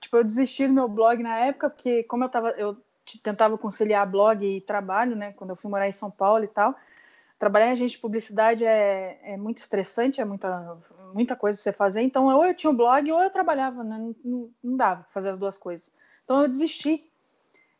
[0.00, 2.76] tipo, eu desisti do meu blog na época, porque como eu tava, eu
[3.22, 5.32] tentava conciliar blog e trabalho, né?
[5.32, 6.74] Quando eu fui morar em São Paulo e tal.
[7.38, 10.78] Trabalhar em agente de publicidade é, é muito estressante, é muita,
[11.12, 12.00] muita coisa para você fazer.
[12.00, 13.98] Então, ou eu tinha um blog ou eu trabalhava, né?
[14.24, 15.94] Não, não, dava para fazer as duas coisas.
[16.24, 17.04] Então, eu desisti.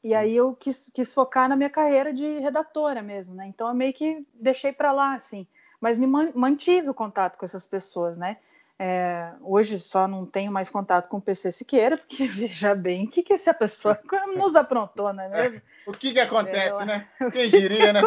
[0.07, 3.45] E aí eu quis, quis focar na minha carreira de redatora mesmo, né?
[3.49, 5.49] Então, eu meio que deixei para lá, assim.
[5.81, 8.37] Mas me mantive o contato com essas pessoas, né?
[8.79, 13.11] É, hoje só não tenho mais contato com o PC Siqueira, porque veja bem o
[13.11, 13.99] que, que essa pessoa
[14.39, 15.47] nos aprontou, não é?
[15.49, 17.09] É, o que, que acontece, é, né?
[17.33, 18.01] Quem diria, né?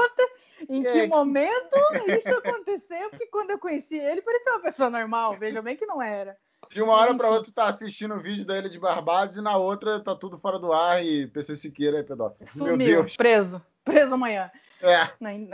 [0.69, 1.75] Em que momento
[2.17, 3.09] isso aconteceu?
[3.09, 5.35] Porque quando eu conheci ele, parecia uma pessoa normal.
[5.37, 6.37] Veja bem que não era.
[6.71, 9.57] De uma hora para outra, tá assistindo o vídeo da Ilha de Barbados e na
[9.57, 12.47] outra tá tudo fora do ar e PC Siqueira é pedófilo.
[12.47, 13.17] Sumiu, Meu Deus.
[13.17, 13.61] preso.
[13.83, 14.51] Preso amanhã.
[14.81, 15.09] É.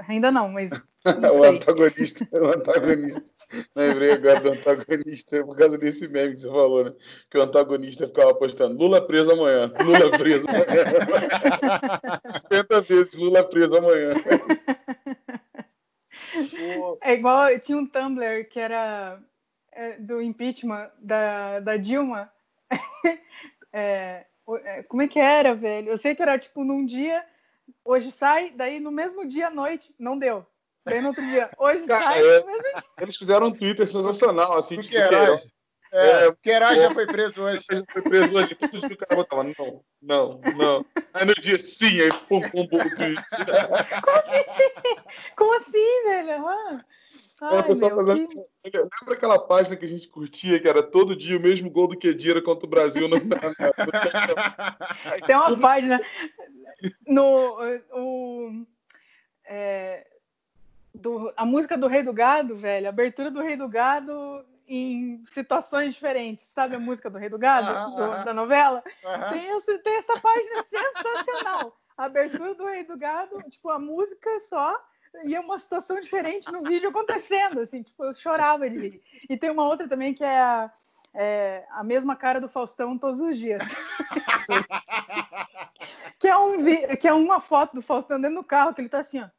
[0.08, 0.70] Ainda não, mas.
[1.20, 2.28] Não o antagonista.
[2.32, 3.24] O antagonista.
[3.76, 6.94] Lembrei agora do antagonista por causa desse meme que você falou, né?
[7.30, 10.66] Que o antagonista ficava postando Lula preso amanhã, Lula preso amanhã.
[12.52, 14.14] 50 vezes Lula preso amanhã.
[17.02, 19.20] É igual, tinha um Tumblr que era
[20.00, 22.32] do impeachment da, da Dilma.
[23.78, 24.26] É,
[24.64, 25.90] é, como é que era, velho?
[25.90, 27.22] Eu sei que era tipo num dia,
[27.84, 30.48] hoje sai, daí no mesmo dia à noite, não deu.
[30.86, 31.50] Bem no outro dia.
[31.58, 32.84] Hoje Cara, sai é, mesmo dia.
[33.02, 35.46] Eles fizeram um Twitter sensacional, assim, tipo, Queiroz.
[35.92, 37.66] É, o Queiroz já foi preso hoje.
[37.70, 38.56] Já foi preso hoje.
[38.56, 40.86] Todo dia o cara botava, não, não, não.
[41.14, 43.22] Aí no dia, sim, aí pum, pum, pum, tweet.
[44.04, 44.70] Como assim?
[45.36, 46.48] Como assim, velho?
[46.48, 46.86] Ah.
[47.52, 48.28] Ai, fazendo...
[48.28, 48.78] que...
[48.78, 51.98] Lembra aquela página que a gente curtia, que era todo dia o mesmo gol do
[51.98, 53.08] Kedira contra o Brasil?
[53.08, 53.20] No...
[55.26, 56.02] Tem uma página
[57.08, 57.58] no
[57.94, 58.66] o,
[59.46, 60.06] é,
[60.94, 65.24] do, a música do Rei do Gado, velho, a abertura do Rei do Gado em
[65.28, 66.46] situações diferentes.
[66.46, 68.84] Sabe a música do Rei do Gado, do, da novela?
[69.30, 71.78] Tem, essa, tem essa página sensacional.
[71.98, 74.78] A abertura do Rei do Gado, tipo, a música é só
[75.24, 79.02] e é uma situação diferente no vídeo acontecendo, assim, tipo, eu chorava rir.
[79.30, 80.72] E tem uma outra também que é a,
[81.14, 83.64] é, a mesma cara do Faustão todos os dias.
[86.20, 86.58] que, é um,
[87.00, 89.30] que é uma foto do Faustão dentro do carro, que ele tá assim, ó.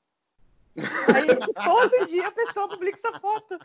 [1.14, 1.26] Aí
[1.64, 3.58] todo dia a pessoa publica essa foto.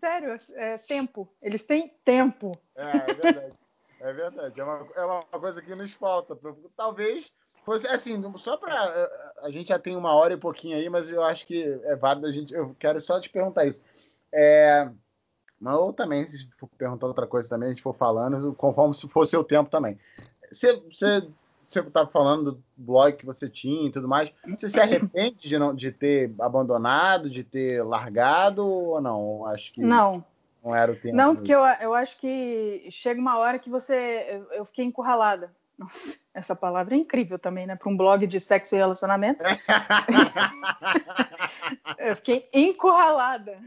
[0.00, 1.28] Sério, é tempo.
[1.42, 2.58] Eles têm tempo.
[2.74, 3.58] É, é verdade.
[4.00, 4.60] É verdade.
[4.60, 6.38] É uma, é uma coisa que nos falta.
[6.76, 7.32] Talvez
[7.74, 9.08] assim, só para
[9.42, 12.26] a gente já tem uma hora e pouquinho aí, mas eu acho que é válido
[12.26, 12.54] a gente.
[12.54, 13.82] Eu quero só te perguntar isso.
[14.32, 14.88] É,
[15.60, 19.08] mas ou também, se for perguntar outra coisa também, a gente for falando, conforme se
[19.08, 19.98] for seu tempo também.
[20.50, 21.28] Você, você
[21.66, 24.32] você estava falando do blog que você tinha e tudo mais.
[24.48, 29.44] Você se arrepende de, não, de ter abandonado, de ter largado ou não?
[29.46, 30.24] Acho que não.
[30.64, 31.16] Não era o tempo.
[31.16, 34.44] Não, porque eu, eu acho que chega uma hora que você.
[34.52, 35.52] Eu fiquei encurralada.
[35.78, 37.76] Nossa, essa palavra é incrível também, né?
[37.76, 39.44] Para um blog de sexo e relacionamento.
[41.98, 43.58] eu fiquei encurralada.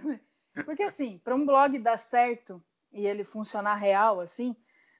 [0.65, 2.61] Porque, assim, para um blog dar certo
[2.91, 4.55] e ele funcionar real, assim,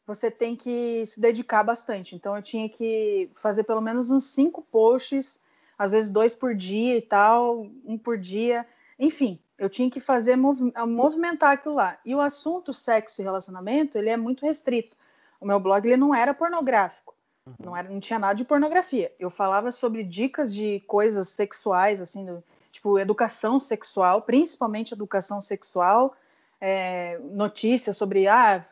[0.05, 2.15] você tem que se dedicar bastante.
[2.15, 5.39] Então eu tinha que fazer pelo menos uns cinco posts,
[5.77, 8.65] às vezes dois por dia e tal, um por dia.
[8.97, 11.97] Enfim, eu tinha que fazer movimentar aquilo lá.
[12.05, 14.95] E o assunto sexo e relacionamento, ele é muito restrito.
[15.39, 17.15] O meu blog ele não era pornográfico.
[17.45, 17.55] Uhum.
[17.59, 19.13] Não, era, não tinha nada de pornografia.
[19.19, 26.15] Eu falava sobre dicas de coisas sexuais, assim, do, tipo educação sexual, principalmente educação sexual,
[26.59, 28.65] é, notícias sobre ah,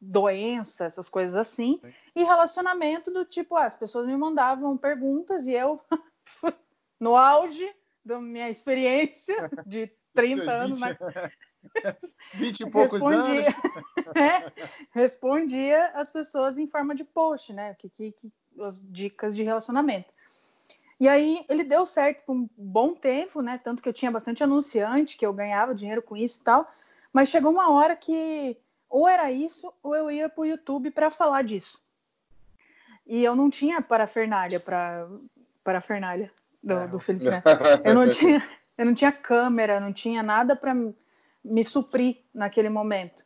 [0.00, 1.94] doença, essas coisas assim, Sim.
[2.14, 5.80] e relacionamento do tipo, ah, as pessoas me mandavam perguntas e eu,
[7.00, 7.68] no auge
[8.04, 10.96] da minha experiência de 30 anos, mas...
[12.34, 13.97] 20 e poucos respondia, anos.
[14.18, 14.52] É,
[14.92, 17.74] respondia as pessoas em forma de post, né?
[17.74, 20.12] Que, que, que, as dicas de relacionamento.
[21.00, 23.58] E aí ele deu certo por um bom tempo, né?
[23.62, 26.68] Tanto que eu tinha bastante anunciante, que eu ganhava dinheiro com isso e tal.
[27.12, 28.56] Mas chegou uma hora que
[28.88, 31.80] ou era isso, ou eu ia para o YouTube para falar disso.
[33.06, 35.06] E eu não tinha parafernália para
[35.62, 36.32] parafernália
[36.62, 36.88] do, é.
[36.88, 37.44] do Felipe Neto.
[37.84, 38.42] Eu não tinha,
[38.76, 40.74] eu não tinha câmera, não tinha nada para
[41.44, 43.24] me suprir naquele momento.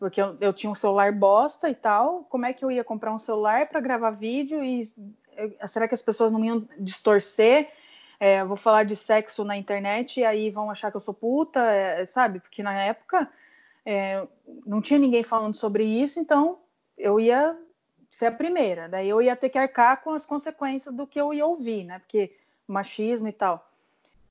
[0.00, 2.24] Porque eu, eu, tinha um celular bosta e tal.
[2.24, 4.64] Como é que eu ia comprar um celular para gravar vídeo?
[4.64, 4.82] E
[5.36, 7.70] eu, será que as pessoas não iam distorcer?
[8.18, 11.60] É, vou falar de sexo na internet e aí vão achar que eu sou puta,
[11.60, 12.40] é, sabe?
[12.40, 13.30] Porque na época
[13.84, 14.26] é,
[14.64, 16.58] não tinha ninguém falando sobre isso, então
[16.96, 17.54] eu ia
[18.10, 18.88] ser a primeira.
[18.88, 21.98] Daí eu ia ter que arcar com as consequências do que eu ia ouvir, né?
[21.98, 22.34] Porque
[22.66, 23.69] machismo e tal.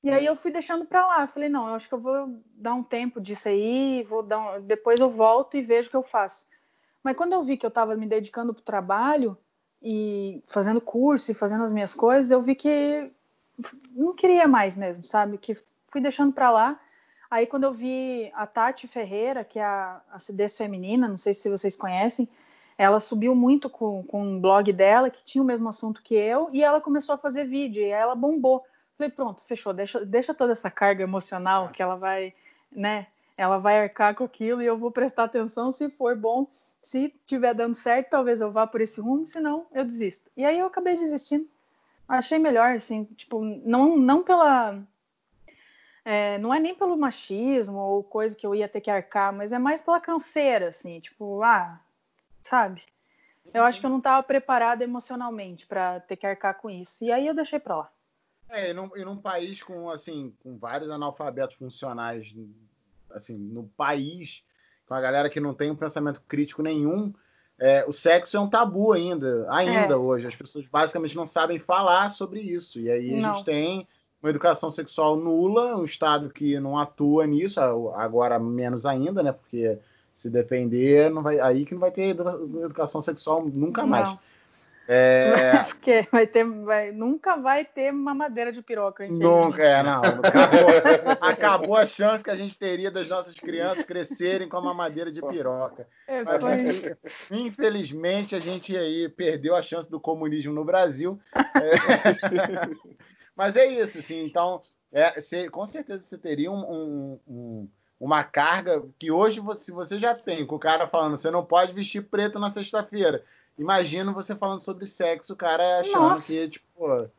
[0.02, 1.26] E aí eu fui deixando para lá.
[1.26, 4.62] Falei, não, eu acho que eu vou dar um tempo disso aí, vou dar um...
[4.62, 6.46] depois eu volto e vejo o que eu faço.
[7.02, 9.36] Mas quando eu vi que eu estava me dedicando para o trabalho
[9.82, 13.10] e fazendo curso e fazendo as minhas coisas, eu vi que
[13.90, 15.38] não queria mais mesmo, sabe?
[15.38, 15.54] Que
[15.88, 16.80] fui deixando para lá.
[17.30, 21.48] Aí quando eu vi a Tati Ferreira, que é a acidez feminina, não sei se
[21.48, 22.28] vocês conhecem,
[22.76, 26.48] ela subiu muito com, com um blog dela, que tinha o mesmo assunto que eu,
[26.52, 28.64] e ela começou a fazer vídeo, e ela bombou.
[29.00, 32.34] Falei, pronto, fechou, deixa, deixa toda essa carga emocional que ela vai,
[32.70, 33.06] né?
[33.34, 36.46] Ela vai arcar com aquilo e eu vou prestar atenção se for bom.
[36.82, 40.30] Se tiver dando certo, talvez eu vá por esse rumo, senão eu desisto.
[40.36, 41.48] E aí eu acabei desistindo.
[42.06, 44.78] Achei melhor, assim, tipo, não, não pela.
[46.04, 49.50] É, não é nem pelo machismo ou coisa que eu ia ter que arcar, mas
[49.50, 51.80] é mais pela canseira, assim, tipo, ah,
[52.42, 52.82] sabe?
[53.54, 57.02] Eu acho que eu não estava preparada emocionalmente para ter que arcar com isso.
[57.02, 57.90] E aí eu deixei para lá.
[58.50, 62.34] É, e num, e num país com, assim, com vários analfabetos funcionais,
[63.10, 64.42] assim, no país,
[64.86, 67.12] com a galera que não tem um pensamento crítico nenhum,
[67.58, 69.96] é, o sexo é um tabu ainda, ainda é.
[69.96, 70.26] hoje.
[70.26, 72.80] As pessoas basicamente não sabem falar sobre isso.
[72.80, 73.86] E aí a gente tem
[74.22, 77.60] uma educação sexual nula, um Estado que não atua nisso,
[77.94, 79.32] agora menos ainda, né?
[79.32, 79.78] Porque
[80.16, 82.16] se depender, não vai, aí que não vai ter
[82.64, 84.06] educação sexual nunca mais.
[84.06, 84.18] Não.
[84.92, 85.62] É...
[85.68, 89.06] Porque vai ter, vai, nunca vai ter mamadeira de piroca.
[89.06, 90.02] Nunca, é, não.
[90.02, 95.12] Acabou, acabou, a chance que a gente teria das nossas crianças crescerem com a mamadeira
[95.12, 95.86] de piroca.
[96.08, 96.96] É, Mas, foi...
[97.30, 101.20] infelizmente, a gente aí perdeu a chance do comunismo no Brasil.
[101.36, 103.00] É...
[103.36, 104.60] Mas é isso, assim, então,
[104.90, 107.68] é, você, com certeza você teria um, um, um
[108.00, 111.72] uma carga que hoje, se você já tem, com o cara falando, você não pode
[111.74, 113.22] vestir preto na sexta-feira
[113.60, 116.26] imagino você falando sobre sexo, o cara achando Nossa.
[116.26, 117.10] que, tipo,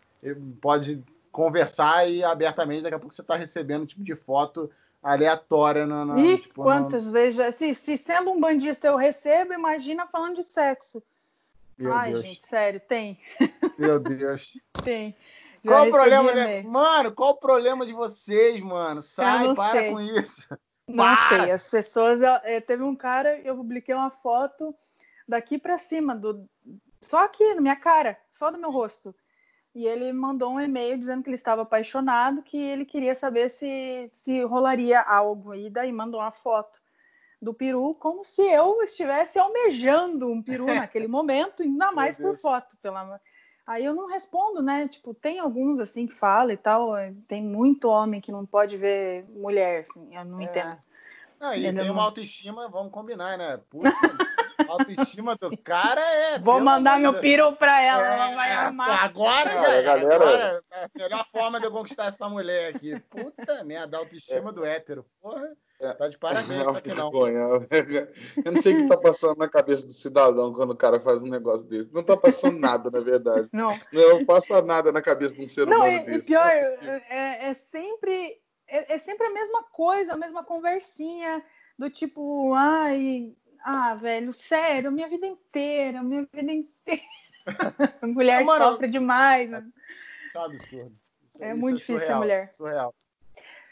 [0.60, 4.70] pode conversar e abertamente, daqui a pouco você tá recebendo um tipo de foto
[5.02, 5.86] aleatória.
[5.86, 7.14] No, no, Ih, tipo, quantas no...
[7.14, 7.56] vezes?
[7.56, 11.02] Se, se sendo um bandista eu recebo, imagina falando de sexo.
[11.78, 12.24] Meu Ai, Deus.
[12.24, 13.20] gente, sério, tem.
[13.78, 14.60] Meu Deus.
[14.84, 15.16] tem.
[15.64, 16.64] Já qual o problema, de...
[16.68, 19.02] Mano, qual o problema de vocês, mano?
[19.02, 19.92] Sai, para sei.
[19.92, 20.48] com isso.
[20.88, 21.30] Não para.
[21.30, 22.22] sei, as pessoas.
[22.22, 24.76] Eu, teve um cara, eu publiquei uma foto
[25.32, 26.46] daqui para cima, do,
[27.02, 29.16] só aqui, na minha cara, só do meu rosto.
[29.74, 34.10] E ele mandou um e-mail dizendo que ele estava apaixonado, que ele queria saber se,
[34.12, 35.56] se rolaria algo.
[35.56, 36.82] E daí mandou uma foto
[37.42, 42.76] do peru, como se eu estivesse almejando um peru naquele momento, ainda mais por foto.
[42.82, 43.20] Pela...
[43.66, 44.90] Aí eu não respondo, né?
[44.90, 46.92] Tipo, tem alguns assim que fala e tal.
[47.26, 50.44] Tem muito homem que não pode ver mulher, assim, eu não é.
[50.44, 50.78] entendo.
[51.40, 53.58] Não, e tem uma autoestima, vamos combinar, né?
[53.70, 53.90] Putz,
[54.68, 56.40] a autoestima do cara é.
[56.40, 59.04] Vou mandar meu piru pra ela, é, ela vai amar.
[59.04, 60.16] Agora, é, galera...
[60.16, 63.00] agora, é a melhor forma de eu conquistar essa mulher aqui.
[63.10, 64.54] Puta merda, a autoestima é.
[64.54, 65.06] do hétero.
[65.22, 65.52] Porra.
[65.82, 65.94] É.
[65.94, 67.28] Tá de parabéns, não, aqui não.
[67.28, 71.24] Eu não sei o que tá passando na cabeça do cidadão quando o cara faz
[71.24, 71.92] um negócio desse.
[71.92, 73.50] Não tá passando nada, na verdade.
[73.52, 73.76] Não.
[73.92, 76.20] Não passa nada na cabeça de um ser não, humano e, desse.
[76.20, 81.44] E pior, é, é, é, sempre, é, é, sempre a mesma coisa, a mesma conversinha,
[81.80, 83.34] do tipo, ai,
[83.64, 87.02] ah, velho, sério, minha vida inteira, minha vida inteira.
[88.04, 89.50] mulher Não, sofre demais.
[89.50, 89.66] Né?
[90.28, 90.96] Isso é um absurdo.
[91.24, 92.54] Isso, é isso muito é difícil surreal, mulher.
[92.54, 92.96] Surreal.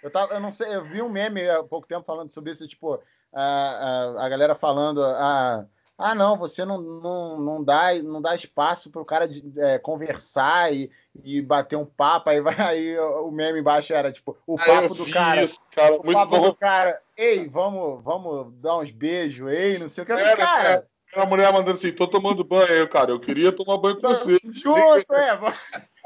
[0.01, 2.67] Eu, tava, eu não sei, eu vi um meme há pouco tempo falando sobre isso,
[2.67, 3.01] tipo,
[3.33, 5.65] a, a, a galera falando, ah,
[5.99, 9.77] ah, não, você não, não, não, dá, não dá espaço para o cara de, é,
[9.77, 10.89] conversar e,
[11.21, 14.95] e bater um papo, aí vai aí o meme embaixo era tipo, o ah, papo
[14.95, 16.41] do cara, isso, cara, o papo bom.
[16.43, 20.87] do cara, ei, vamos, vamos dar uns beijos, ei, não sei o que, era, cara.
[21.11, 24.39] Era a mulher mandando assim, tô tomando banho, cara, eu queria tomar banho com você.
[24.45, 25.39] Justo, é,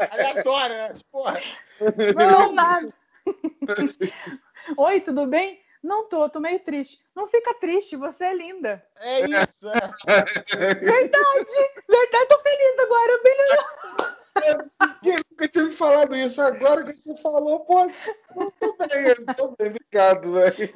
[0.09, 0.93] aleatório, né?
[1.11, 1.41] Porra.
[2.15, 2.91] Não, nada.
[4.77, 5.62] Oi, tudo bem?
[5.83, 7.03] Não tô, tô meio triste.
[7.13, 8.81] Não fica triste, você é linda.
[9.01, 9.67] É isso.
[9.67, 10.73] É.
[10.75, 11.51] verdade,
[11.89, 14.13] verdade, tô feliz agora, bem legal.
[15.03, 16.41] Eu nunca tinha me falado isso.
[16.41, 17.87] Agora que você falou, pô,
[18.33, 20.73] tô bem, tô bem, obrigado, velho.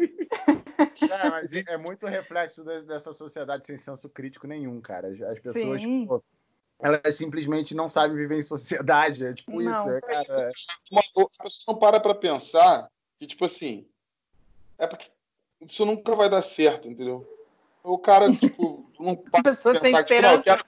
[0.78, 5.08] É, mas é muito reflexo dessa sociedade sem senso crítico nenhum, cara.
[5.32, 6.22] As pessoas, pô,
[6.80, 9.26] elas simplesmente não sabem viver em sociedade.
[9.26, 9.72] É tipo não.
[9.72, 10.52] isso, é, cara.
[10.92, 13.88] Uma, a pessoa não para pra pensar que, tipo assim,
[14.78, 15.10] é porque
[15.62, 17.28] isso nunca vai dar certo, entendeu?
[17.84, 20.32] O cara, tipo, não pode pensar sem que, esperança.
[20.32, 20.66] Não, eu quero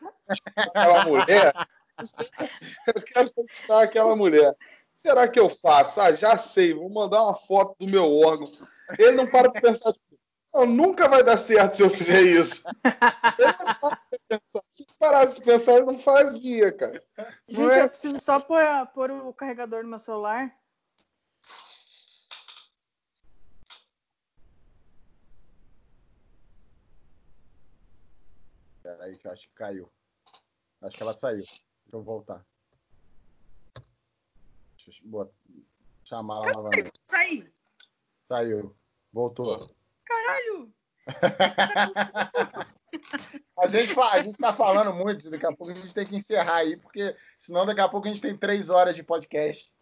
[0.55, 1.53] aquela mulher.
[2.95, 4.55] eu quero conquistar aquela mulher.
[4.97, 6.01] Será que eu faço?
[6.01, 8.51] Ah, já sei, vou mandar uma foto do meu órgão.
[8.97, 10.19] Ele não para de pensar, tipo,
[10.53, 12.63] Não, nunca vai dar certo se eu fizer isso.
[14.73, 17.01] se parasse de pensar, eu não fazia, cara.
[17.47, 17.83] Gente, é...
[17.83, 18.61] eu preciso só pôr,
[18.93, 20.53] pôr o carregador no meu celular.
[28.99, 29.89] Peraí, que eu acho que caiu.
[30.81, 31.37] Acho que ela saiu.
[31.37, 31.61] Deixa
[31.93, 32.45] eu voltar.
[34.75, 35.31] Deixa eu botar,
[36.03, 36.91] chamar ela novamente.
[37.07, 37.47] Saiu.
[38.27, 38.75] Saiu.
[39.13, 39.57] Voltou.
[40.03, 40.73] Caralho!
[43.57, 46.57] a gente a gente está falando muito, daqui a pouco a gente tem que encerrar
[46.57, 49.73] aí, porque senão daqui a pouco a gente tem três horas de podcast.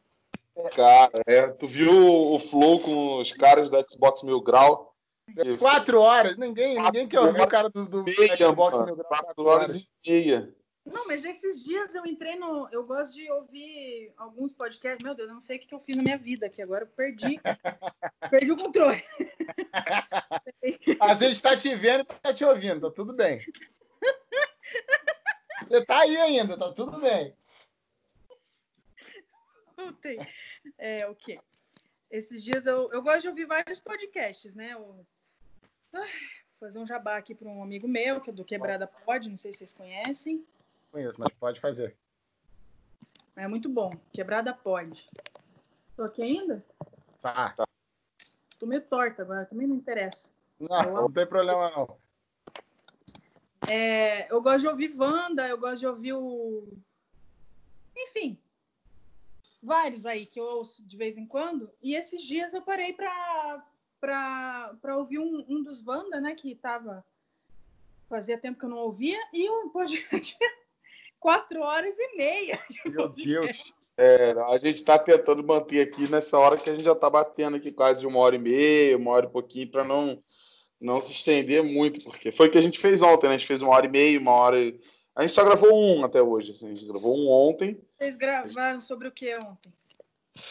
[0.75, 4.86] Cara, é, tu viu o Flow com os caras da Xbox Mil Grau?
[5.59, 8.77] Quatro horas, ninguém, quatro ninguém quer ouvir o cara do, do meia, Xbox.
[8.77, 10.55] Quatro, quatro horas, horas e meia.
[10.85, 12.69] Não, mas esses dias eu entrei no.
[12.71, 15.03] Eu gosto de ouvir alguns podcasts.
[15.03, 16.61] Meu Deus, eu não sei o que eu fiz na minha vida aqui.
[16.61, 17.39] Agora eu perdi.
[18.31, 19.03] perdi o controle.
[21.01, 23.41] A gente está te vendo e está te ouvindo, tá tudo bem.
[25.67, 27.35] Você tá aí ainda, tá tudo bem.
[29.75, 30.17] Voltei.
[30.77, 31.39] É, o quê?
[32.09, 34.71] Esses dias eu, eu gosto de ouvir vários podcasts, né?
[34.71, 35.05] Eu...
[35.91, 36.03] Vou
[36.59, 39.51] fazer um jabá aqui para um amigo meu, que é do Quebrada Pod, não sei
[39.51, 40.45] se vocês conhecem.
[40.91, 41.95] Conheço, mas pode fazer.
[43.35, 43.93] É muito bom.
[44.11, 45.09] Quebrada pode.
[45.95, 46.65] Tô aqui ainda?
[47.21, 47.51] Tá.
[47.51, 47.67] tá.
[48.59, 50.31] Tô meio torta agora, também não interessa.
[50.59, 51.97] Não, não tem problema não.
[53.69, 56.67] É, eu gosto de ouvir Wanda, eu gosto de ouvir o.
[57.95, 58.39] Enfim,
[59.61, 61.69] vários aí que eu ouço de vez em quando.
[61.81, 63.65] E esses dias eu parei para
[63.99, 66.35] para ouvir um, um dos Wanda, né?
[66.35, 67.03] Que tava.
[68.09, 69.17] Fazia tempo que eu não ouvia.
[69.33, 70.37] E um podcast
[71.19, 72.59] quatro horas e meia.
[72.85, 73.73] Meu Deus.
[73.97, 77.57] É, a gente está tentando manter aqui nessa hora que a gente já está batendo
[77.57, 80.21] aqui quase de uma hora e meia, uma hora e pouquinho, para não,
[80.79, 83.35] não se estender muito, porque foi o que a gente fez ontem, né?
[83.35, 84.61] A gente fez uma hora e meia, uma hora.
[84.61, 84.79] E...
[85.15, 87.81] A gente só gravou um até hoje, assim, a gente gravou um ontem.
[87.91, 89.73] Vocês gravaram sobre o que ontem?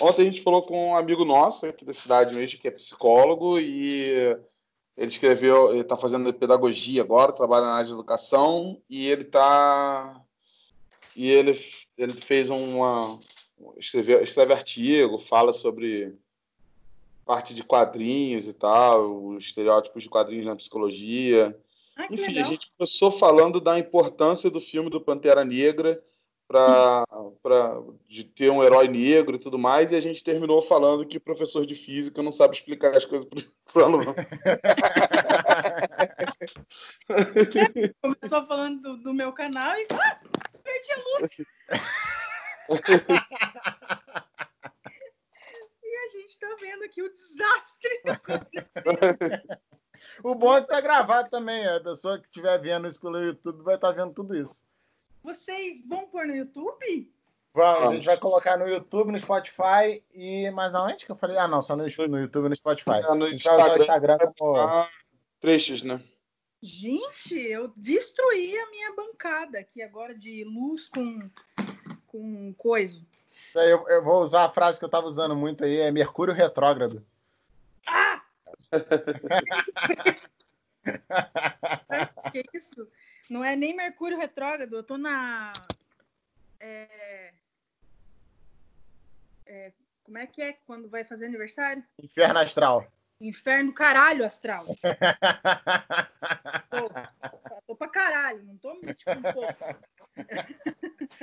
[0.00, 3.58] Ontem a gente falou com um amigo nosso aqui da cidade mesmo, que é psicólogo,
[3.58, 4.36] e
[4.96, 10.22] ele escreveu, ele está fazendo pedagogia agora, trabalha na área de educação, e ele está
[11.16, 11.58] e ele,
[11.96, 13.18] ele fez uma.
[13.78, 16.14] Escreve, escreve artigo, fala sobre
[17.24, 21.58] parte de quadrinhos e tal, os estereótipos de quadrinhos na psicologia.
[21.96, 22.44] Ah, Enfim, legal.
[22.44, 26.04] a gente começou falando da importância do filme do Pantera Negra
[26.48, 27.04] para
[28.08, 31.20] de ter um herói negro e tudo mais, e a gente terminou falando que o
[31.20, 33.26] professor de física não sabe explicar as coisas
[33.72, 34.14] para o aluno.
[38.00, 40.20] Começou falando do, do, meu canal e ah,
[40.62, 41.32] perdi a luz.
[45.82, 49.00] e a gente está vendo aqui o desastre acontecendo.
[50.22, 51.66] O bom é que tá gravado também.
[51.66, 54.62] A pessoa que estiver vendo isso pelo YouTube vai estar tá vendo tudo isso.
[55.26, 57.12] Vocês vão pôr no YouTube?
[57.52, 61.36] Vamos, a gente vai colocar no YouTube, no Spotify e mais aonde que eu falei?
[61.36, 63.02] Ah, não, só no, no YouTube e no Spotify.
[63.02, 64.56] Ah, no Instagram, Instagram como...
[64.56, 64.88] ah,
[65.40, 66.00] trechos, né?
[66.62, 71.28] Gente, eu destruí a minha bancada aqui agora de luz com,
[72.06, 73.00] com coisa.
[73.52, 77.04] Eu, eu vou usar a frase que eu estava usando muito aí, é Mercúrio retrógrado.
[77.84, 78.22] Ah!
[82.30, 82.88] que isso?
[83.28, 85.52] Não é nem Mercúrio retrógrado, eu tô na.
[86.60, 87.32] É...
[89.46, 89.72] É...
[90.04, 91.82] Como é que é quando vai fazer aniversário?
[92.00, 92.86] Inferno astral.
[93.20, 94.66] Inferno caralho astral.
[96.70, 96.84] tô,
[97.66, 99.54] tô pra caralho, não tô tipo um pouco.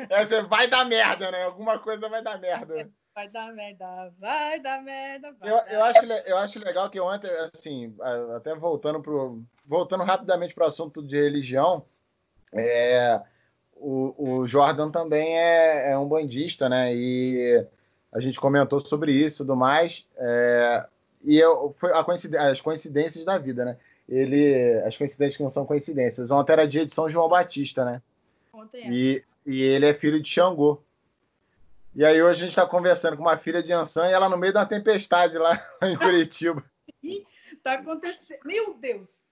[0.10, 1.44] É, você vai dar merda, né?
[1.44, 2.90] Alguma coisa vai dar merda.
[3.14, 5.32] Vai dar merda, vai dar merda.
[5.34, 7.96] Vai eu, dar eu, acho, eu acho legal que ontem, assim,
[8.36, 9.44] até voltando pro.
[9.66, 11.86] Voltando rapidamente para o assunto de religião,
[12.54, 13.22] é,
[13.76, 16.94] o, o Jordan também é, é, um bandista, né?
[16.96, 17.66] E
[18.12, 20.06] a gente comentou sobre isso e tudo mais.
[20.18, 20.86] É,
[21.24, 23.78] e eu, foi coincidência, as coincidências da vida, né?
[24.08, 26.32] Ele, as coincidências que não são coincidências.
[26.32, 28.02] Ontem era dia de São João Batista, né?
[28.54, 28.92] Ontem é.
[28.92, 30.82] E, e ele é filho de Xangô.
[31.96, 34.38] E aí hoje a gente está conversando com uma filha de Ansan e ela no
[34.38, 36.64] meio da tempestade lá em Curitiba.
[37.64, 38.40] tá acontecendo.
[38.44, 39.24] Meu Deus!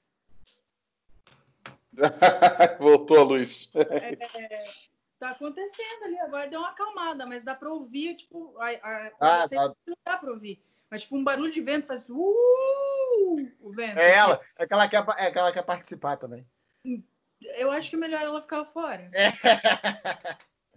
[2.80, 3.72] Voltou a luz.
[3.76, 4.16] É,
[5.20, 9.48] tá acontecendo ali, agora deu uma acalmada, mas dá para ouvir, tipo, a, a, ah,
[9.48, 9.76] tá.
[9.86, 10.64] não dá para ouvir.
[10.90, 12.16] Mas tipo, um barulho de vento faz uh,
[13.62, 13.98] o vento.
[13.98, 16.46] É ela, é que ela quer, é que ela quer participar também.
[17.56, 19.10] Eu acho que é melhor ela ficar lá fora.
[19.14, 19.32] É.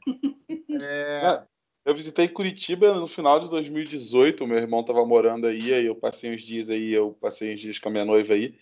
[0.81, 1.43] é.
[1.85, 6.35] Eu visitei Curitiba no final de 2018, meu irmão estava morando aí, aí eu passei
[6.35, 8.59] uns dias aí, eu passei uns dias com a minha noiva aí.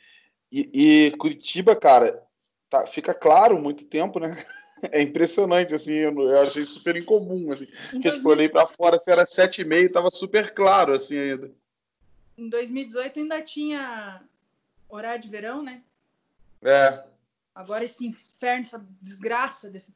[0.51, 2.27] E, e Curitiba, cara,
[2.73, 4.45] tá, fica claro muito tempo, né?
[4.91, 7.69] É impressionante, assim, eu, eu achei super incomum, assim.
[7.89, 11.53] Porque, tipo, olhei pra fora, se era sete e meio, tava super claro, assim, ainda.
[12.37, 14.21] Em 2018 ainda tinha
[14.89, 15.85] horário de verão, né?
[16.65, 17.05] É.
[17.55, 19.95] Agora esse inferno, essa desgraça desse...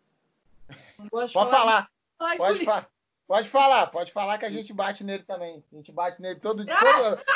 [1.10, 1.90] pode falar.
[2.16, 2.36] falar.
[2.36, 2.86] Pode, fa
[3.26, 5.64] pode falar, pode falar que a gente bate nele também.
[5.72, 6.76] A gente bate nele todo dia.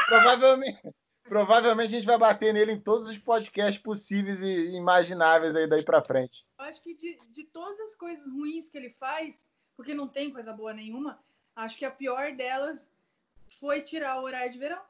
[0.07, 0.81] Provavelmente,
[1.31, 5.85] provavelmente a gente vai bater nele em todos os podcasts possíveis e imagináveis aí daí
[5.85, 6.44] para frente.
[6.59, 9.47] Eu acho que de, de todas as coisas ruins que ele faz,
[9.77, 11.23] porque não tem coisa boa nenhuma,
[11.55, 12.90] acho que a pior delas
[13.61, 14.82] foi tirar o horário de verão.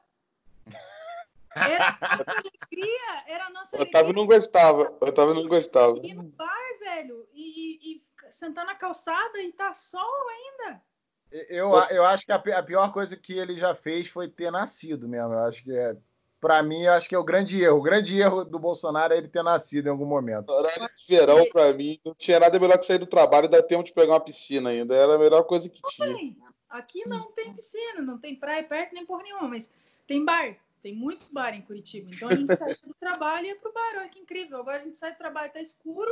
[1.53, 3.99] Era a nossa alegria, era a nossa alegria.
[3.99, 5.97] Otávio não gostava, Otávio não gostava.
[5.97, 10.81] Ir no bar, velho, e, e, e, sentar na calçada e tá sol ainda.
[11.29, 15.09] Eu, eu acho que a, a pior coisa que ele já fez foi ter nascido
[15.09, 15.33] mesmo.
[15.33, 15.97] Eu acho que é,
[16.41, 17.77] para mim, acho que é o grande erro.
[17.77, 20.49] O grande erro do Bolsonaro é ele ter nascido em algum momento.
[20.49, 23.61] Horário de verão, para mim, não tinha nada melhor que sair do trabalho e dar
[23.61, 24.95] tempo de pegar uma piscina ainda.
[24.95, 26.35] Era a melhor coisa que tinha.
[26.67, 29.71] Aqui não tem piscina, não tem praia perto nem porra nenhuma, mas
[30.07, 30.55] tem bar.
[30.81, 32.09] Tem muito bar em Curitiba.
[32.11, 33.97] Então a gente sai do trabalho e ia pro bar.
[33.97, 34.59] Olha que incrível.
[34.59, 36.11] Agora a gente sai do trabalho, tá escuro,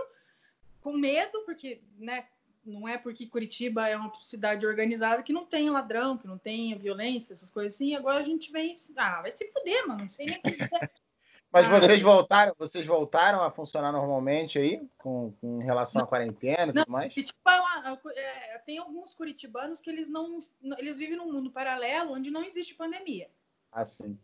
[0.82, 2.28] com medo, porque, né,
[2.70, 6.78] não é porque Curitiba é uma cidade organizada que não tem ladrão, que não tem
[6.78, 7.96] violência, essas coisas assim.
[7.96, 8.74] Agora a gente vem.
[8.96, 10.02] Ah, vai se fuder, mano.
[10.02, 10.58] Não sei nem o que
[11.52, 16.72] Mas ah, vocês voltaram, vocês voltaram a funcionar normalmente aí, com, com relação à quarentena
[16.72, 17.12] e tudo mais?
[17.44, 20.38] Lá, é, tem alguns curitibanos que eles não.
[20.78, 23.30] Eles vivem num mundo paralelo onde não existe pandemia.
[23.72, 24.18] Ah, sim.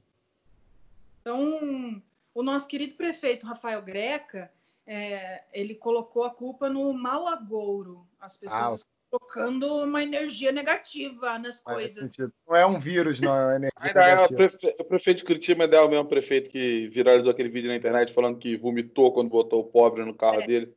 [1.21, 2.01] Então,
[2.35, 4.51] o nosso querido prefeito Rafael Greca,
[4.85, 8.07] é, ele colocou a culpa no mau agouro.
[8.19, 12.09] As pessoas ah, colocando uma energia negativa nas coisas.
[12.47, 14.75] Não é um vírus, não, é energia é o, prefe...
[14.79, 18.37] o prefeito de Curitiba é o mesmo prefeito que viralizou aquele vídeo na internet falando
[18.37, 20.47] que vomitou quando botou o pobre no carro é.
[20.47, 20.75] dele.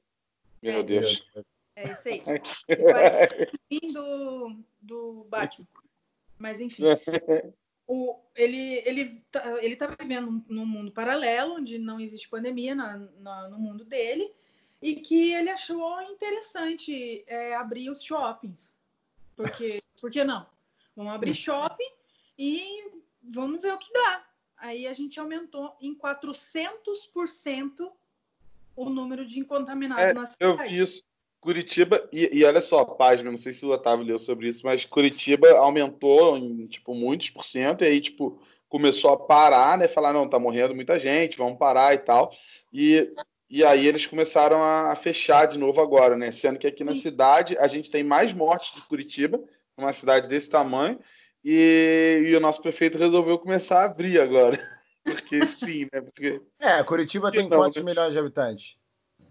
[0.62, 0.82] Meu é.
[0.82, 1.26] Deus.
[1.76, 2.22] É isso aí.
[3.68, 5.66] fim do, do Batman.
[6.38, 6.82] Mas enfim.
[7.88, 12.98] o, ele ele tá, ele está vivendo num mundo paralelo onde não existe pandemia na,
[13.18, 14.30] na, no mundo dele
[14.80, 18.76] e que ele achou interessante é, abrir os shoppings
[19.34, 20.46] porque por que não
[20.94, 21.90] vamos abrir shopping
[22.38, 22.90] e
[23.22, 24.24] vamos ver o que dá
[24.58, 27.90] aí a gente aumentou em 400%
[28.76, 30.36] o número de contaminados é, na cidade.
[30.40, 31.08] Eu vi isso.
[31.40, 34.66] Curitiba, e, e, olha só, a página, não sei se o Otávio leu sobre isso,
[34.66, 39.86] mas Curitiba aumentou em, tipo, muitos por cento, e aí, tipo, começou a parar, né,
[39.86, 42.30] falar, não, tá morrendo muita gente, vamos parar e tal,
[42.72, 43.10] e,
[43.48, 46.96] e aí eles começaram a, a fechar de novo agora, né, sendo que aqui na
[46.96, 49.40] cidade a gente tem mais mortes de Curitiba,
[49.76, 50.98] uma cidade desse tamanho,
[51.44, 54.58] e, e o nosso prefeito resolveu começar a abrir agora,
[55.04, 56.42] porque sim, né, porque...
[56.58, 57.88] É, Curitiba tem não, quantos né?
[57.88, 58.76] milhões de habitantes?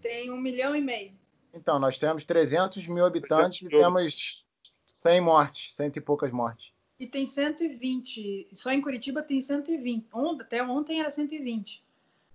[0.00, 1.17] Tem um milhão e meio.
[1.58, 3.78] Então, nós temos 300 mil habitantes 300 mil.
[3.78, 4.46] e temos
[4.86, 6.72] 100 mortes, cento e poucas mortes.
[6.98, 10.08] E tem 120, só em Curitiba tem 120.
[10.40, 11.84] Até ontem era 120.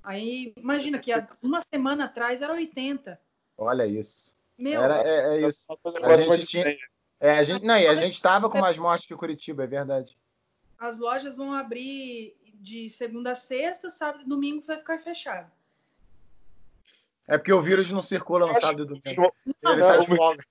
[0.03, 3.19] Aí, imagina que uma semana atrás era 80.
[3.57, 4.35] Olha isso.
[4.57, 5.67] Meu, era, é, é isso.
[6.03, 6.77] A gente tinha,
[7.19, 10.17] é, a gente, não, a gente estava com mais mortes que Curitiba, é verdade.
[10.77, 15.51] As lojas vão abrir de segunda a sexta, sábado e domingo vai ficar fechado.
[17.33, 19.33] É porque o vírus não circula no sábado e domingo.
[19.43, 20.45] Ele está de folga.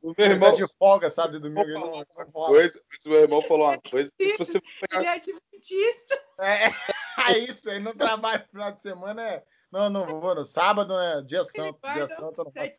[0.00, 0.48] O meu irmão...
[0.50, 1.62] Ele tá de folga, sábado e domingo.
[1.62, 4.12] Ele não coisa, o meu irmão falou uma coisa.
[4.16, 5.00] Se você pegar...
[5.00, 6.22] Ele é adventista.
[6.38, 6.66] É,
[7.32, 9.20] é isso, ele não trabalha no final de semana.
[9.20, 9.44] É...
[9.72, 10.32] Não, não vou.
[10.32, 11.24] No sábado, né?
[11.26, 11.80] Dia santo.
[11.92, 12.76] Dia santo não pode.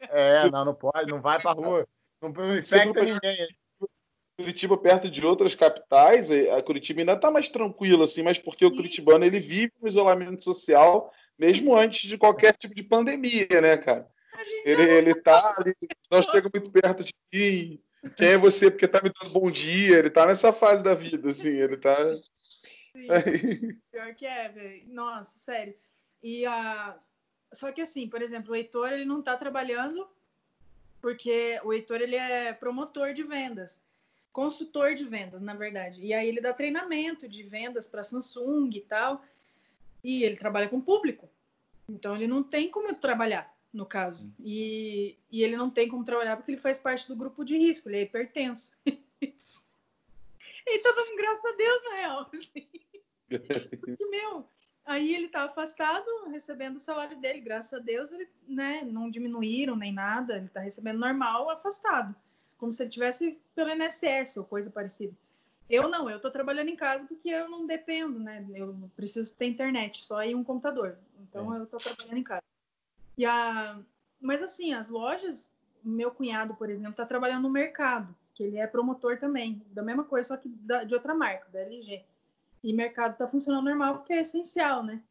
[0.00, 1.10] É, não, não pode.
[1.10, 1.88] Não vai pra rua.
[2.20, 3.48] Não, não infecta ninguém.
[4.42, 8.70] Curitiba perto de outras capitais, a Curitiba ainda está mais tranquilo, assim, mas porque o
[8.70, 14.08] curitibano ele vive no isolamento social mesmo antes de qualquer tipo de pandemia, né, cara?
[14.64, 15.74] Ele, ele tá ali,
[16.10, 17.80] não chega muito perto de ti.
[18.16, 19.98] Quem é você porque tá me dando bom dia?
[19.98, 21.96] Ele tá nessa fase da vida, assim, ele tá.
[22.92, 23.08] Sim,
[23.90, 24.82] pior que é, velho.
[24.88, 25.74] Nossa, sério.
[26.22, 26.96] E a.
[27.52, 30.08] Só que assim, por exemplo, o Heitor ele não tá trabalhando
[31.00, 33.82] porque o Heitor ele é promotor de vendas,
[34.32, 36.00] consultor de vendas, na verdade.
[36.00, 39.24] E aí ele dá treinamento de vendas para Samsung e tal.
[40.02, 41.28] E ele trabalha com público.
[41.88, 44.32] Então ele não tem como trabalhar, no caso.
[44.40, 47.88] E, e ele não tem como trabalhar porque ele faz parte do grupo de risco,
[47.88, 48.72] ele é hipertenso.
[48.86, 52.30] e tá dando graças a Deus, na real.
[52.32, 52.68] Assim.
[53.80, 54.48] Porque, meu,
[54.84, 59.76] aí ele tá afastado, recebendo o salário dele, graças a Deus, ele, né, não diminuíram
[59.76, 62.14] nem nada, ele tá recebendo normal, afastado.
[62.62, 65.12] Como se ele tivesse pelo INSS ou coisa parecida.
[65.68, 68.46] Eu não, eu estou trabalhando em casa porque eu não dependo, né?
[68.54, 70.96] Eu preciso ter internet, só aí um computador.
[71.22, 71.58] Então é.
[71.58, 72.44] eu estou trabalhando em casa.
[73.18, 73.80] E a...
[74.20, 75.50] Mas assim, as lojas,
[75.82, 80.04] meu cunhado, por exemplo, está trabalhando no mercado, que ele é promotor também, da mesma
[80.04, 82.04] coisa, só que de outra marca, da LG.
[82.62, 85.02] E mercado está funcionando normal porque é essencial, né?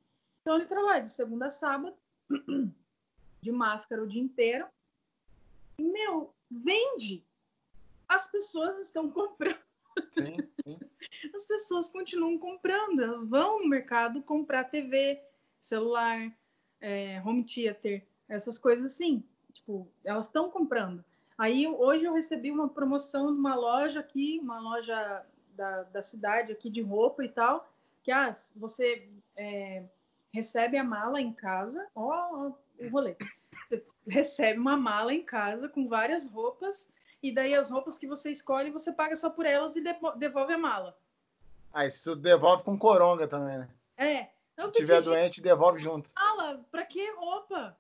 [0.42, 1.94] Então ele trabalha de segunda a sábado,
[3.42, 4.68] de máscara o dia inteiro.
[5.78, 7.22] E, meu, vende.
[8.12, 9.58] As pessoas estão comprando.
[10.14, 10.36] Sim,
[10.66, 10.80] sim.
[11.34, 15.22] As pessoas continuam comprando, elas vão no mercado comprar TV,
[15.62, 16.30] celular,
[16.82, 19.24] é, home theater, essas coisas assim.
[19.54, 21.04] Tipo, elas estão comprando.
[21.38, 25.26] Aí hoje eu recebi uma promoção de uma loja aqui, uma loja
[25.56, 27.72] da, da cidade aqui de roupa e tal,
[28.04, 29.08] que ah, você
[29.38, 29.86] é,
[30.34, 33.16] recebe a mala em casa, ó, o rolê.
[33.70, 36.90] Você recebe uma mala em casa com várias roupas,
[37.22, 39.84] e daí as roupas que você escolhe, você paga só por elas e
[40.18, 40.98] devolve a mala.
[41.74, 43.70] Ah, isso tudo devolve com coronga também, né?
[43.98, 44.28] É.
[44.58, 46.10] Se tiver doente, devolve junto.
[46.16, 47.78] Mala, pra que roupa?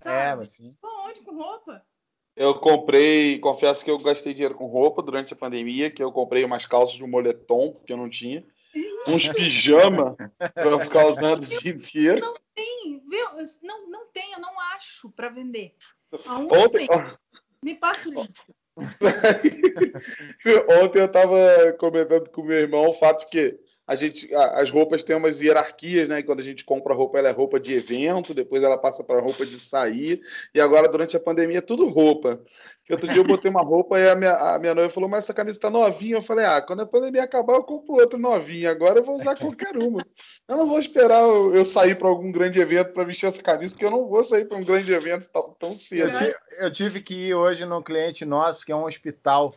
[0.00, 0.16] É, Sabe?
[0.16, 0.76] É, mas sim.
[0.82, 1.84] Onde com roupa?
[2.36, 6.44] Eu comprei, confesso que eu gastei dinheiro com roupa durante a pandemia, que eu comprei
[6.44, 8.44] umas calças de um moletom, porque eu não tinha.
[9.06, 12.20] Uns pijama para ficar usando o dia inteiro.
[12.20, 13.26] Não tem, viu?
[13.62, 15.76] Não, não tem, eu não acho para vender.
[16.26, 16.88] Ontem,
[17.62, 18.34] me passa o link.
[20.82, 25.14] Ontem eu estava comentando com meu irmão o fato que a gente, as roupas têm
[25.14, 26.22] umas hierarquias, né?
[26.22, 29.44] Quando a gente compra roupa, ela é roupa de evento, depois ela passa para roupa
[29.44, 30.22] de sair,
[30.54, 32.40] e agora durante a pandemia é tudo roupa.
[32.84, 35.24] Que outro dia eu botei uma roupa e a minha, a minha noiva falou: Mas
[35.24, 36.16] essa camisa está novinha.
[36.16, 38.70] Eu falei: Ah, quando a pandemia acabar, eu compro outra novinha.
[38.70, 40.04] Agora eu vou usar qualquer uma.
[40.48, 43.84] Eu não vou esperar eu, sair para algum grande evento para vestir essa camisa, porque
[43.84, 46.18] eu não vou sair para um grande evento tão, tão cedo.
[46.22, 46.34] Eu,
[46.66, 49.54] eu tive que ir hoje num cliente nosso, que é um hospital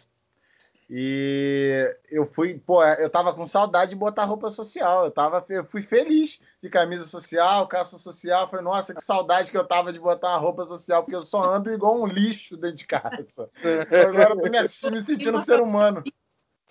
[0.89, 5.05] e eu fui, pô, eu tava com saudade de botar roupa social.
[5.05, 8.49] Eu tava, eu fui feliz de camisa social, calça social.
[8.49, 11.43] Falei, nossa, que saudade que eu tava de botar uma roupa social, porque eu só
[11.43, 13.49] ando igual um lixo dentro de casa.
[14.07, 16.03] Agora eu tô me, me sentindo um ser humano.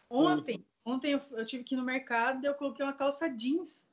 [0.09, 3.85] Ontem, ontem eu, eu, tive que ir no mercado e eu coloquei uma calça jeans,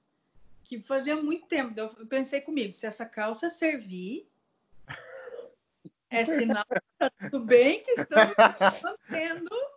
[0.63, 1.77] que fazia muito tempo.
[1.77, 4.25] Eu pensei comigo, se essa calça servir,
[6.09, 8.35] é sinal que tá tudo bem, que estamos
[8.81, 9.72] mantendo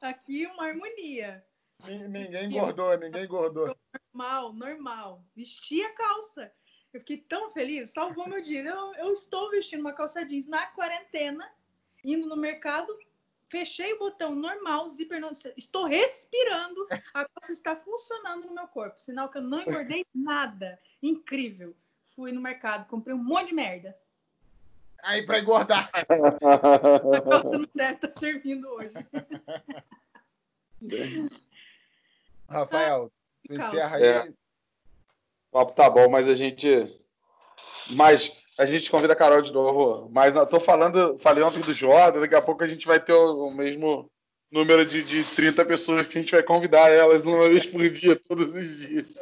[0.00, 1.44] aqui uma harmonia.
[1.84, 3.76] Ninguém engordou, ninguém engordou.
[4.12, 5.24] Normal, normal.
[5.34, 6.52] Vesti a calça.
[6.92, 8.64] Eu fiquei tão feliz, salvou meu dia.
[8.64, 11.48] Eu, eu estou vestindo uma calça jeans na quarentena,
[12.02, 12.96] indo no mercado,
[13.48, 19.02] fechei o botão normal, zíper não, estou respirando, a calça está funcionando no meu corpo,
[19.02, 20.80] sinal que eu não engordei nada.
[21.02, 21.76] Incrível.
[22.14, 23.96] Fui no mercado, comprei um monte de merda.
[25.02, 25.90] Aí para engordar.
[27.44, 28.94] Não deve estar servindo hoje.
[32.48, 33.10] Rafael,
[33.50, 34.04] ah, encerra aí.
[34.04, 34.28] É.
[34.28, 36.94] O papo tá bom, mas a gente.
[37.90, 40.10] Mas a gente convida a Carol de novo.
[40.12, 43.12] Mas eu tô falando, falei ontem do Jordan, daqui a pouco a gente vai ter
[43.12, 44.10] o, o mesmo
[44.50, 48.16] número de, de 30 pessoas que a gente vai convidar elas uma vez por dia,
[48.16, 49.14] todos os dias.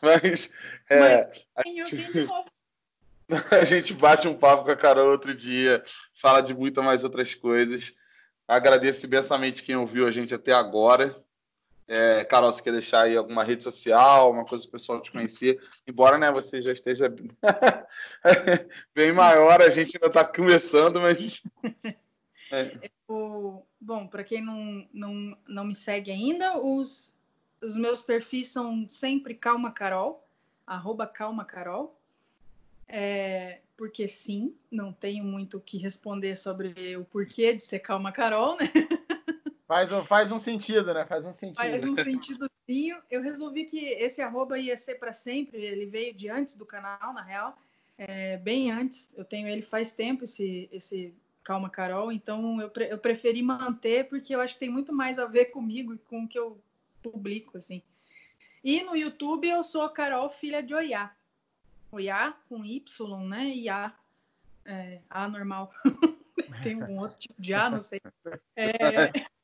[0.00, 0.50] Mas.
[0.88, 2.28] É, mas gente,
[3.50, 5.82] a gente bate um papo com a Carol outro dia,
[6.14, 7.94] fala de muitas mais outras coisas.
[8.46, 11.12] Agradeço imensamente quem ouviu a gente até agora.
[11.88, 15.12] É, Carol, você quer deixar aí alguma rede social, uma coisa para o pessoal te
[15.12, 15.60] conhecer?
[15.86, 17.08] Embora né, você já esteja
[18.94, 21.42] bem maior, a gente ainda está começando, mas.
[22.52, 22.90] É.
[23.08, 27.12] Eu, bom, para quem não, não, não me segue ainda, os,
[27.60, 30.24] os meus perfis são sempre Calma Carol,
[30.64, 31.95] arroba Calma Carol.
[32.88, 38.12] É, porque sim, não tenho muito o que responder sobre o porquê de ser Calma
[38.12, 38.70] Carol, né?
[39.66, 41.04] Faz um, faz um sentido, né?
[41.04, 41.56] Faz um sentido.
[41.56, 43.02] Faz um sentidozinho.
[43.10, 45.58] Eu resolvi que esse arroba ia ser para sempre.
[45.60, 47.58] Ele veio de antes do canal, na real.
[47.98, 49.10] É, bem antes.
[49.16, 52.12] Eu tenho ele faz tempo, esse, esse Calma Carol.
[52.12, 55.46] Então, eu, pre eu preferi manter, porque eu acho que tem muito mais a ver
[55.46, 56.56] comigo e com o que eu
[57.02, 57.82] publico, assim.
[58.62, 61.12] E no YouTube eu sou Carol Filha de Oiá.
[61.90, 63.46] Oiá com Y, né?
[63.46, 63.92] E A,
[64.64, 65.72] é, A normal.
[66.62, 68.00] Tem um outro tipo de A, não sei.
[68.54, 68.72] É...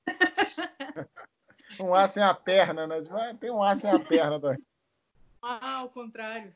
[1.81, 2.97] um A sem a perna, né?
[3.41, 4.59] Tem um A sem a perna também.
[5.45, 6.55] Ah, ao contrário,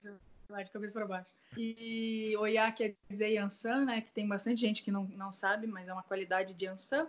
[0.49, 1.33] lá de cabeça para baixo.
[1.57, 4.01] E Oiá quer dizer Yansan, né?
[4.01, 7.09] Que tem bastante gente que não, não sabe, mas é uma qualidade de Yansan.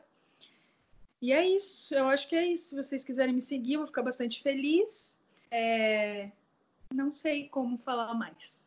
[1.22, 2.70] E é isso, eu acho que é isso.
[2.70, 5.20] Se vocês quiserem me seguir, eu vou ficar bastante feliz.
[5.52, 6.32] É...
[6.92, 8.67] Não sei como falar mais.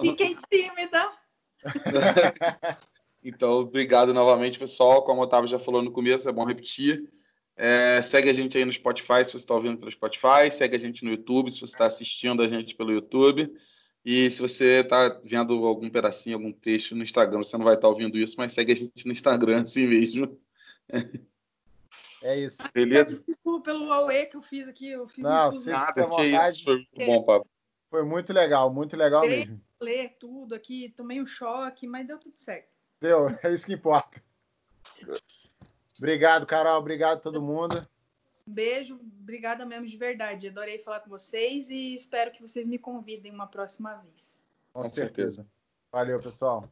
[0.00, 1.12] Fiquei tímida.
[3.22, 5.04] então, obrigado novamente, pessoal.
[5.04, 7.10] Como o Otávio já falou no começo, é bom repetir.
[7.56, 10.50] É, segue a gente aí no Spotify se você está ouvindo pelo Spotify.
[10.52, 13.50] Segue a gente no YouTube se você está assistindo a gente pelo YouTube.
[14.04, 17.88] E se você está vendo algum pedacinho, algum texto no Instagram, você não vai estar
[17.88, 20.38] tá ouvindo isso, mas segue a gente no Instagram assim mesmo.
[22.22, 22.58] É isso.
[22.72, 23.22] Beleza?
[23.26, 24.90] Desculpa pelo Aue que eu fiz aqui.
[24.90, 26.64] Eu fiz não, um nada, que isso.
[26.64, 27.48] Foi muito bom, papo.
[27.96, 29.60] Foi muito legal, muito legal ler, mesmo.
[29.80, 32.68] Ler tudo aqui, tomei um choque, mas deu tudo certo.
[33.00, 34.22] Deu, é isso que importa.
[35.96, 36.78] Obrigado, Carol.
[36.78, 37.78] Obrigado a todo mundo.
[38.46, 40.46] Um beijo, obrigada mesmo de verdade.
[40.46, 44.44] Adorei falar com vocês e espero que vocês me convidem uma próxima vez.
[44.74, 45.46] Com certeza.
[45.90, 46.68] Valeu, pessoal.